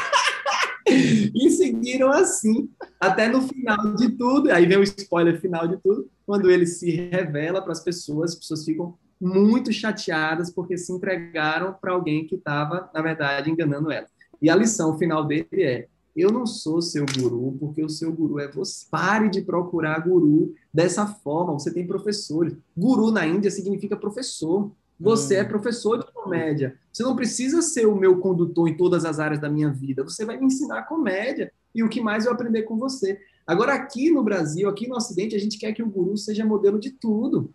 e 1.33 1.49
seguiram 1.49 2.11
assim, 2.11 2.69
até 2.99 3.27
no 3.27 3.41
final 3.41 3.95
de 3.95 4.09
tudo. 4.11 4.51
Aí 4.51 4.65
vem 4.65 4.77
o 4.77 4.83
spoiler 4.83 5.39
final 5.39 5.67
de 5.67 5.77
tudo 5.77 6.09
quando 6.25 6.49
ele 6.49 6.65
se 6.65 6.89
revela 6.91 7.61
para 7.61 7.71
as 7.71 7.83
pessoas, 7.83 8.31
as 8.31 8.39
pessoas 8.39 8.65
ficam 8.65 8.97
muito 9.19 9.71
chateadas 9.71 10.49
porque 10.49 10.77
se 10.77 10.91
entregaram 10.91 11.73
para 11.73 11.93
alguém 11.93 12.27
que 12.27 12.35
estava, 12.35 12.89
na 12.93 13.01
verdade, 13.01 13.49
enganando 13.49 13.91
ela. 13.91 14.07
E 14.41 14.49
a 14.49 14.55
lição 14.55 14.97
final 14.97 15.25
dele 15.25 15.47
é: 15.53 15.87
eu 16.15 16.31
não 16.31 16.45
sou 16.45 16.81
seu 16.81 17.05
guru, 17.17 17.55
porque 17.59 17.83
o 17.83 17.89
seu 17.89 18.11
guru 18.11 18.39
é 18.39 18.47
você. 18.47 18.85
Pare 18.89 19.29
de 19.29 19.41
procurar 19.41 20.05
guru 20.05 20.53
dessa 20.73 21.07
forma. 21.07 21.53
Você 21.53 21.73
tem 21.73 21.87
professores. 21.87 22.55
Guru 22.75 23.11
na 23.11 23.25
Índia 23.25 23.49
significa 23.49 23.95
professor. 23.95 24.71
Você 24.99 25.37
hum. 25.37 25.41
é 25.41 25.43
professor 25.43 25.97
de 25.97 26.11
comédia. 26.11 26.77
Você 26.91 27.03
não 27.03 27.15
precisa 27.15 27.61
ser 27.61 27.85
o 27.87 27.95
meu 27.95 28.19
condutor 28.19 28.67
em 28.67 28.77
todas 28.77 29.05
as 29.05 29.19
áreas 29.19 29.39
da 29.39 29.49
minha 29.49 29.69
vida. 29.69 30.03
Você 30.03 30.25
vai 30.25 30.37
me 30.37 30.45
ensinar 30.45 30.83
comédia. 30.83 31.51
E 31.73 31.83
o 31.83 31.89
que 31.89 32.01
mais 32.01 32.25
eu 32.25 32.31
aprender 32.31 32.63
com 32.63 32.77
você. 32.77 33.19
Agora, 33.45 33.73
aqui 33.73 34.11
no 34.11 34.23
Brasil, 34.23 34.69
aqui 34.69 34.87
no 34.87 34.95
Ocidente, 34.95 35.35
a 35.35 35.39
gente 35.39 35.57
quer 35.57 35.73
que 35.73 35.83
o 35.83 35.89
guru 35.89 36.15
seja 36.17 36.45
modelo 36.45 36.79
de 36.79 36.91
tudo. 36.91 37.53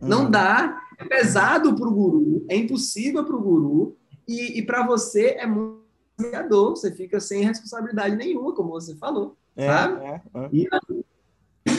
Não 0.00 0.24
uhum. 0.24 0.30
dá, 0.30 0.82
é 0.98 1.04
pesado 1.04 1.74
para 1.76 1.88
o 1.88 1.92
guru, 1.92 2.44
é 2.48 2.56
impossível 2.56 3.24
para 3.24 3.36
o 3.36 3.40
guru, 3.40 3.96
e, 4.26 4.58
e 4.58 4.62
para 4.62 4.84
você 4.84 5.36
é 5.38 5.46
muito 5.46 5.82
desafiador, 6.18 6.70
você 6.70 6.92
fica 6.92 7.20
sem 7.20 7.44
responsabilidade 7.44 8.16
nenhuma, 8.16 8.54
como 8.54 8.70
você 8.70 8.96
falou, 8.96 9.36
é, 9.56 9.66
sabe? 9.66 10.04
É, 10.04 10.20
é. 10.34 10.48
E, 10.52 10.68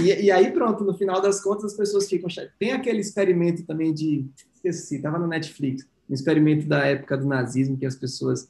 e, 0.01 0.25
e, 0.25 0.31
aí, 0.31 0.51
pronto, 0.51 0.83
no 0.83 0.93
final 0.93 1.21
das 1.21 1.41
contas, 1.41 1.65
as 1.65 1.73
pessoas 1.73 2.07
ficam. 2.07 2.29
Tem 2.57 2.71
aquele 2.71 2.99
experimento 2.99 3.63
também 3.65 3.93
de. 3.93 4.25
Esqueci, 4.63 4.95
estava 4.95 5.19
no 5.19 5.27
Netflix, 5.27 5.85
um 6.09 6.13
experimento 6.13 6.65
da 6.67 6.85
época 6.85 7.17
do 7.17 7.27
nazismo, 7.27 7.77
que 7.77 7.85
as 7.85 7.95
pessoas 7.95 8.49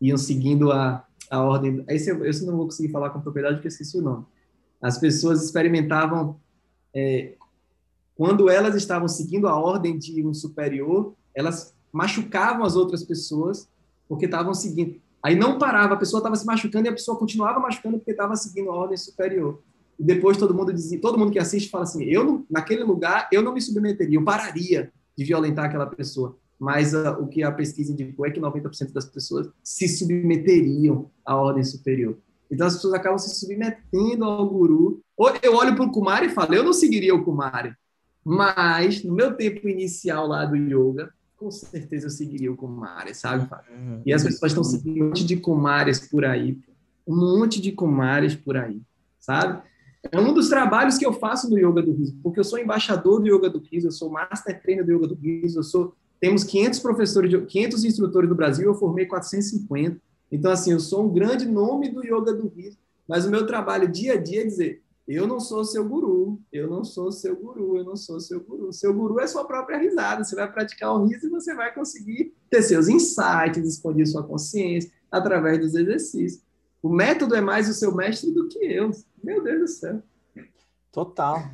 iam 0.00 0.16
seguindo 0.16 0.72
a, 0.72 1.06
a 1.30 1.40
ordem. 1.40 1.84
Esse 1.88 2.10
eu, 2.10 2.24
esse 2.24 2.42
eu 2.42 2.48
não 2.48 2.56
vou 2.56 2.66
conseguir 2.66 2.90
falar 2.90 3.10
com 3.10 3.20
propriedade 3.20 3.56
porque 3.56 3.68
esqueci 3.68 3.96
o 3.98 4.02
nome. 4.02 4.26
As 4.82 4.98
pessoas 4.98 5.44
experimentavam 5.44 6.40
é, 6.92 7.36
quando 8.16 8.50
elas 8.50 8.74
estavam 8.74 9.06
seguindo 9.06 9.46
a 9.46 9.56
ordem 9.56 9.96
de 9.96 10.26
um 10.26 10.34
superior, 10.34 11.14
elas 11.34 11.72
machucavam 11.92 12.64
as 12.64 12.74
outras 12.74 13.04
pessoas 13.04 13.68
porque 14.08 14.24
estavam 14.26 14.54
seguindo. 14.54 15.00
Aí 15.22 15.36
não 15.36 15.58
parava, 15.58 15.94
a 15.94 15.96
pessoa 15.96 16.18
estava 16.18 16.36
se 16.36 16.44
machucando 16.44 16.86
e 16.86 16.90
a 16.90 16.92
pessoa 16.92 17.16
continuava 17.16 17.60
machucando 17.60 17.98
porque 17.98 18.10
estava 18.10 18.34
seguindo 18.36 18.70
a 18.70 18.74
ordem 18.74 18.96
superior. 18.96 19.62
E 19.98 20.02
depois 20.02 20.36
todo 20.36 20.52
mundo 20.52 20.72
dizia, 20.72 21.00
todo 21.00 21.16
mundo 21.16 21.30
que 21.30 21.38
assiste 21.38 21.70
fala 21.70 21.84
assim: 21.84 22.04
eu 22.04 22.24
não, 22.24 22.46
naquele 22.50 22.82
lugar 22.82 23.28
eu 23.32 23.40
não 23.40 23.54
me 23.54 23.60
submeteria, 23.60 24.18
eu 24.18 24.24
pararia 24.24 24.92
de 25.16 25.24
violentar 25.24 25.66
aquela 25.66 25.86
pessoa 25.86 26.36
mas 26.58 26.94
uh, 26.94 27.10
o 27.20 27.26
que 27.26 27.42
a 27.42 27.52
pesquisa 27.52 27.92
indicou 27.92 28.26
é 28.26 28.30
que 28.30 28.40
90% 28.40 28.92
das 28.92 29.04
pessoas 29.04 29.48
se 29.62 29.88
submeteriam 29.88 31.10
à 31.24 31.36
ordem 31.36 31.64
superior. 31.64 32.16
Então 32.50 32.66
as 32.66 32.74
pessoas 32.74 32.94
acabam 32.94 33.18
se 33.18 33.38
submetendo 33.38 34.24
ao 34.24 34.48
guru. 34.48 35.02
Eu 35.42 35.56
olho 35.56 35.74
para 35.74 35.84
o 35.84 35.90
Kumari 35.90 36.26
e 36.26 36.30
falo, 36.30 36.54
eu 36.54 36.62
não 36.62 36.72
seguiria 36.72 37.14
o 37.14 37.24
Kumari, 37.24 37.74
mas 38.24 39.02
no 39.02 39.14
meu 39.14 39.34
tempo 39.34 39.68
inicial 39.68 40.26
lá 40.26 40.44
do 40.44 40.56
yoga, 40.56 41.12
com 41.36 41.50
certeza 41.50 42.06
eu 42.06 42.10
seguiria 42.10 42.52
o 42.52 42.56
Kumari, 42.56 43.14
sabe? 43.14 43.48
Uhum. 43.70 44.02
E 44.06 44.12
as 44.12 44.22
pessoas 44.22 44.52
estão 44.52 44.64
seguindo 44.64 45.02
um 45.02 45.08
monte 45.08 45.24
de 45.24 45.36
Kumaris 45.36 45.98
por 46.08 46.24
aí, 46.24 46.58
um 47.06 47.16
monte 47.16 47.60
de 47.60 47.72
Kumaris 47.72 48.34
por 48.34 48.56
aí, 48.56 48.80
sabe? 49.18 49.62
É 50.10 50.20
um 50.20 50.32
dos 50.32 50.48
trabalhos 50.48 50.98
que 50.98 51.06
eu 51.06 51.12
faço 51.12 51.48
no 51.50 51.58
Yoga 51.58 51.82
do 51.82 51.92
Riso, 51.92 52.16
porque 52.22 52.38
eu 52.38 52.44
sou 52.44 52.58
embaixador 52.58 53.20
do 53.20 53.26
Yoga 53.26 53.48
do 53.48 53.58
Riso, 53.58 53.88
eu 53.88 53.92
sou 53.92 54.10
master 54.10 54.60
trainer 54.62 54.84
do 54.84 54.92
Yoga 54.92 55.08
do 55.08 55.14
Riso, 55.14 55.58
eu 55.58 55.62
sou 55.62 55.94
temos 56.24 56.42
500 56.42 56.80
professores, 56.80 57.30
de, 57.30 57.38
500 57.38 57.84
instrutores 57.84 58.28
do 58.30 58.34
Brasil, 58.34 58.64
eu 58.64 58.74
formei 58.74 59.04
450. 59.04 60.00
Então, 60.32 60.50
assim, 60.50 60.72
eu 60.72 60.80
sou 60.80 61.04
um 61.04 61.12
grande 61.12 61.46
nome 61.46 61.90
do 61.90 62.02
yoga 62.02 62.32
do 62.32 62.48
riso, 62.48 62.78
mas 63.06 63.26
o 63.26 63.30
meu 63.30 63.46
trabalho 63.46 63.86
dia 63.86 64.14
a 64.14 64.16
dia 64.16 64.40
é 64.40 64.46
dizer: 64.46 64.82
eu 65.06 65.26
não 65.26 65.38
sou 65.38 65.62
seu 65.64 65.86
guru, 65.86 66.40
eu 66.50 66.66
não 66.66 66.82
sou 66.82 67.12
seu 67.12 67.36
guru, 67.36 67.76
eu 67.76 67.84
não 67.84 67.94
sou 67.94 68.18
seu 68.20 68.40
guru. 68.40 68.72
Seu 68.72 68.94
guru 68.94 69.20
é 69.20 69.26
sua 69.26 69.44
própria 69.44 69.76
risada. 69.76 70.24
Você 70.24 70.34
vai 70.34 70.50
praticar 70.50 70.94
o 70.94 71.04
riso 71.04 71.26
e 71.26 71.30
você 71.30 71.54
vai 71.54 71.74
conseguir 71.74 72.32
ter 72.48 72.62
seus 72.62 72.88
insights, 72.88 73.68
expandir 73.68 74.08
sua 74.08 74.22
consciência 74.22 74.90
através 75.10 75.60
dos 75.60 75.74
exercícios. 75.74 76.42
O 76.84 76.90
método 76.90 77.34
é 77.34 77.40
mais 77.40 77.66
o 77.66 77.72
seu 77.72 77.94
mestre 77.94 78.30
do 78.30 78.46
que 78.46 78.58
eu. 78.58 78.90
Meu 79.22 79.42
Deus 79.42 79.60
do 79.60 79.66
céu. 79.66 80.02
Total. 80.92 81.50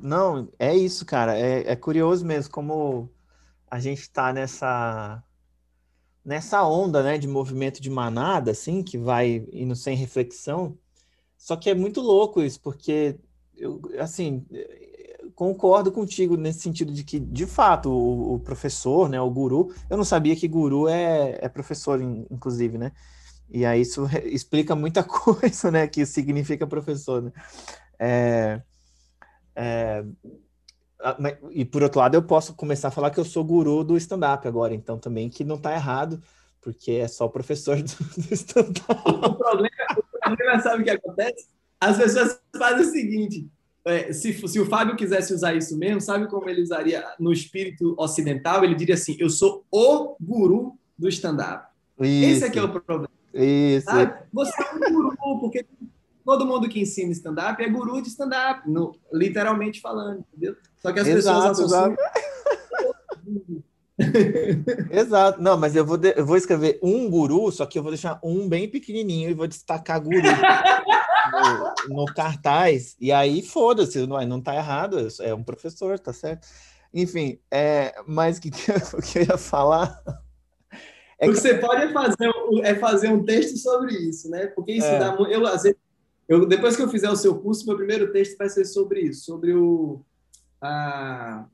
Não, 0.00 0.48
é 0.58 0.74
isso, 0.74 1.04
cara. 1.04 1.38
É, 1.38 1.70
é 1.70 1.76
curioso 1.76 2.24
mesmo 2.24 2.50
como 2.50 3.10
a 3.70 3.78
gente 3.78 4.00
está 4.00 4.32
nessa 4.32 5.22
nessa 6.24 6.66
onda, 6.66 7.02
né, 7.02 7.18
de 7.18 7.28
movimento 7.28 7.82
de 7.82 7.90
manada, 7.90 8.52
assim, 8.52 8.82
que 8.82 8.96
vai 8.96 9.46
indo 9.52 9.76
sem 9.76 9.94
reflexão. 9.94 10.78
Só 11.36 11.56
que 11.56 11.68
é 11.68 11.74
muito 11.74 12.00
louco 12.00 12.40
isso, 12.40 12.58
porque 12.62 13.18
eu, 13.54 13.82
assim, 13.98 14.46
concordo 15.34 15.92
contigo 15.92 16.38
nesse 16.38 16.60
sentido 16.60 16.90
de 16.90 17.04
que, 17.04 17.20
de 17.20 17.44
fato, 17.44 17.90
o, 17.90 18.36
o 18.36 18.40
professor, 18.40 19.10
né, 19.10 19.20
o 19.20 19.28
guru, 19.28 19.74
eu 19.90 19.98
não 19.98 20.04
sabia 20.04 20.34
que 20.34 20.48
guru 20.48 20.88
é, 20.88 21.38
é 21.42 21.50
professor, 21.50 22.00
inclusive, 22.00 22.78
né? 22.78 22.92
E 23.50 23.64
aí 23.64 23.80
isso 23.80 24.08
explica 24.24 24.74
muita 24.74 25.02
coisa, 25.04 25.70
né, 25.70 25.86
que 25.86 26.04
significa 26.04 26.66
professor, 26.66 27.22
né? 27.22 27.32
É, 27.98 28.60
é, 29.54 30.04
e 31.50 31.64
por 31.64 31.82
outro 31.82 32.00
lado, 32.00 32.14
eu 32.14 32.22
posso 32.22 32.54
começar 32.54 32.88
a 32.88 32.90
falar 32.90 33.10
que 33.10 33.20
eu 33.20 33.24
sou 33.24 33.44
guru 33.44 33.84
do 33.84 33.96
stand-up 33.96 34.46
agora, 34.48 34.74
então 34.74 34.98
também 34.98 35.28
que 35.28 35.44
não 35.44 35.58
tá 35.58 35.72
errado, 35.72 36.20
porque 36.60 36.92
é 36.92 37.06
só 37.06 37.26
o 37.26 37.30
professor 37.30 37.76
do, 37.82 38.22
do 38.22 38.34
stand-up. 38.34 39.02
O 39.06 39.34
problema, 39.34 39.68
o 39.96 40.20
problema, 40.20 40.60
sabe 40.60 40.82
o 40.82 40.84
que 40.84 40.90
acontece? 40.90 41.46
As 41.78 41.98
pessoas 41.98 42.40
fazem 42.56 42.86
o 42.86 42.90
seguinte: 42.90 43.48
é, 43.84 44.12
se, 44.12 44.48
se 44.48 44.58
o 44.58 44.66
Fábio 44.66 44.96
quisesse 44.96 45.34
usar 45.34 45.54
isso 45.54 45.76
mesmo, 45.76 46.00
sabe 46.00 46.26
como 46.26 46.48
ele 46.48 46.62
usaria 46.62 47.04
no 47.18 47.32
espírito 47.32 47.94
ocidental? 47.98 48.64
Ele 48.64 48.74
diria 48.74 48.94
assim: 48.94 49.16
eu 49.20 49.28
sou 49.28 49.64
o 49.70 50.16
guru 50.18 50.78
do 50.96 51.08
stand-up. 51.08 51.68
Esse 52.00 52.44
é, 52.44 52.56
é 52.56 52.62
o 52.62 52.72
problema. 52.72 53.13
Isso. 53.34 53.86
Sabe? 53.86 54.14
Você 54.32 54.62
é 54.62 54.74
um 54.74 54.92
guru, 54.92 55.40
porque 55.40 55.66
todo 56.24 56.46
mundo 56.46 56.68
que 56.68 56.80
ensina 56.80 57.12
stand-up 57.12 57.62
é 57.62 57.68
guru 57.68 58.00
de 58.00 58.08
stand-up, 58.08 58.62
literalmente 59.12 59.80
falando, 59.80 60.24
entendeu? 60.32 60.56
Só 60.78 60.92
que 60.92 61.00
as 61.00 61.06
exato, 61.06 61.48
pessoas 61.48 61.72
associam... 61.72 61.96
Exato. 64.90 65.40
Não, 65.40 65.56
mas 65.56 65.76
eu 65.76 65.84
vou, 65.84 65.96
de... 65.96 66.14
eu 66.16 66.26
vou 66.26 66.36
escrever 66.36 66.78
um 66.82 67.08
guru, 67.08 67.50
só 67.52 67.64
que 67.64 67.78
eu 67.78 67.82
vou 67.82 67.92
deixar 67.92 68.18
um 68.22 68.48
bem 68.48 68.68
pequenininho 68.68 69.30
e 69.30 69.34
vou 69.34 69.46
destacar 69.46 70.00
guru 70.00 70.16
no, 71.88 71.96
no, 71.96 72.04
cartaz. 72.06 72.96
E 73.00 73.12
aí, 73.12 73.42
foda-se, 73.42 74.06
não, 74.06 74.20
não 74.26 74.40
tá 74.40 74.54
errado, 74.54 75.08
é 75.20 75.34
um 75.34 75.44
professor, 75.44 75.98
tá 75.98 76.12
certo? 76.12 76.46
Enfim, 76.92 77.38
é, 77.50 77.94
mas 78.06 78.38
o 78.38 78.40
que, 78.40 78.50
que, 78.52 78.70
eu, 78.70 79.02
que 79.02 79.18
ia 79.20 79.38
falar? 79.38 80.00
É 81.18 81.28
o 81.28 81.32
que 81.32 81.40
você 81.40 81.54
pode 81.54 81.92
fazer 81.92 82.28
é 82.62 82.74
fazer 82.74 83.08
um 83.08 83.24
texto 83.24 83.56
sobre 83.56 83.94
isso, 83.94 84.30
né? 84.30 84.46
Porque 84.46 84.72
isso 84.72 84.86
é. 84.86 84.98
dá 84.98 85.16
eu, 85.16 85.42
eu 86.28 86.46
depois 86.46 86.76
que 86.76 86.82
eu 86.82 86.88
fizer 86.88 87.10
o 87.10 87.16
seu 87.16 87.36
curso, 87.40 87.66
meu 87.66 87.76
primeiro 87.76 88.12
texto 88.12 88.36
vai 88.36 88.48
ser 88.48 88.64
sobre 88.64 89.00
isso, 89.00 89.24
sobre 89.24 89.54
o 89.54 90.00
a, 90.60 91.46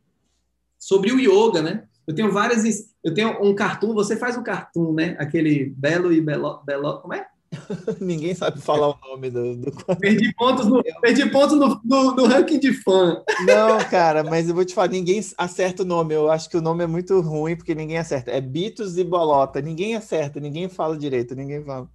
sobre 0.78 1.12
o 1.12 1.18
yoga, 1.18 1.62
né? 1.62 1.84
Eu 2.06 2.14
tenho 2.14 2.30
várias 2.30 2.64
eu 3.02 3.14
tenho 3.14 3.42
um 3.42 3.54
cartoon, 3.54 3.94
você 3.94 4.16
faz 4.16 4.36
um 4.36 4.42
cartoon, 4.42 4.92
né? 4.92 5.16
Aquele 5.18 5.66
belo 5.66 6.12
e 6.12 6.20
belo, 6.20 6.62
belo 6.64 7.00
como 7.00 7.14
é? 7.14 7.26
Ninguém 8.00 8.34
sabe 8.34 8.60
falar 8.60 8.90
o 8.90 8.98
nome 9.08 9.30
do. 9.30 9.56
do... 9.56 9.96
Perdi 9.96 10.32
pontos, 10.34 10.66
no, 10.66 10.82
perdi 11.00 11.28
pontos 11.30 11.58
no, 11.58 11.80
no, 11.84 12.14
no, 12.14 12.26
ranking 12.26 12.60
de 12.60 12.72
fã. 12.72 13.22
Não, 13.44 13.78
cara, 13.90 14.22
mas 14.22 14.48
eu 14.48 14.54
vou 14.54 14.64
te 14.64 14.74
falar, 14.74 14.88
ninguém 14.88 15.20
acerta 15.36 15.82
o 15.82 15.86
nome. 15.86 16.14
Eu 16.14 16.30
acho 16.30 16.48
que 16.48 16.56
o 16.56 16.60
nome 16.60 16.84
é 16.84 16.86
muito 16.86 17.20
ruim 17.20 17.56
porque 17.56 17.74
ninguém 17.74 17.98
acerta. 17.98 18.30
É 18.30 18.40
Bitos 18.40 18.96
e 18.98 19.04
Bolota. 19.04 19.60
Ninguém 19.60 19.96
acerta, 19.96 20.38
ninguém 20.38 20.68
fala 20.68 20.96
direito, 20.96 21.34
ninguém 21.34 21.64
fala. 21.64 21.88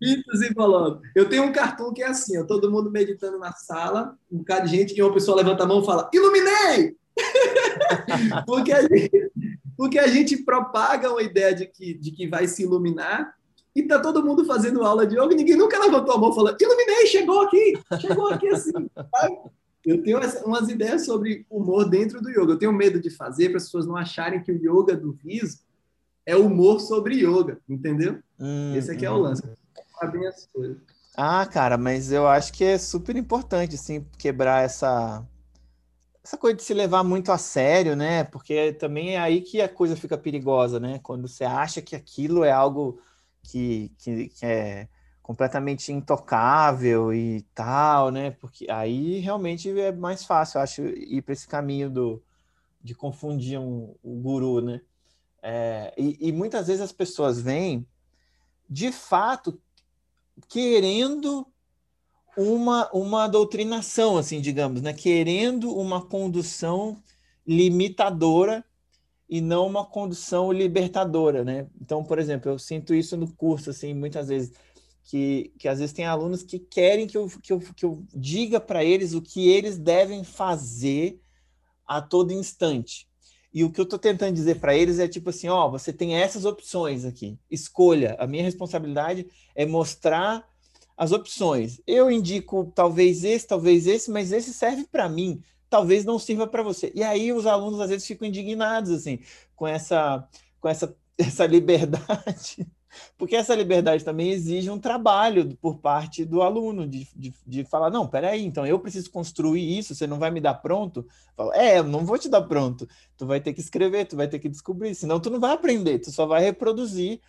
Bitos 0.00 0.40
e 0.40 0.54
Bolota. 0.54 1.00
Eu 1.16 1.28
tenho 1.28 1.44
um 1.44 1.52
cartão 1.52 1.92
que 1.92 2.02
é 2.02 2.06
assim: 2.06 2.38
ó, 2.38 2.44
todo 2.44 2.70
mundo 2.70 2.90
meditando 2.90 3.38
na 3.38 3.52
sala, 3.52 4.16
um 4.30 4.38
bocado 4.38 4.68
de 4.68 4.76
gente, 4.76 4.96
e 4.96 5.02
uma 5.02 5.12
pessoa 5.12 5.36
levanta 5.36 5.64
a 5.64 5.66
mão 5.66 5.82
e 5.82 5.84
fala: 5.84 6.08
Iluminei! 6.14 6.96
porque, 8.46 8.72
a 8.72 8.82
gente, 8.82 9.32
porque 9.76 9.98
a 9.98 10.06
gente 10.06 10.36
propaga 10.44 11.10
uma 11.10 11.22
ideia 11.22 11.52
de 11.52 11.66
que, 11.66 11.92
de 11.92 12.12
que 12.12 12.28
vai 12.28 12.46
se 12.46 12.62
iluminar 12.62 13.34
e 13.74 13.82
tá 13.84 13.98
todo 13.98 14.24
mundo 14.24 14.44
fazendo 14.44 14.84
aula 14.84 15.06
de 15.06 15.16
yoga, 15.16 15.34
ninguém 15.34 15.56
nunca 15.56 15.78
levantou 15.78 16.14
a 16.14 16.18
mão 16.18 16.32
falando, 16.32 16.60
iluminei, 16.60 17.06
chegou 17.06 17.40
aqui, 17.40 17.74
chegou 18.00 18.28
aqui 18.28 18.48
assim. 18.48 18.72
Eu 19.84 20.02
tenho 20.02 20.20
umas 20.44 20.68
ideias 20.68 21.04
sobre 21.04 21.44
humor 21.50 21.88
dentro 21.88 22.20
do 22.22 22.30
yoga. 22.30 22.52
Eu 22.52 22.58
tenho 22.58 22.72
medo 22.72 23.00
de 23.00 23.10
fazer 23.10 23.48
para 23.48 23.56
as 23.56 23.64
pessoas 23.64 23.86
não 23.86 23.96
acharem 23.96 24.42
que 24.42 24.52
o 24.52 24.56
yoga 24.56 24.96
do 24.96 25.10
riso 25.10 25.58
é 26.24 26.36
humor 26.36 26.80
sobre 26.80 27.16
yoga, 27.16 27.58
entendeu? 27.68 28.20
Hum, 28.38 28.74
Esse 28.76 28.92
aqui 28.92 29.04
hum. 29.04 29.08
é 29.08 29.10
o 29.10 29.16
hum. 29.16 29.22
lance. 29.22 29.42
Sabem 29.98 30.26
as 30.26 30.46
coisas. 30.46 30.76
Ah, 31.16 31.44
cara, 31.46 31.76
mas 31.76 32.12
eu 32.12 32.26
acho 32.26 32.52
que 32.52 32.64
é 32.64 32.78
super 32.78 33.16
importante, 33.16 33.74
assim, 33.74 34.06
quebrar 34.18 34.64
essa 34.64 35.26
essa 36.24 36.38
coisa 36.38 36.56
de 36.56 36.62
se 36.62 36.72
levar 36.72 37.02
muito 37.02 37.32
a 37.32 37.38
sério, 37.38 37.96
né? 37.96 38.22
Porque 38.22 38.72
também 38.74 39.16
é 39.16 39.18
aí 39.18 39.40
que 39.40 39.60
a 39.60 39.68
coisa 39.68 39.96
fica 39.96 40.16
perigosa, 40.16 40.78
né? 40.78 41.00
Quando 41.02 41.26
você 41.26 41.42
acha 41.42 41.82
que 41.82 41.96
aquilo 41.96 42.44
é 42.44 42.52
algo 42.52 43.00
que, 43.42 43.92
que, 43.98 44.28
que 44.28 44.46
é 44.46 44.88
completamente 45.22 45.92
intocável 45.92 47.12
e 47.14 47.42
tal, 47.54 48.10
né? 48.10 48.32
Porque 48.32 48.66
aí 48.70 49.18
realmente 49.18 49.70
é 49.78 49.92
mais 49.92 50.24
fácil, 50.24 50.58
eu 50.58 50.62
acho, 50.62 50.82
ir 50.82 51.22
para 51.22 51.32
esse 51.32 51.46
caminho 51.46 51.88
do, 51.88 52.22
de 52.82 52.94
confundir 52.94 53.58
um, 53.58 53.94
um 54.02 54.20
guru, 54.20 54.60
né? 54.60 54.80
É, 55.42 55.92
e, 55.96 56.28
e, 56.28 56.32
muitas 56.32 56.68
vezes 56.68 56.82
as 56.82 56.92
pessoas 56.92 57.40
vêm, 57.40 57.86
de 58.68 58.92
fato, 58.92 59.60
querendo 60.48 61.46
uma, 62.36 62.88
uma 62.92 63.26
doutrinação, 63.26 64.16
assim, 64.16 64.40
digamos, 64.40 64.82
né? 64.82 64.92
Querendo 64.92 65.76
uma 65.76 66.04
condução 66.04 67.02
limitadora 67.46 68.64
e 69.32 69.40
não 69.40 69.66
uma 69.66 69.82
condição 69.82 70.52
libertadora, 70.52 71.42
né? 71.42 71.66
Então, 71.80 72.04
por 72.04 72.18
exemplo, 72.18 72.52
eu 72.52 72.58
sinto 72.58 72.94
isso 72.94 73.16
no 73.16 73.26
curso, 73.32 73.70
assim, 73.70 73.94
muitas 73.94 74.28
vezes, 74.28 74.52
que, 75.04 75.50
que 75.58 75.66
às 75.66 75.78
vezes 75.78 75.94
tem 75.94 76.04
alunos 76.04 76.42
que 76.42 76.58
querem 76.58 77.06
que 77.06 77.16
eu, 77.16 77.26
que 77.42 77.50
eu, 77.50 77.58
que 77.58 77.82
eu 77.82 78.04
diga 78.14 78.60
para 78.60 78.84
eles 78.84 79.14
o 79.14 79.22
que 79.22 79.48
eles 79.48 79.78
devem 79.78 80.22
fazer 80.22 81.18
a 81.86 82.02
todo 82.02 82.30
instante. 82.30 83.08
E 83.54 83.64
o 83.64 83.72
que 83.72 83.80
eu 83.80 83.84
estou 83.84 83.98
tentando 83.98 84.34
dizer 84.34 84.60
para 84.60 84.76
eles 84.76 84.98
é 84.98 85.08
tipo 85.08 85.30
assim, 85.30 85.48
ó, 85.48 85.66
você 85.66 85.94
tem 85.94 86.14
essas 86.14 86.44
opções 86.44 87.06
aqui, 87.06 87.38
escolha. 87.50 88.14
A 88.18 88.26
minha 88.26 88.42
responsabilidade 88.42 89.26
é 89.54 89.64
mostrar 89.64 90.46
as 90.94 91.10
opções. 91.10 91.80
Eu 91.86 92.10
indico 92.10 92.70
talvez 92.74 93.24
esse, 93.24 93.46
talvez 93.46 93.86
esse, 93.86 94.10
mas 94.10 94.30
esse 94.30 94.52
serve 94.52 94.86
para 94.92 95.08
mim 95.08 95.42
talvez 95.72 96.04
não 96.04 96.18
sirva 96.18 96.46
para 96.46 96.62
você. 96.62 96.92
E 96.94 97.02
aí 97.02 97.32
os 97.32 97.46
alunos 97.46 97.80
às 97.80 97.88
vezes 97.88 98.06
ficam 98.06 98.28
indignados 98.28 98.90
assim 98.90 99.20
com 99.56 99.66
essa 99.66 100.28
com 100.60 100.68
essa 100.68 100.94
essa 101.16 101.46
liberdade, 101.46 102.66
porque 103.16 103.36
essa 103.36 103.54
liberdade 103.54 104.04
também 104.04 104.30
exige 104.30 104.68
um 104.68 104.78
trabalho 104.78 105.56
por 105.56 105.78
parte 105.78 106.24
do 106.26 106.42
aluno 106.42 106.86
de, 106.86 107.06
de, 107.14 107.32
de 107.46 107.64
falar, 107.64 107.90
não, 107.90 108.06
peraí, 108.06 108.44
então 108.44 108.66
eu 108.66 108.78
preciso 108.78 109.10
construir 109.10 109.78
isso, 109.78 109.94
você 109.94 110.06
não 110.06 110.18
vai 110.18 110.30
me 110.30 110.40
dar 110.40 110.54
pronto? 110.54 111.06
É, 111.52 111.78
eu 111.78 111.84
não 111.84 112.04
vou 112.04 112.18
te 112.18 112.28
dar 112.28 112.42
pronto, 112.42 112.88
tu 113.16 113.26
vai 113.26 113.40
ter 113.40 113.52
que 113.52 113.60
escrever, 113.60 114.06
tu 114.06 114.16
vai 114.16 114.26
ter 114.26 114.38
que 114.38 114.48
descobrir, 114.48 114.94
senão 114.94 115.20
tu 115.20 115.30
não 115.30 115.38
vai 115.38 115.52
aprender, 115.52 115.98
tu 116.00 116.10
só 116.10 116.26
vai 116.26 116.42
reproduzir, 116.42 117.20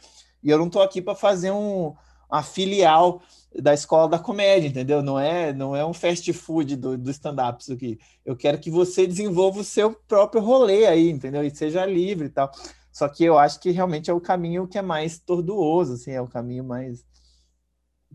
e 0.41 0.49
eu 0.49 0.57
não 0.57 0.67
estou 0.67 0.81
aqui 0.81 1.01
para 1.01 1.13
fazer 1.13 1.51
um, 1.51 1.93
uma 2.29 2.41
filial 2.41 3.21
da 3.61 3.73
escola 3.73 4.09
da 4.09 4.19
comédia, 4.19 4.67
entendeu? 4.67 5.01
Não 5.01 5.19
é, 5.19 5.53
não 5.53 5.75
é 5.75 5.85
um 5.85 5.93
fast 5.93 6.31
food 6.33 6.75
do, 6.75 6.97
do 6.97 7.11
stand-up 7.11 7.61
isso 7.61 7.73
aqui. 7.73 7.99
Eu 8.25 8.35
quero 8.35 8.59
que 8.59 8.71
você 8.71 9.05
desenvolva 9.05 9.59
o 9.59 9.63
seu 9.63 9.93
próprio 10.07 10.41
rolê 10.41 10.85
aí, 10.85 11.09
entendeu? 11.09 11.43
E 11.43 11.55
seja 11.55 11.85
livre 11.85 12.27
e 12.27 12.29
tal. 12.29 12.51
Só 12.91 13.07
que 13.07 13.23
eu 13.23 13.37
acho 13.37 13.59
que 13.59 13.71
realmente 13.71 14.09
é 14.09 14.13
o 14.13 14.21
caminho 14.21 14.67
que 14.67 14.77
é 14.77 14.81
mais 14.81 15.19
tortuoso, 15.19 15.93
assim, 15.93 16.11
é 16.11 16.21
o 16.21 16.27
caminho 16.27 16.63
mais 16.63 17.03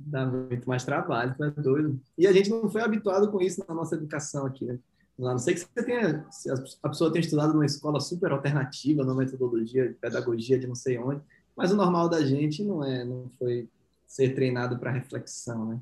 dá 0.07 0.25
muito 0.25 0.69
mais 0.69 0.85
trabalho, 0.85 1.35
é 1.41 1.51
doido. 1.61 2.01
E 2.17 2.27
a 2.27 2.33
gente 2.33 2.51
não 2.51 2.69
foi 2.71 2.83
habituado 2.83 3.31
com 3.31 3.41
isso 3.41 3.65
na 3.67 3.75
nossa 3.75 3.97
educação 3.97 4.47
aqui, 4.47 4.65
né? 4.65 4.79
A 5.19 5.23
não 5.23 5.39
sei 5.39 5.55
que 5.55 5.61
você 5.61 5.83
tenha, 5.85 6.25
se 6.31 6.49
a 6.51 6.89
pessoa 6.89 7.11
tenha 7.11 7.25
estudado 7.25 7.53
numa 7.53 7.67
escola 7.67 7.99
super 7.99 8.31
alternativa, 8.31 9.03
numa 9.03 9.17
metodologia 9.17 9.89
de 9.89 9.95
pedagogia 9.95 10.61
de 10.61 10.69
não 10.69 10.77
sei 10.77 10.97
onde, 10.97 11.21
mas 11.57 11.73
o 11.73 11.77
normal 11.77 12.09
da 12.09 12.25
gente 12.25 12.63
não 12.63 12.85
é, 12.85 13.05
não 13.05 13.29
foi 13.37 13.69
ser 14.09 14.35
treinado 14.35 14.79
para 14.79 14.91
reflexão, 14.91 15.67
né? 15.67 15.81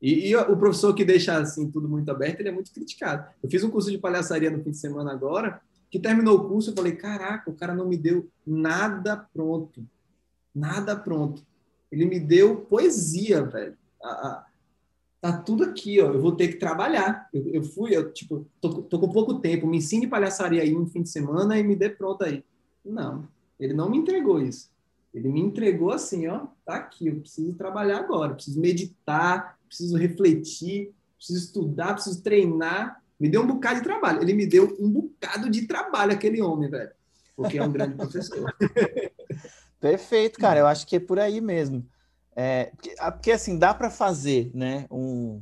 E, 0.00 0.30
e, 0.30 0.36
o 0.36 0.56
professor 0.56 0.94
que 0.94 1.04
deixa 1.04 1.36
assim 1.36 1.70
tudo 1.70 1.88
muito 1.88 2.10
aberto, 2.10 2.40
ele 2.40 2.50
é 2.50 2.52
muito 2.52 2.72
criticado. 2.72 3.28
Eu 3.42 3.50
fiz 3.50 3.64
um 3.64 3.70
curso 3.70 3.90
de 3.90 3.98
palhaçaria 3.98 4.50
no 4.50 4.62
fim 4.62 4.70
de 4.70 4.76
semana 4.76 5.10
agora, 5.10 5.60
que 5.90 5.98
terminou 5.98 6.36
o 6.36 6.48
curso, 6.48 6.70
eu 6.70 6.74
falei, 6.74 6.92
caraca, 6.92 7.50
o 7.50 7.54
cara 7.54 7.74
não 7.74 7.88
me 7.88 7.96
deu 7.96 8.28
nada 8.46 9.16
pronto, 9.16 9.84
nada 10.54 10.94
pronto. 10.94 11.44
Ele 11.90 12.04
me 12.04 12.20
deu 12.20 12.56
poesia, 12.56 13.42
velho. 13.42 13.76
A, 14.02 14.08
a, 14.08 14.46
tá 15.20 15.38
tudo 15.38 15.64
aqui, 15.64 16.00
ó. 16.00 16.12
Eu 16.12 16.20
vou 16.20 16.32
ter 16.32 16.48
que 16.48 16.56
trabalhar. 16.56 17.28
Eu, 17.32 17.46
eu 17.48 17.62
fui, 17.62 17.96
eu 17.96 18.12
tipo, 18.12 18.46
tô, 18.60 18.82
tô, 18.82 18.98
com 18.98 19.10
pouco 19.10 19.40
tempo. 19.40 19.66
Me 19.66 19.78
ensine 19.78 20.06
palhaçaria 20.06 20.62
aí 20.62 20.76
um 20.76 20.86
fim 20.86 21.02
de 21.02 21.08
semana 21.08 21.58
e 21.58 21.62
me 21.62 21.74
dê 21.74 21.88
pronto 21.88 22.22
aí. 22.22 22.44
Não, 22.84 23.26
ele 23.58 23.72
não 23.72 23.88
me 23.88 23.98
entregou 23.98 24.40
isso. 24.40 24.70
Ele 25.16 25.30
me 25.30 25.40
entregou 25.40 25.92
assim, 25.92 26.28
ó, 26.28 26.46
tá 26.62 26.76
aqui, 26.76 27.06
eu 27.06 27.20
preciso 27.20 27.54
trabalhar 27.54 28.00
agora, 28.00 28.34
preciso 28.34 28.60
meditar, 28.60 29.58
preciso 29.66 29.96
refletir, 29.96 30.94
preciso 31.16 31.38
estudar, 31.38 31.94
preciso 31.94 32.22
treinar. 32.22 33.02
Me 33.18 33.26
deu 33.26 33.40
um 33.40 33.46
bocado 33.46 33.78
de 33.78 33.84
trabalho. 33.84 34.20
Ele 34.20 34.34
me 34.34 34.46
deu 34.46 34.76
um 34.78 34.90
bocado 34.90 35.48
de 35.48 35.66
trabalho, 35.66 36.12
aquele 36.12 36.42
homem, 36.42 36.68
velho. 36.68 36.90
Porque 37.34 37.56
é 37.56 37.62
um 37.62 37.72
grande 37.72 37.94
professor. 37.94 38.54
Perfeito, 39.80 40.38
cara. 40.38 40.60
Eu 40.60 40.66
acho 40.66 40.86
que 40.86 40.96
é 40.96 41.00
por 41.00 41.18
aí 41.18 41.40
mesmo. 41.40 41.88
É, 42.34 42.66
porque, 42.76 42.94
ah, 42.98 43.10
porque 43.10 43.32
assim, 43.32 43.58
dá 43.58 43.72
para 43.72 43.88
fazer 43.88 44.50
né, 44.52 44.86
um, 44.90 45.40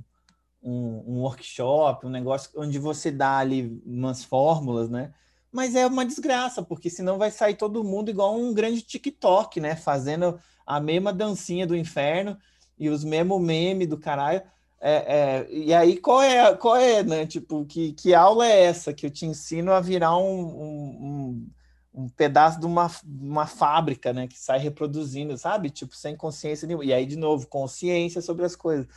um, 0.62 1.02
um, 1.04 1.20
workshop, 1.22 2.06
um 2.06 2.10
negócio 2.10 2.48
onde 2.54 2.78
você 2.78 3.10
dá 3.10 3.38
ali 3.38 3.82
umas 3.84 4.22
fórmulas, 4.22 4.88
né? 4.88 5.12
Mas 5.54 5.76
é 5.76 5.86
uma 5.86 6.04
desgraça, 6.04 6.64
porque 6.64 6.90
senão 6.90 7.16
vai 7.16 7.30
sair 7.30 7.54
todo 7.54 7.84
mundo 7.84 8.10
igual 8.10 8.36
um 8.36 8.52
grande 8.52 8.82
TikTok, 8.82 9.60
né? 9.60 9.76
Fazendo 9.76 10.36
a 10.66 10.80
mesma 10.80 11.12
dancinha 11.12 11.64
do 11.64 11.76
inferno 11.76 12.36
e 12.76 12.88
os 12.88 13.04
mesmos 13.04 13.40
memes 13.40 13.86
do 13.86 13.96
caralho. 13.96 14.42
É, 14.80 14.90
é, 14.90 15.46
e 15.48 15.72
aí, 15.72 15.96
qual 15.96 16.20
é, 16.20 16.56
qual 16.56 16.74
é, 16.74 17.04
né? 17.04 17.24
Tipo, 17.24 17.64
que, 17.66 17.92
que 17.92 18.12
aula 18.12 18.44
é 18.44 18.64
essa 18.64 18.92
que 18.92 19.06
eu 19.06 19.10
te 19.12 19.26
ensino 19.26 19.70
a 19.70 19.80
virar 19.80 20.16
um, 20.16 20.40
um, 20.40 21.50
um, 21.94 22.08
pedaço 22.08 22.58
de 22.58 22.66
uma, 22.66 22.90
uma 23.06 23.46
fábrica, 23.46 24.12
né? 24.12 24.26
Que 24.26 24.36
sai 24.36 24.58
reproduzindo, 24.58 25.38
sabe? 25.38 25.70
Tipo, 25.70 25.94
sem 25.94 26.16
consciência 26.16 26.66
nenhuma. 26.66 26.84
E 26.84 26.92
aí, 26.92 27.06
de 27.06 27.16
novo, 27.16 27.46
consciência 27.46 28.20
sobre 28.20 28.44
as 28.44 28.56
coisas. 28.56 28.88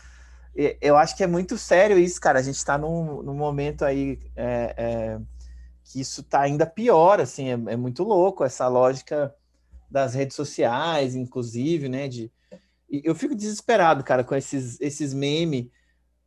Eu 0.82 0.98
acho 0.98 1.16
que 1.16 1.24
é 1.24 1.28
muito 1.28 1.56
sério 1.56 2.00
isso, 2.00 2.20
cara. 2.20 2.40
A 2.40 2.42
gente 2.42 2.56
está 2.56 2.80
num, 2.80 3.22
num 3.22 3.36
momento 3.36 3.86
aí 3.86 4.20
é, 4.36 4.74
é, 4.76 5.20
que 5.88 6.02
isso 6.02 6.22
está 6.22 6.42
ainda 6.42 6.66
pior, 6.66 7.20
assim, 7.22 7.48
é, 7.48 7.54
é 7.54 7.76
muito 7.76 8.04
louco 8.04 8.44
essa 8.44 8.68
lógica 8.68 9.34
das 9.90 10.14
redes 10.14 10.36
sociais, 10.36 11.16
inclusive, 11.16 11.88
né? 11.88 12.08
De, 12.08 12.32
eu 12.90 13.16
fico 13.16 13.34
desesperado, 13.34 14.04
cara, 14.04 14.24
com 14.24 14.36
esses, 14.36 14.80
esses 14.82 15.14
memes, 15.14 15.68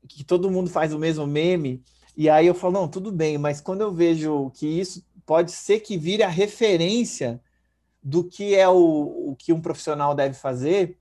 que 0.09 0.25
todo 0.25 0.51
mundo 0.51 0.71
faz 0.71 0.95
o 0.95 0.99
mesmo 0.99 1.27
meme, 1.27 1.83
e 2.17 2.29
aí 2.29 2.47
eu 2.47 2.55
falo, 2.55 2.73
não, 2.73 2.89
tudo 2.89 3.13
bem, 3.13 3.37
mas 3.37 3.61
quando 3.61 3.83
eu 3.83 3.93
vejo 3.93 4.51
que 4.55 4.67
isso 4.67 5.05
pode 5.27 5.53
ser 5.53 5.81
que 5.81 5.97
vire 5.97 6.23
a 6.23 6.29
referência 6.29 7.41
do 8.03 8.25
que 8.25 8.55
é 8.55 8.69
o, 8.69 9.31
o 9.31 9.37
que 9.39 9.53
um 9.53 9.61
profissional 9.61 10.15
deve 10.15 10.35
fazer, 10.35 10.99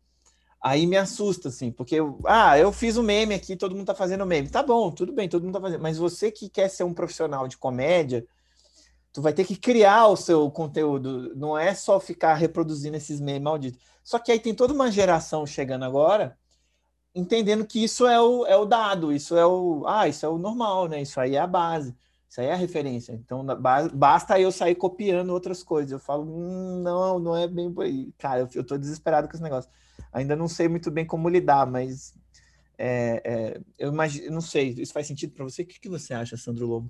aí 0.61 0.85
me 0.85 0.97
assusta, 0.97 1.47
assim, 1.47 1.71
porque, 1.71 1.95
eu, 1.95 2.19
ah, 2.25 2.59
eu 2.59 2.73
fiz 2.73 2.97
um 2.97 3.03
meme 3.03 3.33
aqui, 3.33 3.55
todo 3.55 3.73
mundo 3.73 3.87
tá 3.87 3.95
fazendo 3.95 4.25
meme. 4.25 4.49
Tá 4.49 4.61
bom, 4.61 4.91
tudo 4.91 5.13
bem, 5.13 5.29
todo 5.29 5.43
mundo 5.43 5.53
tá 5.53 5.61
fazendo, 5.61 5.81
mas 5.81 5.97
você 5.97 6.29
que 6.29 6.49
quer 6.49 6.69
ser 6.69 6.83
um 6.83 6.93
profissional 6.93 7.47
de 7.47 7.57
comédia, 7.57 8.27
tu 9.19 9.21
vai 9.21 9.33
ter 9.33 9.45
que 9.45 9.57
criar 9.57 10.07
o 10.07 10.15
seu 10.15 10.49
conteúdo, 10.49 11.35
não 11.35 11.57
é 11.57 11.73
só 11.73 11.99
ficar 11.99 12.35
reproduzindo 12.35 12.95
esses 12.95 13.19
memes 13.19 13.41
malditos. 13.41 13.81
Só 14.01 14.17
que 14.17 14.31
aí 14.31 14.39
tem 14.39 14.55
toda 14.55 14.73
uma 14.73 14.89
geração 14.89 15.45
chegando 15.45 15.83
agora, 15.83 16.37
entendendo 17.13 17.65
que 17.65 17.83
isso 17.83 18.07
é 18.07 18.19
o, 18.19 18.45
é 18.45 18.55
o 18.55 18.63
dado, 18.63 19.11
isso 19.11 19.35
é 19.35 19.45
o, 19.45 19.83
ah, 19.85 20.07
isso 20.07 20.25
é 20.25 20.29
o 20.29 20.37
normal, 20.37 20.87
né? 20.87 21.01
Isso 21.01 21.19
aí 21.19 21.35
é 21.35 21.39
a 21.39 21.45
base, 21.45 21.93
isso 22.29 22.39
aí 22.39 22.47
é 22.47 22.53
a 22.53 22.55
referência. 22.55 23.11
Então 23.11 23.45
basta 23.93 24.39
eu 24.39 24.53
sair 24.53 24.75
copiando 24.75 25.31
outras 25.31 25.61
coisas. 25.63 25.91
Eu 25.91 25.99
falo, 25.99 26.23
hum, 26.23 26.81
não, 26.81 27.19
não 27.19 27.35
é 27.35 27.45
bem 27.45 27.71
por 27.73 27.83
aí. 27.83 28.13
Cara, 28.17 28.39
eu, 28.41 28.49
eu 28.55 28.63
tô 28.63 28.77
desesperado 28.77 29.27
com 29.27 29.33
esse 29.33 29.43
negócio. 29.43 29.69
Ainda 30.13 30.33
não 30.33 30.47
sei 30.47 30.69
muito 30.69 30.89
bem 30.89 31.05
como 31.05 31.27
lidar, 31.27 31.67
mas 31.67 32.13
é, 32.77 33.21
é, 33.25 33.61
eu 33.77 33.91
imagino, 33.91 34.31
não 34.31 34.41
sei, 34.41 34.69
isso 34.77 34.93
faz 34.93 35.05
sentido 35.07 35.33
para 35.33 35.43
você? 35.43 35.63
O 35.63 35.65
que, 35.65 35.77
que 35.77 35.89
você 35.89 36.13
acha, 36.13 36.37
Sandro 36.37 36.67
Lobo? 36.67 36.89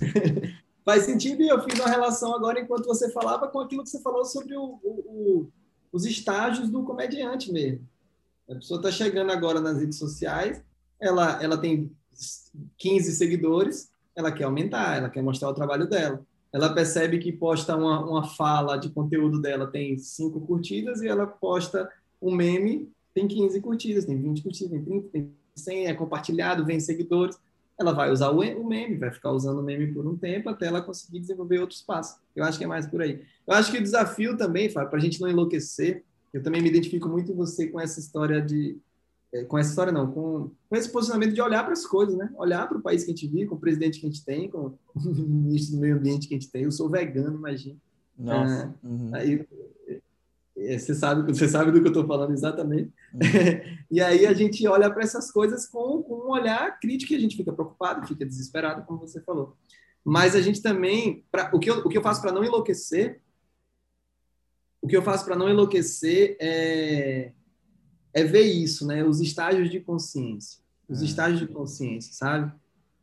faz 0.84 1.04
sentido 1.04 1.42
e 1.42 1.48
eu 1.48 1.62
fiz 1.62 1.78
uma 1.78 1.88
relação 1.88 2.34
agora 2.34 2.60
enquanto 2.60 2.84
você 2.84 3.10
falava 3.10 3.48
com 3.48 3.60
aquilo 3.60 3.82
que 3.82 3.90
você 3.90 4.00
falou 4.00 4.24
sobre 4.24 4.56
o, 4.56 4.78
o, 4.82 4.90
o, 4.90 5.52
os 5.92 6.04
estágios 6.04 6.68
do 6.68 6.82
comediante 6.82 7.50
mesmo. 7.50 7.88
A 8.48 8.54
pessoa 8.56 8.78
está 8.78 8.92
chegando 8.92 9.32
agora 9.32 9.60
nas 9.60 9.78
redes 9.78 9.98
sociais, 9.98 10.62
ela, 11.00 11.42
ela 11.42 11.56
tem 11.56 11.90
15 12.76 13.12
seguidores, 13.12 13.90
ela 14.14 14.30
quer 14.30 14.44
aumentar, 14.44 14.98
ela 14.98 15.08
quer 15.08 15.22
mostrar 15.22 15.48
o 15.48 15.54
trabalho 15.54 15.88
dela. 15.88 16.24
Ela 16.52 16.72
percebe 16.72 17.18
que 17.18 17.32
posta 17.32 17.74
uma, 17.74 18.04
uma 18.04 18.28
fala 18.28 18.76
de 18.76 18.90
conteúdo 18.90 19.40
dela, 19.40 19.66
tem 19.66 19.98
5 19.98 20.40
curtidas, 20.42 21.00
e 21.00 21.08
ela 21.08 21.26
posta 21.26 21.90
um 22.20 22.32
meme, 22.32 22.88
tem 23.12 23.26
15 23.26 23.60
curtidas, 23.60 24.04
tem 24.04 24.20
20 24.20 24.42
curtidas, 24.42 24.70
tem 24.70 24.84
30, 24.84 25.08
tem 25.08 25.34
100, 25.56 25.86
é 25.86 25.94
compartilhado, 25.94 26.64
vem 26.64 26.78
seguidores 26.78 27.38
ela 27.78 27.92
vai 27.92 28.10
usar 28.10 28.30
o 28.30 28.64
meme, 28.64 28.96
vai 28.96 29.10
ficar 29.10 29.32
usando 29.32 29.58
o 29.58 29.62
meme 29.62 29.92
por 29.92 30.06
um 30.06 30.16
tempo 30.16 30.48
até 30.48 30.66
ela 30.66 30.80
conseguir 30.80 31.20
desenvolver 31.20 31.58
outros 31.58 31.82
passos. 31.82 32.20
Eu 32.34 32.44
acho 32.44 32.56
que 32.56 32.64
é 32.64 32.66
mais 32.66 32.86
por 32.86 33.02
aí. 33.02 33.22
Eu 33.46 33.54
acho 33.54 33.70
que 33.72 33.78
o 33.78 33.82
desafio 33.82 34.36
também, 34.36 34.70
Fábio, 34.70 34.90
para 34.90 34.98
a 34.98 35.02
gente 35.02 35.20
não 35.20 35.28
enlouquecer, 35.28 36.04
eu 36.32 36.42
também 36.42 36.62
me 36.62 36.68
identifico 36.68 37.08
muito 37.08 37.32
em 37.32 37.34
você 37.34 37.68
com 37.68 37.80
essa 37.80 37.98
história 37.98 38.40
de. 38.40 38.78
É, 39.32 39.42
com 39.44 39.58
essa 39.58 39.70
história, 39.70 39.92
não, 39.92 40.10
com, 40.12 40.50
com 40.68 40.76
esse 40.76 40.88
posicionamento 40.88 41.34
de 41.34 41.42
olhar 41.42 41.64
para 41.64 41.72
as 41.72 41.84
coisas, 41.84 42.16
né? 42.16 42.30
Olhar 42.36 42.68
para 42.68 42.78
o 42.78 42.82
país 42.82 43.02
que 43.02 43.10
a 43.10 43.14
gente 43.14 43.26
vive, 43.26 43.46
com 43.46 43.56
o 43.56 43.60
presidente 43.60 43.98
que 43.98 44.06
a 44.06 44.08
gente 44.08 44.24
tem, 44.24 44.48
com 44.48 44.74
o 44.94 45.10
ministro 45.10 45.76
do 45.76 45.80
meio 45.80 45.96
ambiente 45.96 46.28
que 46.28 46.34
a 46.34 46.38
gente 46.38 46.50
tem. 46.50 46.62
Eu 46.62 46.72
sou 46.72 46.88
vegano, 46.88 47.36
imagina. 47.36 47.76
Nossa. 48.16 48.72
Ah, 48.72 48.86
uhum. 48.86 49.10
Aí 49.12 49.46
é, 50.56 50.78
você 50.78 50.94
sabe, 50.94 51.32
você 51.32 51.48
sabe 51.48 51.72
do 51.72 51.80
que 51.80 51.86
eu 51.86 51.90
estou 51.90 52.06
falando 52.06 52.32
exatamente. 52.32 52.92
Uhum. 53.12 53.20
e 53.90 54.00
aí 54.00 54.26
a 54.26 54.32
gente 54.32 54.66
olha 54.68 54.90
para 54.90 55.02
essas 55.02 55.30
coisas 55.30 55.66
com, 55.66 56.02
com, 56.02 56.13
um 56.24 56.30
olhar 56.30 56.78
crítico 56.80 57.12
e 57.12 57.16
a 57.16 57.20
gente 57.20 57.36
fica 57.36 57.52
preocupado, 57.52 58.06
fica 58.06 58.24
desesperado, 58.24 58.84
como 58.84 59.00
você 59.00 59.20
falou. 59.22 59.56
Mas 60.04 60.34
a 60.34 60.40
gente 60.40 60.60
também, 60.60 61.24
pra, 61.30 61.50
o, 61.52 61.58
que 61.58 61.70
eu, 61.70 61.78
o 61.78 61.88
que 61.88 61.96
eu 61.96 62.02
faço 62.02 62.20
para 62.20 62.32
não 62.32 62.44
enlouquecer, 62.44 63.20
o 64.82 64.86
que 64.86 64.96
eu 64.96 65.02
faço 65.02 65.24
para 65.24 65.36
não 65.36 65.48
enlouquecer 65.48 66.36
é, 66.40 67.32
é 68.12 68.24
ver 68.24 68.42
isso, 68.42 68.86
né? 68.86 69.02
Os 69.02 69.20
estágios 69.20 69.70
de 69.70 69.80
consciência, 69.80 70.62
os 70.88 70.98
uhum. 70.98 71.04
estágios 71.06 71.40
de 71.40 71.48
consciência, 71.48 72.12
sabe? 72.12 72.52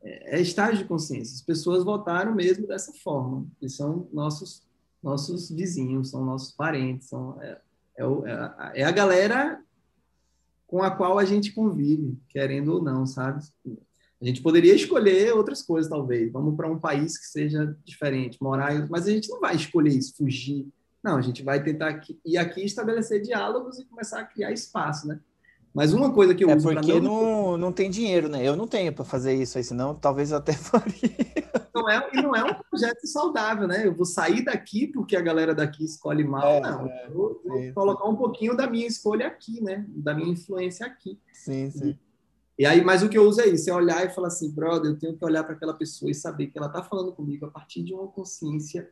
É, 0.03 0.37
é 0.37 0.41
estágio 0.41 0.77
de 0.77 0.85
consciência. 0.85 1.33
As 1.33 1.41
pessoas 1.41 1.83
votaram 1.83 2.35
mesmo 2.35 2.67
dessa 2.67 2.93
forma. 2.93 3.47
Eles 3.59 3.75
são 3.75 4.07
nossos 4.13 4.69
nossos 5.01 5.49
vizinhos, 5.49 6.11
são 6.11 6.23
nossos 6.23 6.51
parentes, 6.51 7.09
são, 7.09 7.41
é, 7.41 7.59
é, 7.97 8.81
é, 8.81 8.83
a 8.83 8.91
galera 8.91 9.59
com 10.71 10.81
a 10.81 10.89
qual 10.89 11.19
a 11.19 11.25
gente 11.25 11.51
convive, 11.51 12.17
querendo 12.29 12.75
ou 12.75 12.81
não, 12.81 13.05
sabe? 13.05 13.43
A 14.21 14.25
gente 14.25 14.41
poderia 14.41 14.73
escolher 14.73 15.33
outras 15.33 15.61
coisas, 15.61 15.91
talvez. 15.91 16.31
Vamos 16.31 16.55
para 16.55 16.71
um 16.71 16.79
país 16.79 17.17
que 17.17 17.25
seja 17.25 17.77
diferente, 17.83 18.41
morar, 18.41 18.87
mas 18.89 19.05
a 19.05 19.11
gente 19.11 19.27
não 19.29 19.41
vai 19.41 19.53
escolher 19.53 19.89
isso, 19.89 20.15
fugir. 20.15 20.65
Não, 21.03 21.17
a 21.17 21.21
gente 21.21 21.43
vai 21.43 21.61
tentar 21.61 22.01
ir 22.23 22.37
aqui 22.37 22.63
estabelecer 22.63 23.21
diálogos 23.21 23.79
e 23.79 23.85
começar 23.85 24.21
a 24.21 24.25
criar 24.25 24.53
espaço, 24.53 25.09
né? 25.09 25.19
Mas 25.73 25.93
uma 25.93 26.11
coisa 26.11 26.35
que 26.35 26.43
eu 26.43 26.49
é 26.49 26.55
uso 26.55 26.69
porque 26.69 26.99
não... 26.99 27.01
não 27.01 27.57
não 27.57 27.71
tem 27.71 27.89
dinheiro, 27.89 28.27
né? 28.27 28.45
Eu 28.45 28.55
não 28.55 28.67
tenho 28.67 28.91
para 28.91 29.05
fazer 29.05 29.33
isso 29.33 29.57
aí, 29.57 29.63
senão 29.63 29.95
talvez 29.95 30.31
eu 30.31 30.37
até 30.37 30.51
faria. 30.53 31.11
Não 31.73 31.89
é, 31.89 32.09
e 32.13 32.21
não 32.21 32.35
é 32.35 32.43
um 32.43 32.53
projeto 32.69 33.07
saudável, 33.07 33.67
né? 33.67 33.87
Eu 33.87 33.95
vou 33.95 34.05
sair 34.05 34.43
daqui 34.43 34.87
porque 34.87 35.15
a 35.15 35.21
galera 35.21 35.55
daqui 35.55 35.85
escolhe 35.85 36.23
mal, 36.23 36.45
é, 36.45 36.59
não. 36.59 36.87
É, 36.87 37.07
eu 37.07 37.13
vou, 37.13 37.41
vou 37.45 37.73
colocar 37.73 38.05
um 38.07 38.15
pouquinho 38.15 38.55
da 38.55 38.69
minha 38.69 38.85
escolha 38.85 39.27
aqui, 39.27 39.61
né? 39.63 39.85
Da 39.87 40.13
minha 40.13 40.29
influência 40.29 40.85
aqui. 40.85 41.17
Sim, 41.31 41.71
sim. 41.71 41.97
E, 42.57 42.63
e 42.63 42.65
aí, 42.65 42.83
mas 42.83 43.01
o 43.01 43.09
que 43.09 43.17
eu 43.17 43.23
uso 43.23 43.39
é 43.41 43.47
isso, 43.47 43.69
é 43.69 43.73
olhar 43.73 44.05
e 44.05 44.09
falar 44.09 44.27
assim, 44.27 44.51
brother, 44.51 44.91
eu 44.91 44.99
tenho 44.99 45.17
que 45.17 45.25
olhar 45.25 45.43
para 45.43 45.53
aquela 45.53 45.73
pessoa 45.73 46.11
e 46.11 46.13
saber 46.13 46.47
que 46.47 46.57
ela 46.57 46.67
está 46.67 46.83
falando 46.83 47.13
comigo 47.13 47.45
a 47.45 47.49
partir 47.49 47.81
de 47.81 47.93
uma 47.93 48.07
consciência 48.07 48.89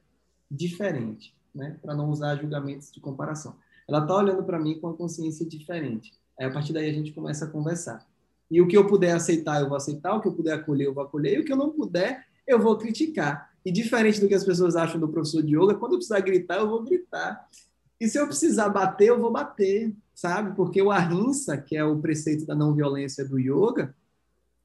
diferente, 0.50 1.36
né? 1.54 1.78
Para 1.82 1.94
não 1.94 2.10
usar 2.10 2.38
julgamentos 2.38 2.92
de 2.92 3.02
comparação. 3.02 3.56
Ela 3.88 4.02
está 4.02 4.16
olhando 4.16 4.44
para 4.44 4.60
mim 4.60 4.80
com 4.80 4.88
uma 4.88 4.96
consciência 4.96 5.46
diferente. 5.46 6.19
Aí, 6.40 6.46
a 6.46 6.52
partir 6.52 6.72
daí, 6.72 6.90
a 6.90 6.94
gente 6.94 7.12
começa 7.12 7.46
a 7.46 7.48
conversar. 7.48 8.08
E 8.50 8.62
o 8.62 8.68
que 8.68 8.78
eu 8.78 8.88
puder 8.88 9.12
aceitar, 9.12 9.62
eu 9.62 9.68
vou 9.68 9.78
aceitar. 9.78 10.16
O 10.16 10.22
que 10.22 10.28
eu 10.28 10.34
puder 10.34 10.54
acolher, 10.54 10.86
eu 10.86 10.94
vou 10.94 11.04
acolher. 11.04 11.38
E 11.38 11.40
o 11.42 11.46
que 11.46 11.52
eu 11.52 11.58
não 11.58 11.70
puder, 11.70 12.26
eu 12.48 12.60
vou 12.60 12.78
criticar. 12.78 13.52
E 13.66 13.72
diferente 13.72 14.20
do 14.20 14.28
que 14.28 14.34
as 14.34 14.44
pessoas 14.44 14.76
acham 14.76 15.00
do 15.00 15.08
professor 15.08 15.44
de 15.44 15.56
yoga, 15.56 15.76
quando 15.76 15.94
eu 15.94 15.98
precisar 15.98 16.22
gritar, 16.22 16.58
eu 16.58 16.70
vou 16.70 16.82
gritar. 16.84 17.48
E 18.00 18.08
se 18.08 18.18
eu 18.18 18.26
precisar 18.26 18.70
bater, 18.70 19.10
eu 19.10 19.20
vou 19.20 19.32
bater, 19.32 19.94
sabe? 20.16 20.56
Porque 20.56 20.82
o 20.82 20.90
ahimsa, 20.90 21.58
que 21.58 21.76
é 21.76 21.84
o 21.84 22.00
preceito 22.00 22.46
da 22.46 22.56
não 22.56 22.74
violência 22.74 23.26
do 23.26 23.38
yoga, 23.38 23.94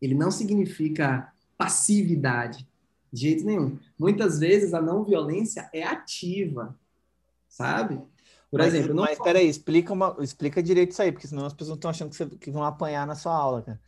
ele 0.00 0.14
não 0.14 0.30
significa 0.30 1.32
passividade, 1.58 2.66
de 3.12 3.20
jeito 3.22 3.44
nenhum. 3.44 3.78
Muitas 3.98 4.38
vezes 4.38 4.72
a 4.74 4.80
não 4.80 5.04
violência 5.04 5.68
é 5.72 5.82
ativa, 5.82 6.76
sabe? 7.48 8.00
Por 8.54 8.60
mas, 8.60 8.72
exemplo, 8.72 8.94
não 8.94 9.02
mas 9.02 9.18
falo... 9.18 9.24
peraí, 9.24 9.48
explica, 9.48 9.92
uma, 9.92 10.14
explica 10.20 10.62
direito 10.62 10.92
isso 10.92 11.02
aí, 11.02 11.10
porque 11.10 11.26
senão 11.26 11.44
as 11.44 11.52
pessoas 11.52 11.76
estão 11.76 11.90
achando 11.90 12.10
que, 12.10 12.16
você, 12.16 12.26
que 12.26 12.52
vão 12.52 12.62
apanhar 12.62 13.04
na 13.04 13.16
sua 13.16 13.34
aula, 13.34 13.62
cara. 13.62 13.80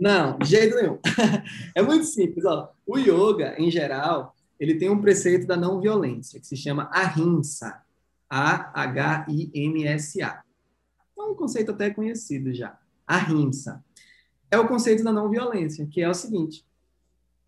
Não, 0.00 0.38
de 0.38 0.48
jeito 0.48 0.74
nenhum. 0.74 0.98
é 1.76 1.82
muito 1.82 2.06
simples. 2.06 2.46
Ó. 2.46 2.72
O 2.86 2.96
yoga, 2.96 3.60
em 3.60 3.70
geral, 3.70 4.34
ele 4.58 4.76
tem 4.76 4.88
um 4.88 5.02
preceito 5.02 5.46
da 5.46 5.54
não 5.54 5.82
violência, 5.82 6.40
que 6.40 6.46
se 6.46 6.56
chama 6.56 6.88
ahimsa. 6.90 7.82
A-H-I-M-S-A. 8.30 9.52
É 11.18 11.22
um 11.22 11.34
conceito 11.34 11.72
até 11.72 11.90
conhecido 11.90 12.54
já. 12.54 12.78
Ahimsa. 13.06 13.84
É 14.50 14.58
o 14.58 14.66
conceito 14.66 15.04
da 15.04 15.12
não 15.12 15.28
violência, 15.28 15.86
que 15.86 16.00
é 16.00 16.08
o 16.08 16.14
seguinte: 16.14 16.64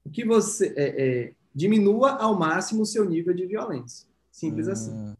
o 0.04 0.10
que 0.10 0.22
você 0.22 0.74
é, 0.76 0.82
é, 0.98 1.32
diminua 1.54 2.10
ao 2.10 2.38
máximo 2.38 2.82
o 2.82 2.86
seu 2.86 3.06
nível 3.06 3.32
de 3.32 3.46
violência. 3.46 4.06
Simples 4.30 4.68
hum. 4.68 4.72
assim. 4.72 5.16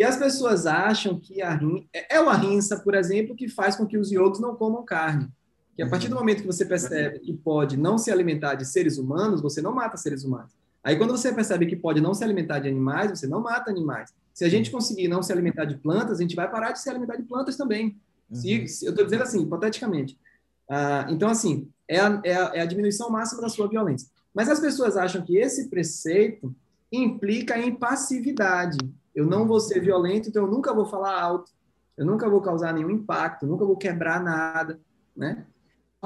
E 0.00 0.02
as 0.02 0.16
pessoas 0.16 0.64
acham 0.64 1.20
que 1.20 1.42
a 1.42 1.54
rin... 1.54 1.86
é 1.92 2.18
o 2.18 2.30
ahimsa, 2.30 2.78
por 2.78 2.94
exemplo, 2.94 3.36
que 3.36 3.50
faz 3.50 3.76
com 3.76 3.86
que 3.86 3.98
os 3.98 4.10
yogis 4.10 4.40
não 4.40 4.56
comam 4.56 4.82
carne. 4.82 5.28
Que 5.76 5.82
a 5.82 5.88
partir 5.90 6.08
do 6.08 6.14
uhum. 6.14 6.20
momento 6.20 6.40
que 6.40 6.46
você 6.46 6.64
percebe 6.64 7.18
que 7.18 7.34
pode 7.34 7.76
não 7.76 7.98
se 7.98 8.10
alimentar 8.10 8.54
de 8.54 8.64
seres 8.64 8.96
humanos, 8.96 9.42
você 9.42 9.60
não 9.60 9.74
mata 9.74 9.98
seres 9.98 10.24
humanos. 10.24 10.52
Aí 10.82 10.96
quando 10.96 11.10
você 11.10 11.30
percebe 11.34 11.66
que 11.66 11.76
pode 11.76 12.00
não 12.00 12.14
se 12.14 12.24
alimentar 12.24 12.60
de 12.60 12.68
animais, 12.68 13.10
você 13.10 13.26
não 13.26 13.42
mata 13.42 13.70
animais. 13.70 14.10
Se 14.32 14.42
a 14.42 14.48
gente 14.48 14.70
conseguir 14.70 15.06
não 15.06 15.22
se 15.22 15.34
alimentar 15.34 15.66
de 15.66 15.76
plantas, 15.76 16.18
a 16.18 16.22
gente 16.22 16.34
vai 16.34 16.50
parar 16.50 16.72
de 16.72 16.80
se 16.80 16.88
alimentar 16.88 17.16
de 17.16 17.24
plantas 17.24 17.58
também. 17.58 17.94
Se, 18.32 18.58
uhum. 18.58 18.66
se, 18.66 18.86
eu 18.86 18.90
estou 18.92 19.04
dizendo 19.04 19.24
assim, 19.24 19.42
hipoteticamente. 19.42 20.18
Ah, 20.66 21.08
então, 21.10 21.28
assim, 21.28 21.68
é 21.86 22.00
a, 22.00 22.20
é, 22.24 22.34
a, 22.34 22.52
é 22.54 22.60
a 22.62 22.66
diminuição 22.66 23.10
máxima 23.10 23.42
da 23.42 23.50
sua 23.50 23.68
violência. 23.68 24.08
Mas 24.34 24.48
as 24.48 24.60
pessoas 24.60 24.96
acham 24.96 25.20
que 25.20 25.36
esse 25.36 25.68
preceito 25.68 26.56
implica 26.90 27.58
em 27.58 27.74
passividade. 27.74 28.78
Eu 29.20 29.26
não 29.26 29.46
vou 29.46 29.60
ser 29.60 29.80
violento, 29.80 30.30
então 30.30 30.46
eu 30.46 30.50
nunca 30.50 30.72
vou 30.72 30.86
falar 30.86 31.20
alto, 31.20 31.52
eu 31.96 32.06
nunca 32.06 32.28
vou 32.28 32.40
causar 32.40 32.72
nenhum 32.72 32.90
impacto, 32.90 33.46
nunca 33.46 33.66
vou 33.66 33.76
quebrar 33.76 34.22
nada, 34.22 34.80
né? 35.14 35.44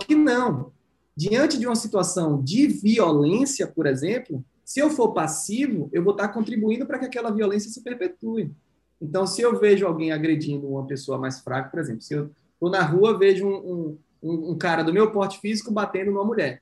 que 0.00 0.16
não. 0.16 0.72
Diante 1.16 1.56
de 1.56 1.64
uma 1.64 1.76
situação 1.76 2.42
de 2.42 2.66
violência, 2.66 3.68
por 3.68 3.86
exemplo, 3.86 4.44
se 4.64 4.80
eu 4.80 4.90
for 4.90 5.12
passivo, 5.12 5.88
eu 5.92 6.02
vou 6.02 6.12
estar 6.12 6.26
contribuindo 6.28 6.86
para 6.86 6.98
que 6.98 7.04
aquela 7.04 7.30
violência 7.30 7.70
se 7.70 7.84
perpetue. 7.84 8.52
Então, 9.00 9.28
se 9.28 9.42
eu 9.42 9.60
vejo 9.60 9.86
alguém 9.86 10.10
agredindo 10.10 10.66
uma 10.66 10.84
pessoa 10.84 11.16
mais 11.16 11.38
fraca, 11.38 11.70
por 11.70 11.78
exemplo, 11.78 12.02
se 12.02 12.14
eu 12.14 12.32
estou 12.54 12.68
na 12.68 12.82
rua, 12.82 13.16
vejo 13.16 13.46
um, 13.46 13.96
um, 14.20 14.50
um, 14.50 14.58
cara 14.58 14.82
do 14.82 14.92
meu 14.92 15.12
porte 15.12 15.38
físico 15.38 15.70
batendo 15.70 16.10
numa 16.10 16.24
mulher. 16.24 16.60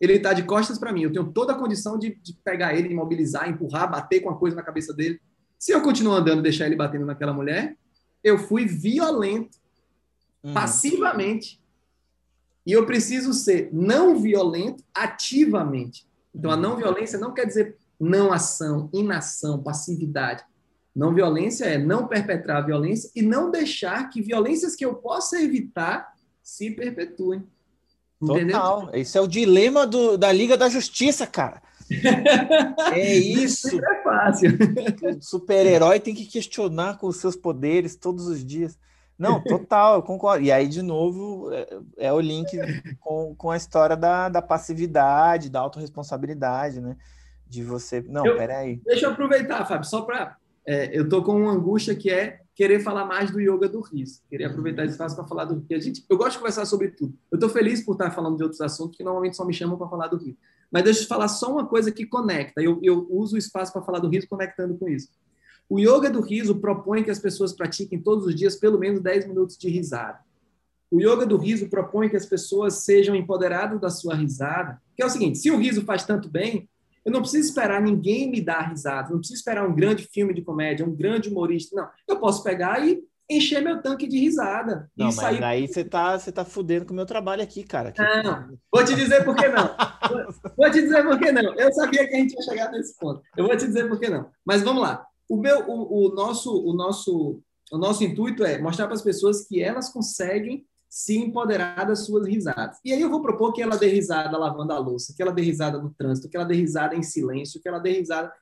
Ele 0.00 0.14
está 0.14 0.32
de 0.32 0.42
costas 0.42 0.78
para 0.78 0.92
mim, 0.92 1.02
eu 1.02 1.12
tenho 1.12 1.30
toda 1.30 1.52
a 1.52 1.58
condição 1.58 1.96
de, 1.96 2.18
de, 2.20 2.32
pegar 2.42 2.74
ele, 2.74 2.88
imobilizar, 2.88 3.48
empurrar, 3.48 3.88
bater 3.88 4.20
com 4.20 4.30
a 4.30 4.36
coisa 4.36 4.56
na 4.56 4.64
cabeça 4.64 4.92
dele. 4.92 5.20
Se 5.60 5.72
eu 5.72 5.82
continuar 5.82 6.16
andando 6.16 6.40
deixar 6.40 6.64
ele 6.64 6.74
batendo 6.74 7.04
naquela 7.04 7.34
mulher, 7.34 7.76
eu 8.24 8.38
fui 8.38 8.64
violento, 8.64 9.58
uhum. 10.42 10.54
passivamente. 10.54 11.60
E 12.66 12.72
eu 12.72 12.86
preciso 12.86 13.34
ser 13.34 13.68
não 13.70 14.18
violento 14.18 14.82
ativamente. 14.94 16.08
Então, 16.34 16.50
a 16.50 16.56
não 16.56 16.76
violência 16.76 17.18
não 17.18 17.34
quer 17.34 17.44
dizer 17.44 17.76
não 18.00 18.32
ação, 18.32 18.88
inação, 18.90 19.62
passividade. 19.62 20.42
Não 20.96 21.14
violência 21.14 21.66
é 21.66 21.76
não 21.76 22.08
perpetrar 22.08 22.62
a 22.62 22.66
violência 22.66 23.10
e 23.14 23.20
não 23.20 23.50
deixar 23.50 24.08
que 24.08 24.22
violências 24.22 24.74
que 24.74 24.84
eu 24.84 24.94
possa 24.94 25.42
evitar 25.42 26.14
se 26.42 26.70
perpetuem. 26.70 27.46
Entendeu? 28.20 28.56
Total. 28.56 28.90
Esse 28.94 29.18
é 29.18 29.20
o 29.20 29.28
dilema 29.28 29.86
do, 29.86 30.16
da 30.16 30.32
Liga 30.32 30.56
da 30.56 30.70
Justiça, 30.70 31.26
cara. 31.26 31.62
É 32.92 33.14
isso. 33.16 33.68
isso 33.68 33.84
é 33.84 34.02
fácil. 34.02 34.50
O 35.18 35.22
super-herói 35.22 35.98
tem 36.00 36.14
que 36.14 36.26
questionar 36.26 36.98
com 36.98 37.06
os 37.06 37.16
seus 37.16 37.36
poderes 37.36 37.96
todos 37.96 38.26
os 38.26 38.44
dias. 38.44 38.78
Não, 39.18 39.42
total, 39.42 39.96
eu 39.96 40.02
concordo. 40.02 40.44
E 40.44 40.50
aí, 40.50 40.66
de 40.66 40.80
novo, 40.80 41.52
é, 41.52 41.78
é 41.98 42.12
o 42.12 42.20
link 42.20 42.48
com, 43.00 43.34
com 43.34 43.50
a 43.50 43.56
história 43.56 43.96
da, 43.96 44.28
da 44.28 44.40
passividade, 44.40 45.50
da 45.50 45.60
autorresponsabilidade, 45.60 46.80
né? 46.80 46.96
De 47.46 47.62
você. 47.62 48.00
Não, 48.08 48.24
eu, 48.24 48.36
peraí. 48.36 48.80
Deixa 48.84 49.06
eu 49.06 49.10
aproveitar, 49.10 49.66
Fábio, 49.66 49.86
só 49.86 50.02
para 50.02 50.36
é, 50.66 50.96
eu 50.96 51.08
tô 51.08 51.22
com 51.22 51.32
uma 51.32 51.52
angústia 51.52 51.94
que 51.94 52.10
é 52.10 52.40
querer 52.54 52.80
falar 52.80 53.04
mais 53.04 53.30
do 53.30 53.40
yoga 53.40 53.68
do 53.68 53.80
riso. 53.80 54.22
Queria 54.28 54.48
aproveitar 54.48 54.84
esse 54.84 54.92
espaço 54.92 55.16
para 55.16 55.26
falar 55.26 55.44
do 55.44 55.54
riso. 55.54 55.74
A 55.74 55.78
gente, 55.78 56.04
eu 56.08 56.16
gosto 56.16 56.32
de 56.32 56.38
conversar 56.38 56.64
sobre 56.64 56.88
tudo. 56.88 57.12
Eu 57.30 57.36
estou 57.36 57.48
feliz 57.48 57.84
por 57.84 57.92
estar 57.92 58.10
falando 58.10 58.36
de 58.36 58.42
outros 58.42 58.60
assuntos 58.60 58.96
que 58.96 59.02
normalmente 59.02 59.36
só 59.36 59.44
me 59.44 59.52
chamam 59.52 59.76
para 59.76 59.88
falar 59.88 60.08
do 60.08 60.16
riso. 60.16 60.36
Mas 60.70 60.84
deixa 60.84 61.02
eu 61.02 61.06
falar 61.06 61.28
só 61.28 61.50
uma 61.50 61.66
coisa 61.66 61.90
que 61.90 62.06
conecta. 62.06 62.62
Eu, 62.62 62.78
eu 62.82 63.06
uso 63.10 63.34
o 63.34 63.38
espaço 63.38 63.72
para 63.72 63.82
falar 63.82 63.98
do 63.98 64.08
riso 64.08 64.28
conectando 64.28 64.76
com 64.78 64.88
isso. 64.88 65.08
O 65.68 65.78
yoga 65.78 66.10
do 66.10 66.20
riso 66.20 66.60
propõe 66.60 67.04
que 67.04 67.10
as 67.10 67.18
pessoas 67.18 67.52
pratiquem 67.52 68.00
todos 68.00 68.26
os 68.26 68.34
dias 68.34 68.56
pelo 68.56 68.78
menos 68.78 69.00
10 69.00 69.26
minutos 69.28 69.56
de 69.56 69.68
risada. 69.68 70.18
O 70.90 71.00
yoga 71.00 71.24
do 71.24 71.36
riso 71.36 71.68
propõe 71.68 72.08
que 72.08 72.16
as 72.16 72.26
pessoas 72.26 72.82
sejam 72.84 73.14
empoderadas 73.14 73.80
da 73.80 73.88
sua 73.88 74.14
risada, 74.14 74.80
que 74.96 75.02
é 75.02 75.06
o 75.06 75.10
seguinte: 75.10 75.38
se 75.38 75.50
o 75.50 75.56
riso 75.56 75.84
faz 75.84 76.04
tanto 76.04 76.28
bem, 76.28 76.68
eu 77.04 77.12
não 77.12 77.20
preciso 77.20 77.48
esperar 77.48 77.80
ninguém 77.80 78.28
me 78.30 78.40
dar 78.40 78.68
risada, 78.68 79.10
não 79.10 79.18
preciso 79.18 79.38
esperar 79.38 79.68
um 79.68 79.74
grande 79.74 80.08
filme 80.12 80.34
de 80.34 80.42
comédia, 80.42 80.84
um 80.84 80.94
grande 80.94 81.28
humorista. 81.28 81.76
Não, 81.76 81.88
eu 82.08 82.18
posso 82.18 82.42
pegar 82.42 82.84
e 82.86 83.02
encher 83.30 83.62
meu 83.62 83.80
tanque 83.80 84.06
de 84.06 84.18
risada. 84.18 84.90
Não, 84.96 85.06
mas 85.06 85.14
sair... 85.14 85.42
aí 85.42 85.68
você 85.68 85.84
tá, 85.84 86.18
você 86.18 86.32
tá 86.32 86.44
fudendo 86.44 86.84
com 86.84 86.92
o 86.92 86.96
meu 86.96 87.06
trabalho 87.06 87.42
aqui, 87.42 87.62
cara. 87.62 87.94
Não, 88.22 88.58
vou 88.72 88.84
te 88.84 88.94
dizer 88.94 89.24
por 89.24 89.36
que 89.36 89.48
não. 89.48 89.74
vou 90.56 90.70
te 90.70 90.82
dizer 90.82 91.04
por 91.04 91.18
que 91.18 91.30
não. 91.30 91.54
Eu 91.54 91.72
sabia 91.72 92.06
que 92.06 92.14
a 92.14 92.18
gente 92.18 92.34
ia 92.34 92.42
chegar 92.42 92.70
nesse 92.72 92.98
ponto. 92.98 93.22
Eu 93.36 93.46
vou 93.46 93.56
te 93.56 93.66
dizer 93.66 93.88
por 93.88 93.98
que 93.98 94.10
não. 94.10 94.28
Mas 94.44 94.62
vamos 94.62 94.82
lá. 94.82 95.06
O 95.28 95.36
meu, 95.36 95.64
o, 95.68 96.08
o 96.08 96.14
nosso, 96.14 96.52
o 96.52 96.74
nosso, 96.74 97.40
o 97.70 97.78
nosso 97.78 98.02
intuito 98.02 98.44
é 98.44 98.58
mostrar 98.58 98.86
para 98.86 98.96
as 98.96 99.02
pessoas 99.02 99.46
que 99.46 99.62
elas 99.62 99.88
conseguem 99.88 100.66
se 100.88 101.16
empoderar 101.16 101.86
das 101.86 102.04
suas 102.04 102.26
risadas. 102.26 102.78
E 102.84 102.92
aí 102.92 103.00
eu 103.00 103.08
vou 103.08 103.22
propor 103.22 103.52
que 103.52 103.62
ela 103.62 103.76
dê 103.76 103.86
risada 103.86 104.36
lavando 104.36 104.72
a 104.72 104.78
louça, 104.78 105.14
que 105.16 105.22
ela 105.22 105.30
dê 105.30 105.40
risada 105.40 105.78
no 105.78 105.94
trânsito, 105.94 106.28
que 106.28 106.36
ela 106.36 106.44
dê 106.44 106.54
risada 106.54 106.96
em 106.96 107.02
silêncio, 107.02 107.60
que 107.62 107.68
ela 107.68 107.78
dê 107.78 107.92
risada 107.92 108.32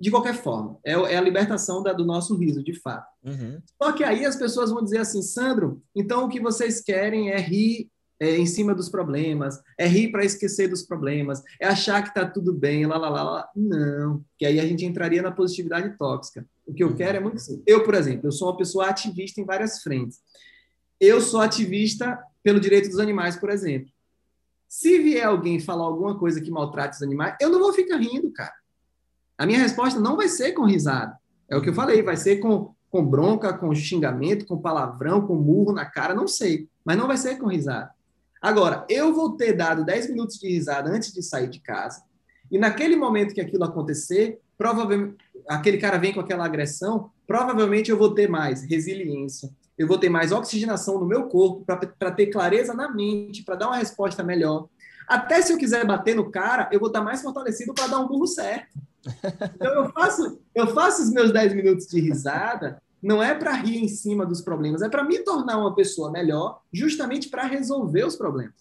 de 0.00 0.10
qualquer 0.10 0.34
forma. 0.34 0.78
É, 0.84 0.92
é 0.92 1.16
a 1.16 1.20
libertação 1.20 1.82
da, 1.82 1.92
do 1.92 2.04
nosso 2.04 2.36
riso, 2.36 2.62
de 2.62 2.74
fato. 2.74 3.06
Uhum. 3.24 3.60
Só 3.82 3.92
que 3.92 4.04
aí 4.04 4.24
as 4.24 4.36
pessoas 4.36 4.70
vão 4.70 4.82
dizer 4.82 4.98
assim, 4.98 5.22
Sandro, 5.22 5.82
então 5.94 6.24
o 6.24 6.28
que 6.28 6.40
vocês 6.40 6.80
querem 6.80 7.30
é 7.30 7.38
rir 7.38 7.90
é, 8.20 8.36
em 8.36 8.46
cima 8.46 8.74
dos 8.74 8.88
problemas, 8.88 9.60
é 9.78 9.86
rir 9.86 10.10
para 10.10 10.24
esquecer 10.24 10.68
dos 10.68 10.82
problemas, 10.82 11.42
é 11.60 11.66
achar 11.66 12.02
que 12.02 12.08
está 12.08 12.26
tudo 12.26 12.52
bem, 12.52 12.86
lá, 12.86 12.96
lá, 12.96 13.08
lá, 13.08 13.22
lá. 13.22 13.48
Não, 13.54 14.24
que 14.36 14.44
aí 14.44 14.58
a 14.58 14.66
gente 14.66 14.84
entraria 14.84 15.22
na 15.22 15.30
positividade 15.30 15.96
tóxica. 15.96 16.44
O 16.66 16.74
que 16.74 16.82
eu 16.82 16.88
uhum. 16.88 16.96
quero 16.96 17.16
é 17.16 17.20
muito 17.20 17.38
simples. 17.38 17.64
Eu, 17.66 17.84
por 17.84 17.94
exemplo, 17.94 18.26
eu 18.26 18.32
sou 18.32 18.48
uma 18.48 18.56
pessoa 18.56 18.86
ativista 18.86 19.40
em 19.40 19.44
várias 19.44 19.82
frentes 19.82 20.20
eu 21.00 21.20
sou 21.20 21.40
ativista 21.40 22.18
pelo 22.42 22.60
direito 22.60 22.88
dos 22.88 22.98
animais, 22.98 23.36
por 23.36 23.50
exemplo. 23.50 23.90
Se 24.68 24.98
vier 24.98 25.24
alguém 25.24 25.60
falar 25.60 25.84
alguma 25.84 26.18
coisa 26.18 26.40
que 26.40 26.50
maltrate 26.50 26.96
os 26.96 27.02
animais, 27.02 27.36
eu 27.40 27.50
não 27.50 27.58
vou 27.58 27.72
ficar 27.72 27.96
rindo, 27.96 28.30
cara. 28.32 28.52
A 29.38 29.46
minha 29.46 29.60
resposta 29.60 30.00
não 30.00 30.16
vai 30.16 30.28
ser 30.28 30.52
com 30.52 30.64
risada. 30.64 31.16
É 31.48 31.56
o 31.56 31.62
que 31.62 31.70
eu 31.70 31.74
falei, 31.74 32.02
vai 32.02 32.16
ser 32.16 32.38
com, 32.38 32.74
com 32.90 33.06
bronca, 33.06 33.52
com 33.52 33.72
xingamento, 33.72 34.44
com 34.44 34.60
palavrão, 34.60 35.24
com 35.24 35.36
murro 35.36 35.72
na 35.72 35.86
cara, 35.86 36.12
não 36.12 36.26
sei. 36.26 36.68
Mas 36.84 36.98
não 36.98 37.06
vai 37.06 37.16
ser 37.16 37.38
com 37.38 37.46
risada. 37.46 37.90
Agora, 38.42 38.84
eu 38.88 39.14
vou 39.14 39.36
ter 39.36 39.52
dado 39.52 39.84
10 39.84 40.10
minutos 40.10 40.38
de 40.38 40.48
risada 40.48 40.90
antes 40.90 41.12
de 41.12 41.22
sair 41.22 41.48
de 41.48 41.60
casa. 41.60 42.02
E 42.50 42.58
naquele 42.58 42.96
momento 42.96 43.32
que 43.32 43.40
aquilo 43.40 43.64
acontecer, 43.64 44.40
provavelmente 44.56 45.16
aquele 45.48 45.78
cara 45.78 45.98
vem 45.98 46.12
com 46.12 46.20
aquela 46.20 46.44
agressão, 46.44 47.10
provavelmente 47.26 47.90
eu 47.90 47.96
vou 47.96 48.14
ter 48.14 48.28
mais 48.28 48.62
resiliência, 48.62 49.50
eu 49.76 49.86
vou 49.86 49.98
ter 49.98 50.08
mais 50.08 50.32
oxigenação 50.32 50.98
no 50.98 51.06
meu 51.06 51.24
corpo 51.24 51.64
para 51.98 52.10
ter 52.10 52.26
clareza 52.26 52.74
na 52.74 52.92
mente, 52.92 53.44
para 53.44 53.54
dar 53.54 53.68
uma 53.68 53.76
resposta 53.76 54.22
melhor. 54.22 54.68
Até 55.06 55.40
se 55.40 55.52
eu 55.52 55.58
quiser 55.58 55.86
bater 55.86 56.14
no 56.14 56.30
cara, 56.30 56.68
eu 56.72 56.80
vou 56.80 56.88
estar 56.88 57.00
mais 57.00 57.22
fortalecido 57.22 57.72
para 57.72 57.86
dar 57.86 58.00
um 58.00 58.08
burro 58.08 58.26
certo. 58.26 58.78
Então 59.54 59.84
eu 59.84 59.90
faço, 59.92 60.40
eu 60.54 60.66
faço 60.68 61.02
os 61.02 61.10
meus 61.10 61.32
10 61.32 61.54
minutos 61.54 61.86
de 61.86 62.00
risada, 62.00 62.80
não 63.02 63.22
é 63.22 63.34
para 63.34 63.52
rir 63.52 63.78
em 63.78 63.88
cima 63.88 64.26
dos 64.26 64.40
problemas, 64.40 64.82
é 64.82 64.88
para 64.88 65.04
me 65.04 65.18
tornar 65.20 65.58
uma 65.58 65.74
pessoa 65.74 66.10
melhor, 66.10 66.60
justamente 66.72 67.28
para 67.28 67.44
resolver 67.44 68.04
os 68.04 68.16
problemas. 68.16 68.54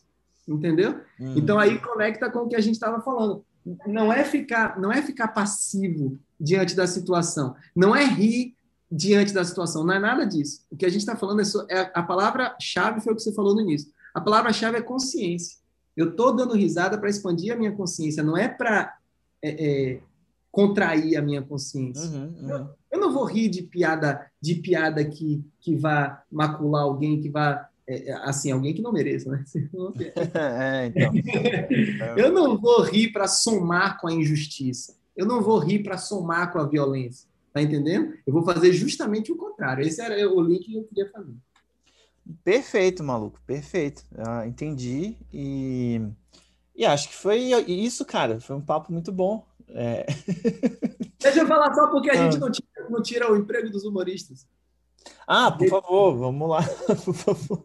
Entendeu? 0.47 1.01
Hum. 1.19 1.33
Então 1.35 1.59
aí 1.59 1.79
conecta 1.79 2.29
com 2.29 2.39
o 2.39 2.47
que 2.47 2.55
a 2.55 2.61
gente 2.61 2.75
estava 2.75 3.01
falando. 3.01 3.43
Não 3.85 4.13
é 4.13 4.23
ficar, 4.23 4.79
não 4.79 4.91
é 4.91 5.01
ficar 5.01 5.29
passivo 5.29 6.17
diante 6.39 6.75
da 6.75 6.87
situação, 6.87 7.55
não 7.75 7.95
é 7.95 8.05
rir 8.05 8.55
diante 8.91 9.33
da 9.33 9.43
situação. 9.43 9.83
Não 9.83 9.93
é 9.93 9.99
nada 9.99 10.25
disso. 10.25 10.61
O 10.71 10.77
que 10.77 10.85
a 10.85 10.89
gente 10.89 11.01
está 11.01 11.15
falando 11.15 11.41
é, 11.41 11.45
é 11.69 11.91
a 11.93 12.01
palavra-chave 12.01 13.01
foi 13.01 13.13
o 13.13 13.15
que 13.15 13.21
você 13.21 13.33
falou 13.33 13.53
no 13.53 13.61
início. 13.61 13.91
A 14.13 14.21
palavra-chave 14.21 14.77
é 14.77 14.81
consciência. 14.81 15.57
Eu 15.95 16.09
estou 16.09 16.33
dando 16.33 16.55
risada 16.55 16.97
para 16.97 17.09
expandir 17.09 17.53
a 17.53 17.55
minha 17.55 17.71
consciência, 17.71 18.23
não 18.23 18.37
é 18.37 18.47
para 18.47 18.95
é, 19.43 19.49
é, 19.49 19.99
contrair 20.57 21.15
a 21.15 21.21
minha 21.21 21.43
consciência. 21.43 22.09
Uhum, 22.09 22.33
uhum. 22.41 22.49
Eu, 22.49 22.69
eu, 22.93 22.99
não 22.99 23.13
vou 23.13 23.25
rir 23.25 23.47
de 23.47 23.61
piada 23.61 24.25
de 24.41 24.55
piada 24.55 25.05
que, 25.05 25.45
que 25.59 25.75
vá 25.75 26.23
macular 26.31 26.81
alguém, 26.81 27.21
que 27.21 27.29
vá 27.29 27.69
é, 27.87 28.09
é 28.09 28.13
assim 28.23 28.51
alguém 28.51 28.73
que 28.73 28.81
não 28.81 28.91
mereça, 28.91 29.29
né? 29.29 29.45
é, 30.33 30.87
então. 30.87 31.13
eu 32.17 32.33
não 32.33 32.57
vou 32.57 32.81
rir 32.81 33.11
para 33.11 33.27
somar 33.27 34.01
com 34.01 34.07
a 34.07 34.13
injustiça. 34.13 34.97
Eu 35.15 35.27
não 35.27 35.43
vou 35.43 35.59
rir 35.59 35.83
para 35.83 35.95
somar 35.95 36.51
com 36.51 36.57
a 36.57 36.65
violência. 36.65 37.29
Tá 37.53 37.61
entendendo? 37.61 38.15
Eu 38.25 38.33
vou 38.33 38.43
fazer 38.43 38.73
justamente 38.73 39.31
o 39.31 39.35
contrário. 39.35 39.85
Esse 39.85 40.01
era 40.01 40.27
o 40.27 40.41
link 40.41 40.65
que 40.65 40.75
eu 40.75 40.83
queria 40.85 41.11
fazer. 41.11 41.35
Perfeito, 42.43 43.03
maluco, 43.03 43.39
perfeito. 43.45 44.03
Ah, 44.17 44.47
entendi 44.47 45.17
e, 45.31 46.01
e 46.75 46.83
acho 46.83 47.09
que 47.09 47.15
foi 47.15 47.37
isso, 47.67 48.03
cara. 48.05 48.39
Foi 48.39 48.55
um 48.55 48.61
papo 48.61 48.91
muito 48.91 49.11
bom. 49.11 49.45
É... 49.69 50.05
Deixa 51.19 51.41
eu 51.41 51.47
falar 51.47 51.73
só 51.73 51.87
porque 51.87 52.09
a 52.09 52.13
ah. 52.13 52.15
gente 52.15 52.39
não 52.39 52.51
tira, 52.51 52.89
não 52.89 53.01
tira 53.01 53.31
o 53.31 53.35
emprego 53.35 53.69
dos 53.69 53.83
humoristas. 53.83 54.45
Ah, 55.27 55.51
por 55.51 55.67
favor, 55.67 56.17
vamos 56.17 56.49
lá, 56.49 56.63
por 57.03 57.13
favor. 57.13 57.63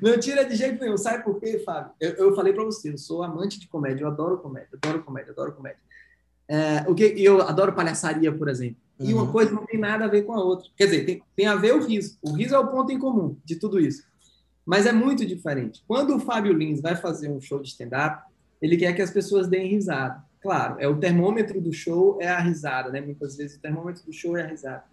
Não 0.00 0.18
tira 0.18 0.44
de 0.44 0.56
jeito 0.56 0.80
nenhum. 0.80 0.96
Sabe 0.96 1.22
por 1.22 1.38
quê, 1.38 1.58
Fábio? 1.58 1.92
Eu, 2.00 2.10
eu 2.12 2.34
falei 2.34 2.52
para 2.52 2.64
você, 2.64 2.92
eu 2.92 2.98
sou 2.98 3.22
amante 3.22 3.60
de 3.60 3.68
comédia, 3.68 4.04
eu 4.04 4.08
adoro 4.08 4.38
comédia, 4.38 4.70
adoro 4.82 5.02
comédia, 5.02 5.32
adoro 5.32 5.52
comédia. 5.52 5.80
É, 6.48 6.84
o 6.88 6.94
que 6.94 7.04
eu 7.22 7.42
adoro 7.42 7.72
palhaçaria, 7.72 8.32
por 8.32 8.48
exemplo. 8.48 8.80
E 8.98 9.14
uma 9.14 9.22
uhum. 9.22 9.32
coisa 9.32 9.52
não 9.52 9.64
tem 9.64 9.78
nada 9.78 10.04
a 10.04 10.08
ver 10.08 10.22
com 10.22 10.34
a 10.34 10.42
outra. 10.42 10.68
Quer 10.76 10.86
dizer, 10.86 11.06
tem, 11.06 11.22
tem 11.36 11.46
a 11.46 11.56
ver 11.56 11.74
o 11.74 11.86
riso. 11.86 12.18
O 12.20 12.32
riso 12.32 12.54
é 12.54 12.58
o 12.58 12.66
ponto 12.66 12.92
em 12.92 12.98
comum 12.98 13.36
de 13.44 13.56
tudo 13.56 13.80
isso. 13.80 14.02
Mas 14.66 14.84
é 14.84 14.92
muito 14.92 15.24
diferente. 15.24 15.82
Quando 15.86 16.14
o 16.14 16.20
Fábio 16.20 16.52
Lins 16.52 16.80
vai 16.80 16.96
fazer 16.96 17.30
um 17.30 17.40
show 17.40 17.60
de 17.60 17.68
stand-up, 17.68 18.24
ele 18.60 18.76
quer 18.76 18.92
que 18.94 19.00
as 19.00 19.10
pessoas 19.10 19.48
deem 19.48 19.70
risada. 19.70 20.22
Claro, 20.40 20.76
é 20.78 20.88
o 20.88 20.96
termômetro 20.96 21.60
do 21.60 21.72
show 21.72 22.18
é 22.20 22.28
a 22.28 22.40
risada, 22.40 22.90
né? 22.90 23.00
Muitas 23.00 23.36
vezes 23.36 23.56
o 23.56 23.60
termômetro 23.60 24.04
do 24.04 24.12
show 24.12 24.36
é 24.36 24.42
a 24.42 24.46
risada. 24.46 24.84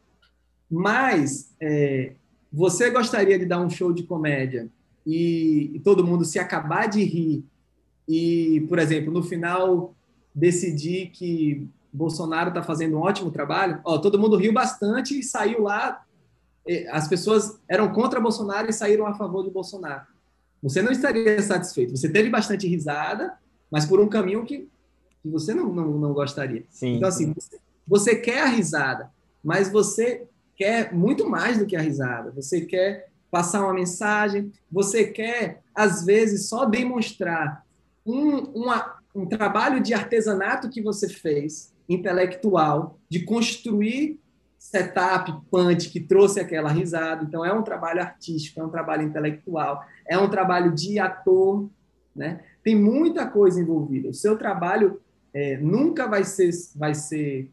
Mas 0.69 1.55
é, 1.61 2.13
você 2.51 2.89
gostaria 2.89 3.39
de 3.39 3.45
dar 3.45 3.59
um 3.61 3.69
show 3.69 3.93
de 3.93 4.03
comédia 4.03 4.69
e, 5.05 5.71
e 5.75 5.79
todo 5.79 6.05
mundo 6.05 6.25
se 6.25 6.37
acabar 6.37 6.87
de 6.87 7.01
rir 7.03 7.45
e, 8.07 8.65
por 8.69 8.79
exemplo, 8.79 9.11
no 9.11 9.21
final 9.21 9.93
decidir 10.33 11.09
que 11.09 11.67
Bolsonaro 11.91 12.49
está 12.49 12.63
fazendo 12.63 12.97
um 12.97 13.01
ótimo 13.01 13.31
trabalho, 13.31 13.81
ó, 13.83 13.97
todo 13.97 14.19
mundo 14.19 14.37
riu 14.37 14.53
bastante 14.53 15.19
e 15.19 15.23
saiu 15.23 15.63
lá. 15.63 16.03
As 16.91 17.07
pessoas 17.07 17.59
eram 17.67 17.91
contra 17.93 18.19
Bolsonaro 18.19 18.69
e 18.69 18.73
saíram 18.73 19.07
a 19.07 19.13
favor 19.13 19.43
de 19.43 19.49
Bolsonaro. 19.49 20.05
você 20.61 20.81
não 20.81 20.91
estaria 20.91 21.41
satisfeito. 21.41 21.95
Você 21.95 22.09
teve 22.09 22.29
bastante 22.29 22.67
risada, 22.67 23.37
mas 23.71 23.85
por 23.85 23.99
um 23.99 24.07
caminho 24.07 24.45
que, 24.45 24.67
que 25.21 25.29
você 25.29 25.53
não, 25.53 25.73
não, 25.73 25.97
não 25.97 26.13
gostaria. 26.13 26.63
Sim, 26.69 26.95
então, 26.95 27.09
assim, 27.09 27.33
você, 27.33 27.59
você 27.87 28.15
quer 28.15 28.41
a 28.41 28.47
risada, 28.47 29.11
mas 29.43 29.71
você 29.71 30.27
quer 30.55 30.93
muito 30.93 31.29
mais 31.29 31.57
do 31.57 31.65
que 31.65 31.75
a 31.75 31.81
risada. 31.81 32.31
Você 32.31 32.61
quer 32.61 33.09
passar 33.29 33.61
uma 33.61 33.73
mensagem, 33.73 34.51
você 34.71 35.05
quer, 35.05 35.61
às 35.73 36.03
vezes, 36.03 36.49
só 36.49 36.65
demonstrar 36.65 37.63
um, 38.05 38.37
uma, 38.53 38.97
um 39.13 39.25
trabalho 39.25 39.81
de 39.81 39.93
artesanato 39.93 40.69
que 40.69 40.81
você 40.81 41.07
fez, 41.07 41.73
intelectual, 41.87 42.97
de 43.09 43.23
construir 43.23 44.19
setup, 44.57 45.31
punch, 45.51 45.89
que 45.89 45.99
trouxe 45.99 46.39
aquela 46.39 46.69
risada. 46.69 47.23
Então, 47.23 47.45
é 47.45 47.53
um 47.53 47.61
trabalho 47.61 48.01
artístico, 48.01 48.59
é 48.59 48.65
um 48.65 48.69
trabalho 48.69 49.03
intelectual, 49.03 49.83
é 50.07 50.17
um 50.17 50.29
trabalho 50.29 50.73
de 50.73 50.99
ator, 50.99 51.69
né? 52.15 52.41
Tem 52.63 52.75
muita 52.75 53.27
coisa 53.27 53.61
envolvida. 53.61 54.09
O 54.09 54.13
seu 54.13 54.37
trabalho 54.37 54.99
é, 55.37 55.55
nunca 55.57 56.07
vai 56.07 56.23
ser, 56.23 56.49
vai 56.75 56.95
ser 56.95 57.51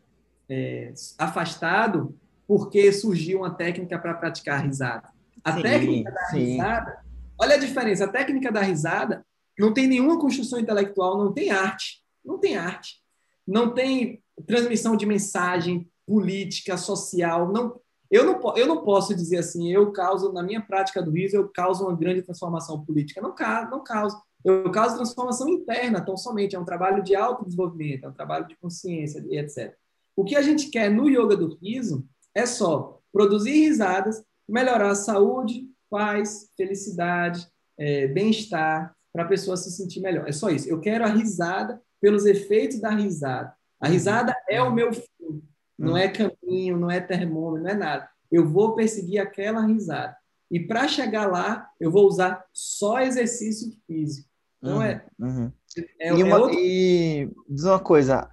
é, 0.48 0.94
afastado 1.18 2.18
porque 2.48 2.90
surgiu 2.90 3.40
uma 3.40 3.50
técnica 3.50 3.98
para 3.98 4.14
praticar 4.14 4.58
a 4.58 4.62
risada. 4.62 5.08
A 5.44 5.52
sim, 5.52 5.62
técnica 5.62 6.10
da 6.10 6.24
sim. 6.26 6.38
risada, 6.38 7.04
olha 7.38 7.56
a 7.56 7.58
diferença, 7.58 8.06
a 8.06 8.08
técnica 8.08 8.50
da 8.50 8.62
risada 8.62 9.22
não 9.58 9.74
tem 9.74 9.86
nenhuma 9.86 10.18
construção 10.18 10.58
intelectual, 10.58 11.18
não 11.18 11.30
tem 11.30 11.50
arte, 11.50 12.02
não 12.24 12.38
tem 12.38 12.56
arte, 12.56 13.02
não 13.46 13.74
tem 13.74 14.22
transmissão 14.46 14.96
de 14.96 15.04
mensagem 15.04 15.86
política, 16.06 16.78
social, 16.78 17.52
não 17.52 17.78
eu 18.10 18.24
não, 18.24 18.56
eu 18.56 18.66
não 18.66 18.84
posso 18.84 19.14
dizer 19.14 19.38
assim, 19.38 19.72
eu 19.72 19.90
causo, 19.90 20.32
na 20.32 20.42
minha 20.42 20.60
prática 20.60 21.02
do 21.02 21.10
riso, 21.10 21.36
eu 21.36 21.48
causo 21.48 21.84
uma 21.84 21.96
grande 21.96 22.22
transformação 22.22 22.84
política. 22.84 23.20
Não, 23.20 23.34
não 23.68 23.82
causo. 23.82 24.22
Eu 24.44 24.70
causo 24.70 24.96
transformação 24.96 25.48
interna, 25.48 26.04
tão 26.04 26.16
somente. 26.16 26.54
É 26.54 26.58
um 26.58 26.64
trabalho 26.64 27.02
de 27.02 27.14
autodesenvolvimento, 27.14 28.04
é 28.04 28.08
um 28.08 28.12
trabalho 28.12 28.46
de 28.46 28.56
consciência 28.56 29.24
e 29.28 29.38
etc. 29.38 29.74
O 30.14 30.24
que 30.24 30.36
a 30.36 30.42
gente 30.42 30.68
quer 30.68 30.90
no 30.90 31.08
yoga 31.08 31.36
do 31.36 31.56
riso 31.56 32.06
é 32.34 32.44
só 32.46 33.00
produzir 33.12 33.52
risadas, 33.52 34.22
melhorar 34.48 34.90
a 34.90 34.94
saúde, 34.94 35.68
paz, 35.88 36.50
felicidade, 36.56 37.46
é, 37.78 38.06
bem-estar, 38.08 38.94
para 39.12 39.22
a 39.22 39.28
pessoa 39.28 39.56
se 39.56 39.70
sentir 39.70 40.00
melhor. 40.00 40.28
É 40.28 40.32
só 40.32 40.50
isso. 40.50 40.68
Eu 40.68 40.80
quero 40.80 41.04
a 41.04 41.08
risada 41.08 41.80
pelos 42.00 42.26
efeitos 42.26 42.80
da 42.80 42.90
risada. 42.90 43.54
A 43.80 43.88
risada 43.88 44.34
é 44.50 44.60
o 44.60 44.72
meu 44.72 44.92
fim. 44.92 45.42
Não 45.78 45.96
é 45.96 46.08
caminho, 46.08 46.76
não 46.76 46.90
é 46.90 47.00
termômetro, 47.00 47.62
não 47.62 47.70
é 47.70 47.74
nada. 47.74 48.08
Eu 48.30 48.46
vou 48.46 48.74
perseguir 48.74 49.20
aquela 49.20 49.64
risada. 49.64 50.16
E 50.50 50.60
para 50.60 50.88
chegar 50.88 51.30
lá, 51.30 51.68
eu 51.80 51.90
vou 51.90 52.06
usar 52.06 52.44
só 52.52 53.00
exercício 53.00 53.72
físico. 53.86 54.28
Não 54.64 54.82
é. 54.82 55.04
Uhum. 55.18 55.52
é, 56.00 56.08
e, 56.08 56.22
uma, 56.22 56.36
é 56.36 56.40
outro... 56.40 56.58
e 56.58 57.30
diz 57.48 57.64
uma 57.64 57.78
coisa. 57.78 58.30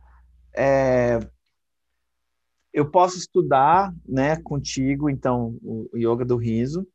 É, 0.55 1.19
eu 2.73 2.89
posso 2.89 3.17
estudar 3.17 3.93
né, 4.07 4.37
contigo, 4.37 5.09
então, 5.09 5.57
o 5.61 5.89
yoga 5.97 6.23
do 6.23 6.37
riso. 6.37 6.87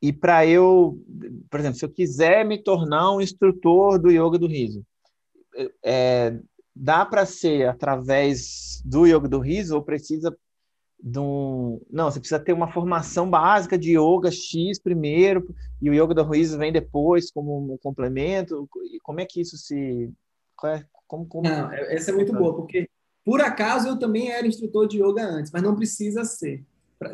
E 0.00 0.12
para 0.12 0.46
eu, 0.46 1.02
por 1.50 1.58
exemplo, 1.58 1.78
se 1.78 1.84
eu 1.84 1.90
quiser 1.90 2.44
me 2.44 2.62
tornar 2.62 3.12
um 3.12 3.20
instrutor 3.20 3.98
do 3.98 4.10
yoga 4.10 4.38
do 4.38 4.46
riso, 4.46 4.84
é, 5.82 6.38
dá 6.76 7.04
para 7.04 7.24
ser 7.24 7.66
através 7.66 8.80
do 8.84 9.06
yoga 9.06 9.26
do 9.26 9.40
riso 9.40 9.74
ou 9.74 9.82
precisa 9.82 10.36
um... 11.04 11.80
Não, 11.90 12.10
você 12.10 12.18
precisa 12.18 12.40
ter 12.40 12.52
uma 12.52 12.72
formação 12.72 13.28
básica 13.28 13.78
de 13.78 13.96
yoga 13.98 14.30
X 14.30 14.78
primeiro 14.78 15.54
e 15.80 15.88
o 15.88 15.94
yoga 15.94 16.14
do 16.14 16.24
riso 16.24 16.58
vem 16.58 16.72
depois 16.72 17.30
como 17.30 17.72
um 17.72 17.78
complemento. 17.78 18.68
Como 19.02 19.20
é 19.20 19.26
que 19.26 19.40
isso 19.40 19.56
se... 19.56 20.10
É, 20.64 20.84
como, 21.06 21.26
como... 21.26 21.48
Não, 21.48 21.72
essa 21.72 22.10
é 22.10 22.14
muito 22.14 22.32
boa, 22.32 22.54
porque 22.54 22.88
por 23.24 23.40
acaso 23.40 23.88
eu 23.88 23.98
também 23.98 24.30
era 24.30 24.46
instrutor 24.46 24.88
de 24.88 25.02
yoga 25.02 25.22
antes, 25.22 25.52
mas 25.52 25.62
não 25.62 25.76
precisa 25.76 26.24
ser. 26.24 26.64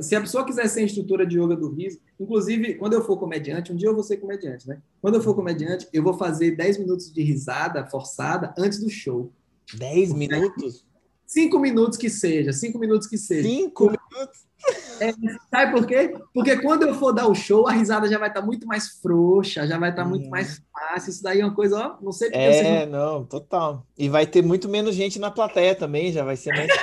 Se 0.01 0.17
a 0.17 0.21
pessoa 0.21 0.47
quiser 0.47 0.67
ser 0.69 0.83
instrutora 0.83 1.27
de 1.27 1.39
yoga 1.39 1.55
do 1.55 1.71
riso, 1.71 2.01
inclusive, 2.19 2.75
quando 2.77 2.95
eu 2.95 3.05
for 3.05 3.19
comediante, 3.19 3.71
um 3.71 3.77
dia 3.77 3.89
eu 3.89 3.95
vou 3.95 4.03
ser 4.03 4.17
comediante, 4.17 4.67
né? 4.67 4.81
Quando 5.03 5.17
eu 5.17 5.21
for 5.21 5.35
comediante, 5.35 5.87
eu 5.93 6.03
vou 6.03 6.15
fazer 6.15 6.53
10 6.53 6.79
minutos 6.79 7.13
de 7.13 7.23
risada 7.23 7.85
forçada 7.87 8.55
antes 8.57 8.81
do 8.81 8.89
show. 8.89 9.31
10 9.75 10.15
minutos? 10.15 10.87
5 11.27 11.59
minutos 11.59 11.99
que 11.99 12.11
seja, 12.11 12.53
5 12.53 12.79
minutos 12.79 13.07
que 13.09 13.19
seja. 13.19 13.49
5 13.49 13.85
minutos? 13.85 14.45
É, 15.01 15.13
sabe 15.51 15.73
por 15.73 15.87
quê? 15.87 16.15
Porque 16.33 16.57
quando 16.59 16.85
eu 16.85 16.95
for 16.95 17.13
dar 17.13 17.27
o 17.27 17.35
show, 17.35 17.67
a 17.67 17.73
risada 17.73 18.09
já 18.09 18.19
vai 18.19 18.29
estar 18.29 18.41
tá 18.41 18.47
muito 18.47 18.67
mais 18.67 18.89
frouxa, 19.01 19.67
já 19.67 19.79
vai 19.79 19.91
estar 19.91 20.03
tá 20.03 20.09
hum. 20.09 20.13
muito 20.13 20.31
mais 20.31 20.63
fácil. 20.73 21.11
Isso 21.11 21.23
daí 21.23 21.41
é 21.41 21.45
uma 21.45 21.55
coisa, 21.55 21.79
ó, 21.79 21.97
não 22.03 22.13
sei 22.13 22.29
porque 22.29 22.41
É, 22.41 22.87
não... 22.87 23.19
não, 23.19 23.25
total. 23.25 23.87
E 23.99 24.09
vai 24.09 24.27
ter 24.27 24.43
muito 24.43 24.69
menos 24.69 24.95
gente 24.95 25.19
na 25.19 25.31
plateia 25.31 25.75
também, 25.75 26.13
já 26.13 26.25
vai 26.25 26.37
ser 26.37 26.51
mais. 26.51 26.69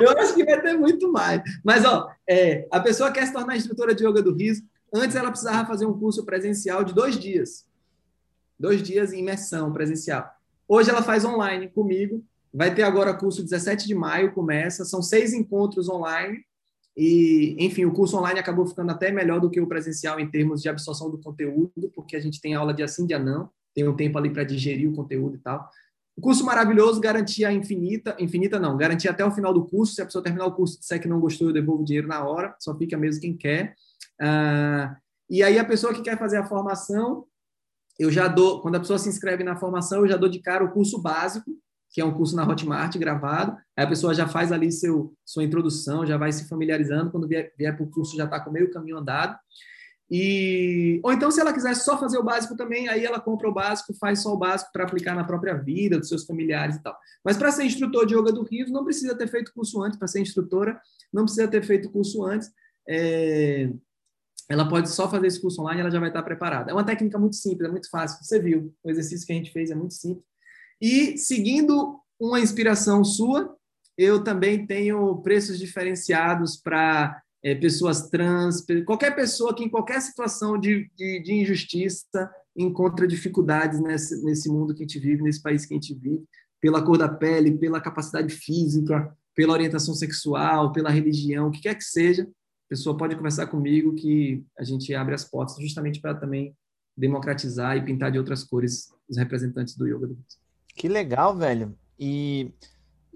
Eu 0.00 0.10
acho 0.18 0.34
que 0.34 0.44
vai 0.44 0.60
ter 0.60 0.76
muito 0.76 1.10
mais. 1.12 1.42
Mas, 1.64 1.84
ó, 1.84 2.08
é, 2.28 2.66
a 2.70 2.80
pessoa 2.80 3.12
quer 3.12 3.26
se 3.26 3.32
tornar 3.32 3.56
instrutora 3.56 3.94
de 3.94 4.06
yoga 4.06 4.22
do 4.22 4.34
riso. 4.34 4.62
Antes 4.92 5.16
ela 5.16 5.30
precisava 5.30 5.66
fazer 5.66 5.86
um 5.86 5.98
curso 5.98 6.24
presencial 6.24 6.82
de 6.82 6.94
dois 6.94 7.18
dias. 7.18 7.66
Dois 8.58 8.82
dias 8.82 9.12
em 9.12 9.20
imersão 9.20 9.72
presencial. 9.72 10.37
Hoje 10.68 10.90
ela 10.90 11.02
faz 11.02 11.24
online 11.24 11.68
comigo. 11.68 12.22
Vai 12.52 12.74
ter 12.74 12.82
agora 12.82 13.14
curso 13.14 13.42
17 13.42 13.86
de 13.86 13.94
maio, 13.94 14.32
começa. 14.32 14.84
São 14.84 15.02
seis 15.02 15.32
encontros 15.32 15.88
online. 15.88 16.44
E, 16.96 17.56
enfim, 17.58 17.84
o 17.84 17.92
curso 17.92 18.16
online 18.18 18.40
acabou 18.40 18.66
ficando 18.66 18.90
até 18.90 19.10
melhor 19.10 19.40
do 19.40 19.48
que 19.48 19.60
o 19.60 19.66
presencial 19.66 20.18
em 20.18 20.28
termos 20.28 20.60
de 20.60 20.68
absorção 20.68 21.10
do 21.10 21.18
conteúdo, 21.18 21.90
porque 21.94 22.16
a 22.16 22.20
gente 22.20 22.40
tem 22.40 22.54
aula 22.54 22.74
de 22.74 22.82
assim, 22.82 23.06
dia 23.06 23.18
não. 23.18 23.48
Tem 23.74 23.86
um 23.86 23.94
tempo 23.94 24.18
ali 24.18 24.30
para 24.30 24.44
digerir 24.44 24.90
o 24.90 24.94
conteúdo 24.94 25.36
e 25.36 25.38
tal. 25.38 25.70
O 26.16 26.20
curso 26.20 26.44
maravilhoso, 26.44 27.00
garantia 27.00 27.52
infinita, 27.52 28.16
infinita 28.18 28.58
não, 28.58 28.76
garantia 28.76 29.12
até 29.12 29.24
o 29.24 29.30
final 29.30 29.54
do 29.54 29.64
curso. 29.64 29.94
Se 29.94 30.02
a 30.02 30.04
pessoa 30.04 30.24
terminar 30.24 30.46
o 30.46 30.52
curso 30.52 30.76
e 30.76 30.80
disser 30.80 31.00
que 31.00 31.06
não 31.06 31.20
gostou, 31.20 31.46
eu 31.46 31.52
devolvo 31.52 31.82
o 31.82 31.84
dinheiro 31.84 32.08
na 32.08 32.26
hora, 32.26 32.56
só 32.58 32.76
fica 32.76 32.98
mesmo 32.98 33.20
quem 33.20 33.36
quer. 33.36 33.76
Ah, 34.20 34.96
e 35.30 35.44
aí 35.44 35.56
a 35.56 35.64
pessoa 35.64 35.94
que 35.94 36.02
quer 36.02 36.18
fazer 36.18 36.38
a 36.38 36.44
formação, 36.44 37.24
eu 37.98 38.10
já 38.10 38.28
dou, 38.28 38.60
quando 38.60 38.76
a 38.76 38.80
pessoa 38.80 38.98
se 38.98 39.08
inscreve 39.08 39.42
na 39.42 39.56
formação, 39.56 40.00
eu 40.00 40.08
já 40.08 40.16
dou 40.16 40.28
de 40.28 40.38
cara 40.38 40.64
o 40.64 40.70
curso 40.70 41.00
básico, 41.00 41.50
que 41.90 42.00
é 42.00 42.04
um 42.04 42.12
curso 42.12 42.36
na 42.36 42.46
Hotmart 42.46 42.96
gravado. 42.96 43.56
Aí 43.76 43.84
a 43.84 43.88
pessoa 43.88 44.14
já 44.14 44.28
faz 44.28 44.52
ali 44.52 44.70
seu, 44.70 45.14
sua 45.24 45.42
introdução, 45.42 46.06
já 46.06 46.16
vai 46.16 46.30
se 46.30 46.46
familiarizando. 46.48 47.10
Quando 47.10 47.26
vier, 47.26 47.52
vier 47.58 47.74
para 47.74 47.84
o 47.84 47.90
curso, 47.90 48.16
já 48.16 48.24
está 48.24 48.38
com 48.38 48.50
meio 48.50 48.70
caminho 48.70 48.98
andado. 48.98 49.36
E, 50.10 51.00
ou 51.02 51.12
então, 51.12 51.30
se 51.30 51.40
ela 51.40 51.52
quiser 51.52 51.74
só 51.74 51.98
fazer 51.98 52.18
o 52.18 52.22
básico 52.22 52.56
também, 52.56 52.88
aí 52.88 53.04
ela 53.04 53.20
compra 53.20 53.48
o 53.48 53.52
básico, 53.52 53.92
faz 53.94 54.22
só 54.22 54.32
o 54.32 54.38
básico 54.38 54.70
para 54.72 54.84
aplicar 54.84 55.14
na 55.14 55.24
própria 55.24 55.54
vida, 55.54 55.98
dos 55.98 56.08
seus 56.08 56.24
familiares 56.24 56.76
e 56.76 56.82
tal. 56.82 56.96
Mas 57.24 57.36
para 57.36 57.50
ser 57.50 57.64
instrutor 57.64 58.06
de 58.06 58.14
yoga 58.14 58.32
do 58.32 58.42
Rio, 58.42 58.70
não 58.70 58.84
precisa 58.84 59.14
ter 59.14 59.28
feito 59.28 59.52
curso 59.52 59.82
antes. 59.82 59.98
Para 59.98 60.08
ser 60.08 60.20
instrutora, 60.20 60.80
não 61.12 61.24
precisa 61.24 61.48
ter 61.48 61.62
feito 61.62 61.90
curso 61.90 62.24
antes. 62.24 62.50
É... 62.88 63.70
Ela 64.48 64.66
pode 64.66 64.88
só 64.90 65.10
fazer 65.10 65.26
esse 65.26 65.40
curso 65.40 65.60
online, 65.60 65.80
ela 65.80 65.90
já 65.90 66.00
vai 66.00 66.08
estar 66.08 66.22
preparada. 66.22 66.70
É 66.70 66.74
uma 66.74 66.84
técnica 66.84 67.18
muito 67.18 67.36
simples, 67.36 67.68
é 67.68 67.70
muito 67.70 67.90
fácil. 67.90 68.24
Você 68.24 68.40
viu, 68.40 68.74
o 68.82 68.90
exercício 68.90 69.26
que 69.26 69.32
a 69.32 69.36
gente 69.36 69.52
fez 69.52 69.70
é 69.70 69.74
muito 69.74 69.94
simples. 69.94 70.24
E 70.80 71.18
seguindo 71.18 72.00
uma 72.18 72.40
inspiração 72.40 73.04
sua, 73.04 73.54
eu 73.96 74.22
também 74.22 74.66
tenho 74.66 75.16
preços 75.22 75.58
diferenciados 75.58 76.56
para 76.56 77.20
é, 77.42 77.54
pessoas 77.54 78.08
trans, 78.08 78.64
qualquer 78.86 79.14
pessoa 79.14 79.54
que 79.54 79.64
em 79.64 79.68
qualquer 79.68 80.00
situação 80.00 80.58
de, 80.58 80.90
de, 80.96 81.20
de, 81.22 81.32
injustiça 81.34 82.30
encontra 82.56 83.06
dificuldades 83.06 83.80
nesse, 83.80 84.24
nesse 84.24 84.48
mundo 84.48 84.74
que 84.74 84.82
a 84.82 84.86
gente 84.86 84.98
vive, 84.98 85.22
nesse 85.22 85.42
país 85.42 85.64
que 85.64 85.74
a 85.74 85.76
gente 85.76 85.94
vive, 85.94 86.24
pela 86.60 86.82
cor 86.82 86.98
da 86.98 87.08
pele, 87.08 87.56
pela 87.56 87.80
capacidade 87.80 88.34
física, 88.34 89.16
pela 89.34 89.52
orientação 89.52 89.94
sexual, 89.94 90.72
pela 90.72 90.90
religião, 90.90 91.48
o 91.48 91.50
que 91.50 91.60
quer 91.60 91.76
que 91.76 91.84
seja, 91.84 92.28
pessoa 92.68 92.96
pode 92.96 93.16
conversar 93.16 93.46
comigo 93.46 93.94
que 93.94 94.44
a 94.58 94.64
gente 94.64 94.94
abre 94.94 95.14
as 95.14 95.24
portas 95.24 95.56
justamente 95.58 96.00
para 96.00 96.14
também 96.14 96.54
democratizar 96.96 97.76
e 97.76 97.84
pintar 97.84 98.10
de 98.10 98.18
outras 98.18 98.44
cores 98.44 98.92
os 99.08 99.16
representantes 99.16 99.76
do 99.76 99.86
yoga. 99.86 100.10
Que 100.74 100.88
legal, 100.88 101.36
velho. 101.36 101.74
E 101.98 102.52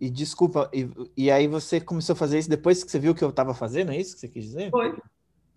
e 0.00 0.10
desculpa, 0.10 0.68
e, 0.74 0.90
e, 1.16 1.30
aí 1.30 1.46
você 1.46 1.80
começou 1.80 2.14
a 2.14 2.16
fazer 2.16 2.36
isso 2.36 2.50
depois 2.50 2.82
que 2.82 2.90
você 2.90 2.98
viu 2.98 3.14
que 3.14 3.22
eu 3.22 3.28
estava 3.28 3.54
fazendo, 3.54 3.92
é 3.92 3.96
isso 3.96 4.14
que 4.14 4.20
você 4.20 4.26
quis 4.26 4.46
dizer? 4.46 4.68
Foi. 4.68 4.96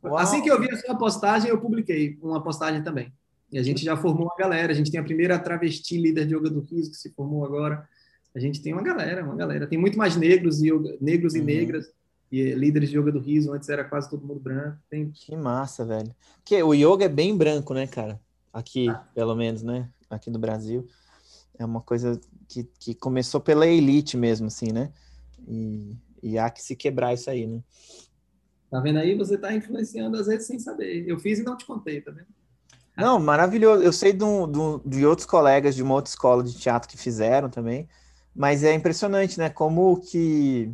Uau. 0.03 0.17
Assim 0.17 0.39
que 0.39 0.51
eu 0.51 0.61
vi 0.61 0.69
a 0.69 0.77
sua 0.77 0.95
postagem, 0.95 1.49
eu 1.49 1.59
publiquei 1.59 2.15
uma 2.21 2.43
postagem 2.43 2.83
também. 2.83 3.11
E 3.51 3.57
a 3.57 3.63
gente 3.63 3.83
já 3.83 3.97
formou 3.97 4.27
uma 4.27 4.35
galera. 4.37 4.71
A 4.71 4.75
gente 4.75 4.91
tem 4.91 4.99
a 4.99 5.03
primeira 5.03 5.39
travesti 5.39 5.97
líder 5.97 6.27
de 6.27 6.35
yoga 6.35 6.49
do 6.51 6.61
riso 6.61 6.91
que 6.91 6.97
se 6.97 7.11
formou 7.13 7.43
agora. 7.43 7.87
A 8.35 8.39
gente 8.39 8.61
tem 8.61 8.71
uma 8.71 8.83
galera, 8.83 9.23
uma 9.23 9.35
galera. 9.35 9.65
Tem 9.65 9.79
muito 9.79 9.97
mais 9.97 10.15
negros 10.15 10.61
e 10.61 10.69
yoga, 10.69 10.95
negros 11.01 11.33
e 11.33 11.39
uhum. 11.39 11.45
negras 11.45 11.91
e 12.32 12.53
líderes 12.53 12.89
de 12.89 12.97
yoga 12.97 13.11
do 13.11 13.19
riso. 13.19 13.53
Antes 13.53 13.69
era 13.69 13.84
quase 13.84 14.09
todo 14.09 14.26
mundo 14.26 14.39
branco. 14.39 14.78
Tem... 14.89 15.11
Que 15.11 15.36
massa, 15.36 15.86
velho. 15.86 16.13
Porque 16.38 16.61
o 16.61 16.73
yoga 16.73 17.05
é 17.05 17.09
bem 17.09 17.36
branco, 17.36 17.73
né, 17.73 17.88
cara? 17.88 18.19
Aqui, 18.53 18.89
ah. 18.89 19.03
pelo 19.13 19.36
menos, 19.36 19.61
né? 19.61 19.89
Aqui 20.09 20.30
no 20.30 20.39
Brasil 20.39 20.88
é 21.57 21.65
uma 21.65 21.82
coisa 21.82 22.19
que, 22.47 22.63
que 22.80 22.93
começou 22.93 23.39
pela 23.39 23.67
elite 23.67 24.17
mesmo, 24.17 24.47
assim, 24.47 24.71
né? 24.71 24.91
E, 25.47 25.95
e 26.21 26.38
há 26.38 26.49
que 26.49 26.61
se 26.61 26.76
quebrar 26.76 27.13
isso 27.13 27.30
aí, 27.30 27.47
né? 27.47 27.61
Tá 28.69 28.80
vendo 28.80 28.99
aí? 28.99 29.15
Você 29.15 29.38
tá 29.38 29.53
influenciando 29.53 30.17
às 30.17 30.28
vezes 30.28 30.47
sem 30.47 30.59
saber. 30.59 31.07
Eu 31.07 31.19
fiz 31.19 31.39
e 31.39 31.43
não 31.43 31.57
te 31.57 31.65
contei, 31.65 32.01
tá 32.01 32.11
vendo? 32.11 32.28
Não, 32.97 33.19
maravilhoso. 33.19 33.84
Eu 33.84 33.91
sei 33.91 34.13
de, 34.13 34.23
um, 34.23 34.49
de, 34.49 34.89
de 34.97 35.05
outros 35.05 35.26
colegas 35.26 35.76
de 35.76 35.84
uma 35.84 35.93
outra 35.95 36.09
escola 36.09 36.43
de 36.43 36.57
teatro 36.57 36.89
que 36.89 36.97
fizeram 36.97 37.49
também, 37.49 37.88
mas 38.34 38.63
é 38.63 38.73
impressionante, 38.73 39.38
né? 39.38 39.49
Como 39.49 39.99
que 39.99 40.71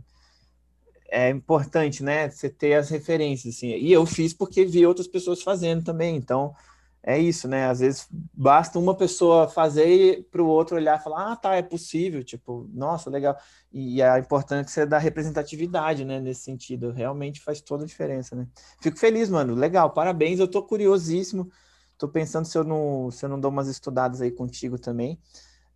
é 1.11 1.29
importante, 1.29 2.01
né? 2.01 2.29
Você 2.29 2.49
ter 2.49 2.73
as 2.75 2.89
referências, 2.89 3.55
assim. 3.55 3.67
E 3.67 3.91
eu 3.91 4.05
fiz 4.05 4.33
porque 4.33 4.65
vi 4.65 4.85
outras 4.85 5.07
pessoas 5.07 5.43
fazendo 5.43 5.83
também. 5.83 6.15
Então, 6.15 6.55
é 7.03 7.19
isso, 7.19 7.49
né? 7.49 7.65
Às 7.67 7.81
vezes 7.81 8.07
basta 8.33 8.79
uma 8.79 8.95
pessoa 8.95 9.49
fazer 9.49 10.25
para 10.31 10.41
o 10.41 10.47
outro 10.47 10.77
olhar 10.77 10.97
e 10.97 11.03
falar, 11.03 11.33
ah, 11.33 11.35
tá, 11.35 11.55
é 11.55 11.61
possível. 11.61 12.23
Tipo, 12.23 12.69
nossa, 12.73 13.09
legal. 13.09 13.37
E 13.73 14.01
a 14.01 14.19
importância 14.19 14.87
da 14.87 14.97
representatividade, 14.97 16.05
né? 16.05 16.21
Nesse 16.21 16.43
sentido, 16.43 16.91
realmente 16.91 17.41
faz 17.41 17.59
toda 17.59 17.83
a 17.83 17.87
diferença, 17.87 18.33
né? 18.33 18.47
Fico 18.81 18.97
feliz, 18.97 19.29
mano. 19.29 19.53
Legal, 19.53 19.91
parabéns. 19.91 20.39
Eu 20.39 20.47
tô 20.47 20.63
curiosíssimo. 20.63 21.51
Tô 21.97 22.07
pensando 22.07 22.45
se 22.45 22.57
eu 22.57 22.63
não, 22.63 23.11
se 23.11 23.25
eu 23.25 23.29
não 23.29 23.39
dou 23.39 23.51
umas 23.51 23.67
estudadas 23.67 24.21
aí 24.21 24.31
contigo 24.31 24.79
também. 24.79 25.19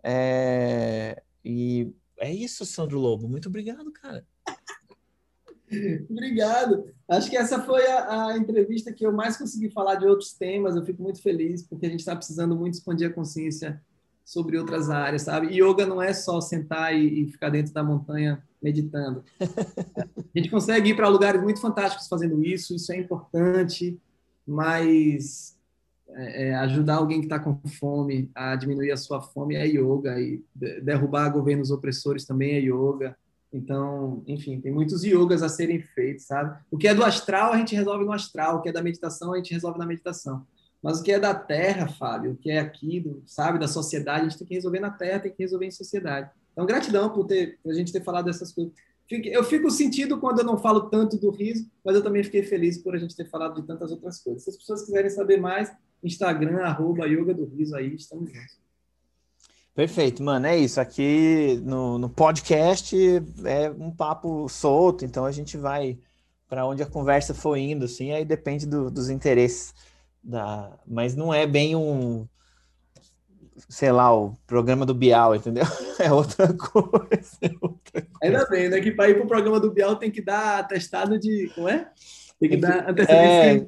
É... 0.01 1.21
E 1.43 1.93
é 2.17 2.31
isso, 2.31 2.65
Sandro 2.65 2.99
Lobo. 2.99 3.27
Muito 3.27 3.49
obrigado, 3.49 3.91
cara. 3.91 4.25
Obrigado. 6.09 6.86
Acho 7.07 7.30
que 7.30 7.38
essa 7.38 7.61
foi 7.61 7.86
a, 7.88 8.28
a, 8.28 8.38
entrevista 8.38 8.91
que 8.91 9.05
eu 9.05 9.11
mais 9.11 9.38
consegui 9.38 9.70
falar 9.70 9.95
de 9.95 10.05
outros 10.05 10.34
temas. 10.34 10.76
Eu 10.76 10.84
fico 10.84 11.01
muito 11.01 11.22
feliz 11.22 11.63
porque 11.63 11.86
a 11.86 11.89
gente 11.89 11.99
está 11.99 12.16
precisando 12.16 12.55
muito 12.55 12.76
expandir 12.76 13.09
a 13.09 13.13
consciência 13.13 13.82
sobre 14.24 14.57
outras 14.57 14.89
áreas, 14.89 15.22
sabe? 15.22 15.55
Yoga 15.55 15.86
não 15.86 16.01
é 16.01 16.11
só 16.13 16.41
sentar 16.41 16.95
e, 16.95 17.24
e 17.24 17.32
ficar 17.32 17.49
dentro 17.49 17.72
da 17.74 17.84
montanha 17.84 18.43
meditando. 18.61 19.24
A 19.39 20.38
gente 20.38 20.49
consegue 20.49 20.89
ir 20.89 20.95
para 20.95 21.07
lugares 21.07 21.41
muito 21.41 21.61
fantásticos 21.61 22.07
fazendo 22.07 22.43
isso. 22.43 22.76
Isso 22.76 22.91
é 22.91 22.97
importante, 22.97 23.99
mas 24.45 25.55
é, 26.09 26.49
é 26.49 26.55
ajudar 26.55 26.95
alguém 26.95 27.20
que 27.20 27.28
está 27.28 27.39
com 27.39 27.55
fome 27.68 28.32
a 28.34 28.55
diminuir 28.55 28.91
a 28.91 28.97
sua 28.97 29.22
fome 29.22 29.55
é 29.55 29.66
yoga 29.68 30.20
e 30.20 30.43
derrubar 30.82 31.30
governos 31.30 31.70
opressores 31.70 32.26
também 32.26 32.55
é 32.55 32.59
yoga 32.59 33.16
então, 33.53 34.23
enfim, 34.27 34.59
tem 34.59 34.71
muitos 34.71 35.03
yogas 35.03 35.41
a 35.41 35.49
serem 35.49 35.81
feitos, 35.81 36.25
sabe? 36.25 36.59
O 36.69 36.77
que 36.77 36.87
é 36.87 36.93
do 36.93 37.03
astral, 37.03 37.53
a 37.53 37.57
gente 37.57 37.75
resolve 37.75 38.03
no 38.03 38.11
astral. 38.11 38.57
O 38.57 38.61
que 38.61 38.69
é 38.69 38.71
da 38.71 38.83
meditação, 38.83 39.33
a 39.33 39.37
gente 39.37 39.53
resolve 39.53 39.79
na 39.79 39.85
meditação. 39.85 40.45
Mas 40.81 40.99
o 40.99 41.03
que 41.03 41.11
é 41.11 41.19
da 41.19 41.33
terra, 41.33 41.87
Fábio, 41.87 42.33
o 42.33 42.35
que 42.35 42.51
é 42.51 42.59
aqui, 42.59 42.99
do, 42.99 43.23
sabe, 43.25 43.57
da 43.57 43.67
sociedade, 43.67 44.21
a 44.21 44.29
gente 44.29 44.37
tem 44.37 44.47
que 44.47 44.53
resolver 44.53 44.79
na 44.79 44.91
terra, 44.91 45.19
tem 45.19 45.31
que 45.31 45.41
resolver 45.41 45.65
em 45.65 45.71
sociedade. 45.71 46.29
Então, 46.51 46.65
gratidão 46.65 47.09
por, 47.09 47.25
ter, 47.25 47.57
por 47.63 47.71
a 47.71 47.75
gente 47.75 47.91
ter 47.91 48.03
falado 48.03 48.25
dessas 48.25 48.51
coisas. 48.51 48.73
Eu 49.09 49.43
fico 49.43 49.69
sentido 49.69 50.19
quando 50.19 50.39
eu 50.39 50.45
não 50.45 50.57
falo 50.57 50.89
tanto 50.89 51.17
do 51.17 51.29
riso, 51.29 51.69
mas 51.83 51.95
eu 51.95 52.03
também 52.03 52.23
fiquei 52.23 52.43
feliz 52.43 52.77
por 52.77 52.95
a 52.95 52.97
gente 52.97 53.15
ter 53.15 53.29
falado 53.29 53.61
de 53.61 53.67
tantas 53.67 53.91
outras 53.91 54.19
coisas. 54.19 54.43
Se 54.43 54.49
as 54.49 54.57
pessoas 54.57 54.83
quiserem 54.83 55.09
saber 55.09 55.39
mais, 55.39 55.71
Instagram, 56.03 56.63
arroba 56.63 57.07
Yoga 57.07 57.33
do 57.33 57.45
Riso 57.45 57.75
aí, 57.75 57.95
estamos 57.95 58.31
juntos. 58.31 58.64
Perfeito, 59.76 60.23
mano. 60.23 60.47
É 60.47 60.57
isso. 60.57 60.80
Aqui 60.80 61.61
no, 61.63 61.97
no 61.97 62.09
podcast 62.09 62.95
é 63.43 63.69
um 63.69 63.91
papo 63.91 64.47
solto, 64.47 65.03
então 65.03 65.26
a 65.26 65.32
gente 65.32 65.57
vai 65.57 65.99
para 66.47 66.65
onde 66.65 66.82
a 66.82 66.86
conversa 66.86 67.34
for 67.34 67.57
indo, 67.57 67.86
assim, 67.86 68.13
aí 68.13 68.23
depende 68.23 68.65
do, 68.65 68.89
dos 68.89 69.09
interesses. 69.09 69.73
Da... 70.23 70.71
Mas 70.88 71.15
não 71.15 71.34
é 71.34 71.45
bem 71.45 71.76
um, 71.76 72.26
sei 73.69 73.91
lá, 73.91 74.15
o 74.15 74.38
programa 74.47 74.86
do 74.86 74.93
Bial, 74.93 75.36
entendeu? 75.36 75.65
É 75.97 76.11
outra 76.11 76.51
coisa. 76.53 77.38
É 77.41 77.51
outra 77.61 78.01
coisa. 78.01 78.07
Ainda 78.21 78.45
bem, 78.49 78.69
né? 78.69 78.82
Que 78.82 78.91
para 78.91 79.09
ir 79.09 79.15
para 79.15 79.23
o 79.23 79.28
programa 79.28 79.61
do 79.61 79.71
Bial 79.71 79.95
tem 79.95 80.11
que 80.11 80.21
dar 80.21 80.59
atestado 80.59 81.17
de. 81.17 81.49
Como 81.55 81.69
é? 81.69 81.88
Tem 82.38 82.49
que, 82.49 82.49
tem 82.49 82.49
que 82.49 82.57
dar 82.57 82.89
antecedência. 82.89 83.61
É, 83.61 83.67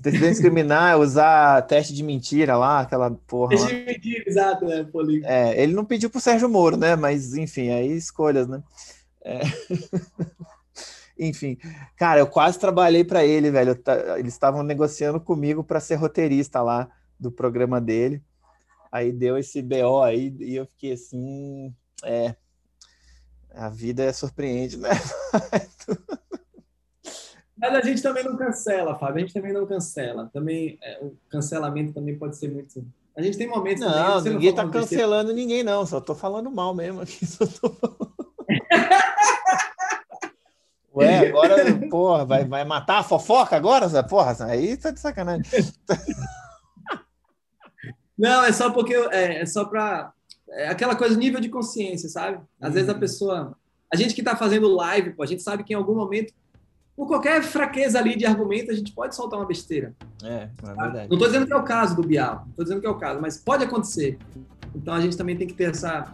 Decidiu 0.00 0.30
discriminar, 0.30 0.98
usar 0.98 1.62
teste 1.62 1.92
de 1.92 2.04
mentira 2.04 2.56
lá, 2.56 2.80
aquela 2.80 3.10
porra. 3.10 3.50
Teste 3.50 3.66
de 3.66 3.84
mentira, 3.84 4.24
exato, 4.26 4.64
né, 4.64 4.84
Paulinho? 4.84 5.26
É, 5.26 5.60
ele 5.60 5.72
não 5.72 5.84
pediu 5.84 6.08
pro 6.08 6.20
Sérgio 6.20 6.48
Moro, 6.48 6.76
né? 6.76 6.94
Mas, 6.94 7.34
enfim, 7.34 7.70
aí 7.70 7.90
escolhas, 7.92 8.46
né? 8.46 8.62
É... 9.24 9.40
enfim, 11.18 11.58
cara, 11.96 12.20
eu 12.20 12.28
quase 12.28 12.58
trabalhei 12.60 13.02
para 13.02 13.24
ele, 13.24 13.50
velho. 13.50 13.76
Eles 14.16 14.32
estavam 14.32 14.62
negociando 14.62 15.20
comigo 15.20 15.64
para 15.64 15.80
ser 15.80 15.96
roteirista 15.96 16.62
lá 16.62 16.88
do 17.18 17.32
programa 17.32 17.80
dele. 17.80 18.22
Aí 18.92 19.10
deu 19.10 19.36
esse 19.36 19.60
BO 19.60 20.00
aí 20.02 20.34
e 20.38 20.54
eu 20.54 20.66
fiquei 20.66 20.92
assim, 20.92 21.74
é. 22.04 22.36
A 23.52 23.68
vida 23.68 24.04
é 24.04 24.12
surpreende, 24.12 24.76
né? 24.76 24.90
Mas 27.60 27.74
a 27.74 27.80
gente 27.80 28.02
também 28.02 28.24
não 28.24 28.36
cancela, 28.36 28.98
Fábio. 28.98 29.16
A 29.16 29.20
gente 29.20 29.34
também 29.34 29.52
não 29.52 29.66
cancela. 29.66 30.30
Também 30.32 30.78
é, 30.82 30.98
o 31.02 31.16
cancelamento 31.28 31.92
também 31.92 32.16
pode 32.16 32.36
ser 32.36 32.48
muito. 32.50 32.84
A 33.16 33.22
gente 33.22 33.36
tem 33.36 33.48
momentos. 33.48 33.80
Não, 33.80 34.18
também, 34.18 34.34
ninguém 34.34 34.50
está 34.50 34.68
cancelando 34.68 35.32
ninguém, 35.32 35.62
não. 35.64 35.84
Só 35.84 35.98
estou 35.98 36.14
falando 36.14 36.50
mal 36.50 36.74
mesmo 36.74 37.00
aqui. 37.00 37.24
Só 37.26 37.44
tô... 37.46 37.74
Ué, 40.94 41.28
agora, 41.28 41.88
porra, 41.88 42.24
vai, 42.24 42.44
vai 42.44 42.64
matar 42.64 42.98
a 42.98 43.04
fofoca 43.04 43.56
agora? 43.56 43.88
Porra, 44.04 44.36
aí 44.46 44.76
tá 44.76 44.90
de 44.90 44.98
sacanagem. 44.98 45.44
Não, 48.18 48.44
é 48.44 48.50
só 48.50 48.70
porque 48.72 48.94
é, 49.12 49.42
é 49.42 49.46
só 49.46 49.64
para 49.64 50.12
é 50.50 50.68
aquela 50.68 50.96
coisa 50.96 51.16
nível 51.16 51.40
de 51.40 51.48
consciência, 51.48 52.08
sabe? 52.08 52.40
Às 52.60 52.74
vezes 52.74 52.88
a 52.88 52.94
uhum. 52.94 52.98
pessoa, 52.98 53.56
a 53.92 53.96
gente 53.96 54.12
que 54.14 54.20
está 54.20 54.34
fazendo 54.34 54.74
live, 54.74 55.12
pô, 55.12 55.22
a 55.22 55.26
gente 55.26 55.42
sabe 55.42 55.62
que 55.62 55.72
em 55.72 55.76
algum 55.76 55.94
momento 55.94 56.32
por 56.98 57.06
qualquer 57.06 57.44
fraqueza 57.44 57.96
ali 57.96 58.16
de 58.16 58.26
argumento, 58.26 58.72
a 58.72 58.74
gente 58.74 58.90
pode 58.90 59.14
soltar 59.14 59.38
uma 59.38 59.46
besteira. 59.46 59.94
É, 60.20 60.48
é 60.64 60.66
verdade. 60.66 61.08
Não 61.08 61.14
estou 61.14 61.28
dizendo 61.28 61.46
que 61.46 61.52
é 61.52 61.56
o 61.56 61.62
caso 61.62 61.94
do 61.94 62.02
Bial, 62.02 62.40
não 62.40 62.50
estou 62.50 62.64
dizendo 62.64 62.80
que 62.80 62.88
é 62.88 62.90
o 62.90 62.96
caso, 62.96 63.20
mas 63.20 63.38
pode 63.38 63.62
acontecer. 63.62 64.18
Então 64.74 64.92
a 64.92 65.00
gente 65.00 65.16
também 65.16 65.36
tem 65.36 65.46
que 65.46 65.54
ter 65.54 65.70
essa, 65.70 66.12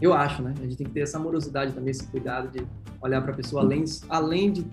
eu 0.00 0.14
acho, 0.14 0.40
né? 0.40 0.54
A 0.58 0.62
gente 0.62 0.76
tem 0.78 0.86
que 0.86 0.92
ter 0.94 1.00
essa 1.00 1.18
amorosidade 1.18 1.74
também, 1.74 1.90
esse 1.90 2.06
cuidado 2.06 2.48
de 2.48 2.66
olhar 3.02 3.20
para 3.20 3.32
a 3.32 3.34
pessoa 3.34 3.60
além, 3.60 3.84
além 4.08 4.52
de, 4.52 4.66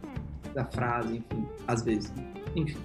da 0.53 0.63
frase, 0.63 1.17
enfim, 1.17 1.45
às 1.67 1.81
vezes. 1.81 2.13
Enfim. 2.55 2.77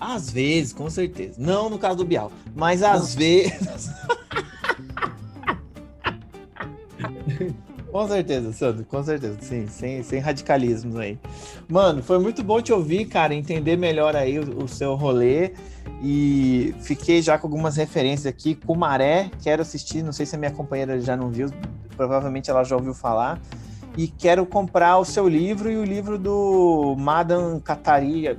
Às 0.00 0.30
vezes, 0.30 0.72
com 0.72 0.88
certeza. 0.88 1.38
Não 1.38 1.68
no 1.68 1.78
caso 1.78 1.98
do 1.98 2.04
Bial, 2.06 2.32
mas 2.56 2.82
às 2.82 3.14
não. 3.14 3.18
vezes. 3.18 3.90
Com 7.90 8.06
certeza, 8.06 8.52
Sandro, 8.52 8.84
com 8.84 9.02
certeza, 9.02 9.38
sim, 9.40 9.66
sem, 9.66 10.02
sem 10.02 10.20
radicalismos 10.20 10.96
aí. 10.96 11.18
Mano, 11.68 12.02
foi 12.02 12.18
muito 12.18 12.42
bom 12.42 12.60
te 12.60 12.72
ouvir, 12.72 13.06
cara, 13.06 13.34
entender 13.34 13.76
melhor 13.76 14.14
aí 14.14 14.38
o, 14.38 14.64
o 14.64 14.68
seu 14.68 14.94
rolê 14.94 15.54
e 16.02 16.74
fiquei 16.80 17.22
já 17.22 17.38
com 17.38 17.46
algumas 17.46 17.76
referências 17.76 18.26
aqui. 18.26 18.54
Cumaré, 18.54 19.30
quero 19.42 19.62
assistir, 19.62 20.02
não 20.02 20.12
sei 20.12 20.26
se 20.26 20.36
a 20.36 20.38
minha 20.38 20.50
companheira 20.50 21.00
já 21.00 21.16
não 21.16 21.30
viu, 21.30 21.48
provavelmente 21.96 22.50
ela 22.50 22.62
já 22.62 22.76
ouviu 22.76 22.92
falar. 22.92 23.40
E 23.96 24.06
quero 24.06 24.46
comprar 24.46 24.98
o 24.98 25.04
seu 25.04 25.26
livro 25.26 25.70
e 25.70 25.76
o 25.76 25.84
livro 25.84 26.18
do 26.18 26.94
Madan 26.98 27.58
Kataria. 27.58 28.38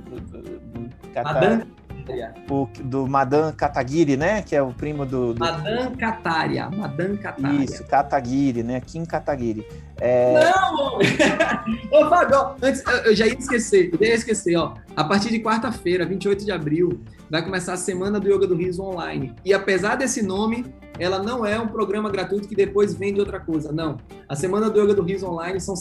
O, 2.48 2.68
do 2.82 3.06
Madan 3.06 3.52
Kataguiri, 3.52 4.16
né? 4.16 4.42
Que 4.42 4.56
é 4.56 4.62
o 4.62 4.72
primo 4.72 5.04
do. 5.04 5.34
do... 5.34 5.40
Madan 5.40 5.92
Kataria. 5.96 6.68
Madan 6.70 7.16
Kataria. 7.16 7.64
Isso, 7.64 7.84
Kataguiri, 7.84 8.62
né? 8.62 8.80
Kim 8.80 9.04
Kataguiri. 9.04 9.66
É... 10.00 10.50
Não! 10.52 10.98
Ô, 11.92 12.08
Fábio, 12.08 12.36
ó, 12.36 12.54
antes, 12.62 12.82
eu 13.04 13.14
já 13.14 13.26
ia 13.26 13.34
esquecer, 13.34 13.90
eu 13.92 14.06
ia 14.06 14.14
esquecer, 14.14 14.56
ó. 14.56 14.74
A 14.96 15.04
partir 15.04 15.28
de 15.28 15.40
quarta-feira, 15.40 16.06
28 16.06 16.44
de 16.44 16.50
abril, 16.50 17.00
vai 17.30 17.42
começar 17.42 17.74
a 17.74 17.76
Semana 17.76 18.18
do 18.18 18.28
Yoga 18.32 18.46
do 18.46 18.54
Riso 18.54 18.82
online. 18.82 19.34
E 19.44 19.52
apesar 19.52 19.96
desse 19.96 20.22
nome, 20.22 20.64
ela 20.98 21.22
não 21.22 21.44
é 21.44 21.58
um 21.58 21.68
programa 21.68 22.10
gratuito 22.10 22.48
que 22.48 22.54
depois 22.54 22.94
vende 22.94 23.20
outra 23.20 23.40
coisa. 23.40 23.72
Não. 23.72 23.98
A 24.28 24.34
Semana 24.34 24.68
do 24.68 24.80
Yoga 24.80 24.94
do 24.94 25.02
Riso 25.02 25.26
online 25.26 25.60
são 25.60 25.74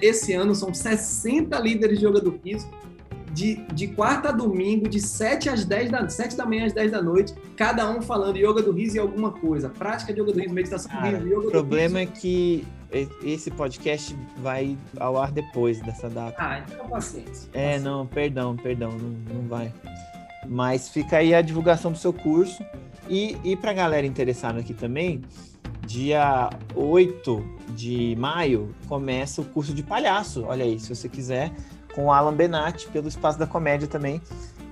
esse 0.00 0.32
ano 0.32 0.54
são 0.54 0.72
60 0.72 1.58
líderes 1.58 1.98
de 1.98 2.06
yoga 2.06 2.20
do 2.20 2.38
riso 2.44 2.68
de, 3.32 3.56
de 3.72 3.88
quarta 3.88 4.28
a 4.28 4.32
domingo, 4.32 4.88
de 4.88 5.00
7 5.00 5.48
às 5.48 5.64
10 5.64 5.90
da 5.90 6.08
7 6.08 6.36
da 6.36 6.44
manhã 6.44 6.66
às 6.66 6.72
10 6.72 6.90
da 6.90 7.02
noite, 7.02 7.34
cada 7.56 7.90
um 7.90 8.02
falando 8.02 8.36
yoga 8.36 8.62
do 8.62 8.72
riso 8.72 8.96
e 8.96 8.98
alguma 8.98 9.32
coisa. 9.32 9.68
Prática 9.68 10.12
de 10.12 10.20
yoga 10.20 10.32
do 10.32 10.40
riso, 10.40 10.54
meditação 10.54 10.90
Cara, 10.90 11.18
do 11.18 11.24
riso, 11.24 11.38
yoga 11.38 11.48
O 11.48 11.50
problema 11.50 12.00
é 12.00 12.06
que 12.06 12.64
esse 13.24 13.50
podcast 13.50 14.14
vai 14.38 14.76
ao 14.98 15.16
ar 15.16 15.32
depois 15.32 15.80
dessa 15.80 16.10
data. 16.10 16.36
Ah, 16.38 16.60
então 16.60 16.88
paciência. 16.88 17.48
É, 17.54 17.78
não, 17.78 18.06
perdão, 18.06 18.54
perdão, 18.54 18.90
não, 18.90 19.34
não 19.34 19.48
vai. 19.48 19.72
Mas 20.46 20.88
fica 20.90 21.18
aí 21.18 21.34
a 21.34 21.40
divulgação 21.40 21.90
do 21.90 21.98
seu 21.98 22.12
curso. 22.12 22.62
E, 23.08 23.36
e 23.42 23.56
para 23.56 23.72
galera 23.72 24.06
interessada 24.06 24.60
aqui 24.60 24.74
também, 24.74 25.22
dia 25.86 26.50
8 26.74 27.44
de 27.74 28.14
maio 28.16 28.74
começa 28.86 29.40
o 29.40 29.44
curso 29.44 29.72
de 29.72 29.82
palhaço. 29.82 30.44
Olha 30.44 30.64
aí, 30.64 30.78
se 30.78 30.94
você 30.94 31.08
quiser 31.08 31.50
com 31.94 32.06
o 32.06 32.12
Alan 32.12 32.34
Benatti, 32.34 32.88
pelo 32.88 33.08
Espaço 33.08 33.38
da 33.38 33.46
Comédia 33.46 33.86
também, 33.88 34.20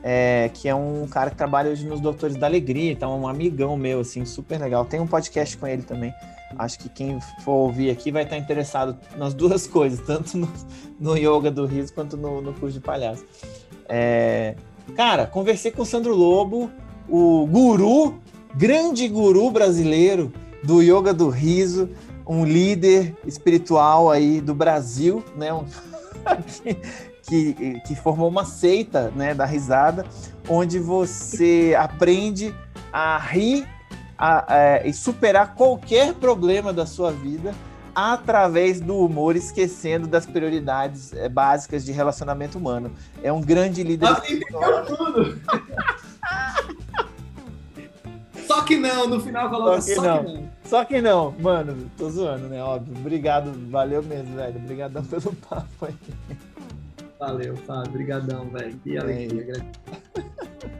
é, 0.02 0.50
que 0.54 0.68
é 0.68 0.74
um 0.74 1.06
cara 1.06 1.30
que 1.30 1.36
trabalha 1.36 1.70
hoje 1.70 1.86
nos 1.86 2.00
Doutores 2.00 2.36
da 2.36 2.46
Alegria, 2.46 2.92
então 2.92 3.12
é 3.12 3.16
um 3.16 3.28
amigão 3.28 3.76
meu, 3.76 4.00
assim, 4.00 4.24
super 4.24 4.58
legal. 4.58 4.84
Tem 4.84 5.00
um 5.00 5.06
podcast 5.06 5.56
com 5.56 5.66
ele 5.66 5.82
também. 5.82 6.12
acho 6.58 6.78
que 6.78 6.88
quem 6.88 7.18
for 7.44 7.52
ouvir 7.52 7.90
aqui 7.90 8.10
vai 8.10 8.24
estar 8.24 8.36
interessado 8.36 8.96
nas 9.16 9.34
duas 9.34 9.66
coisas, 9.68 10.00
tanto 10.00 10.36
no, 10.36 10.48
no 10.98 11.16
yoga 11.16 11.50
do 11.50 11.66
riso 11.66 11.92
quanto 11.92 12.16
no, 12.16 12.40
no 12.40 12.52
curso 12.54 12.78
de 12.78 12.80
palhaço. 12.80 13.24
É, 13.88 14.54
cara, 14.96 15.26
conversei 15.26 15.70
com 15.70 15.82
o 15.82 15.86
Sandro 15.86 16.14
Lobo, 16.14 16.70
o 17.08 17.46
guru, 17.46 18.20
grande 18.54 19.06
guru 19.08 19.50
brasileiro 19.50 20.32
do 20.62 20.82
yoga 20.82 21.12
do 21.12 21.28
riso, 21.28 21.90
um 22.26 22.44
líder 22.44 23.16
espiritual 23.26 24.10
aí 24.10 24.40
do 24.40 24.54
Brasil, 24.54 25.24
né? 25.36 25.52
Um, 25.52 25.64
que, 27.30 27.80
que 27.86 27.94
formou 27.94 28.28
uma 28.28 28.44
seita 28.44 29.12
né, 29.14 29.32
da 29.32 29.44
risada, 29.44 30.04
onde 30.48 30.80
você 30.80 31.76
aprende 31.78 32.52
a 32.92 33.16
rir 33.18 33.68
a, 34.18 34.52
a, 34.52 34.58
é, 34.58 34.88
e 34.88 34.92
superar 34.92 35.54
qualquer 35.54 36.14
problema 36.14 36.72
da 36.72 36.84
sua 36.84 37.12
vida 37.12 37.54
através 37.94 38.80
do 38.80 38.96
humor, 38.98 39.36
esquecendo 39.36 40.08
das 40.08 40.26
prioridades 40.26 41.12
é, 41.12 41.28
básicas 41.28 41.84
de 41.84 41.92
relacionamento 41.92 42.58
humano. 42.58 42.90
É 43.22 43.32
um 43.32 43.40
grande 43.40 43.84
líder. 43.84 44.10
Entendeu 44.10 44.84
tudo. 44.86 45.40
só 48.44 48.62
que 48.62 48.76
não, 48.76 49.06
no 49.06 49.20
final 49.20 49.48
coloca 49.50 49.80
só 49.80 49.86
que, 49.86 49.94
só 49.94 50.02
não. 50.02 50.24
que 50.24 50.32
não. 50.32 50.50
Só 50.64 50.84
que 50.84 51.00
não, 51.00 51.34
mano, 51.38 51.90
tô 51.96 52.10
zoando, 52.10 52.48
né? 52.48 52.62
Óbvio. 52.62 52.94
Obrigado, 52.98 53.52
valeu 53.70 54.02
mesmo, 54.02 54.34
velho. 54.34 54.56
Obrigadão 54.56 55.04
pelo 55.04 55.32
papo 55.48 55.86
aí. 55.86 55.94
Valeu, 57.20 57.54
Fábio. 57.54 57.90
Obrigadão, 57.90 58.48
velho. 58.48 58.78
Que 58.78 58.96
alegria. 58.96 59.52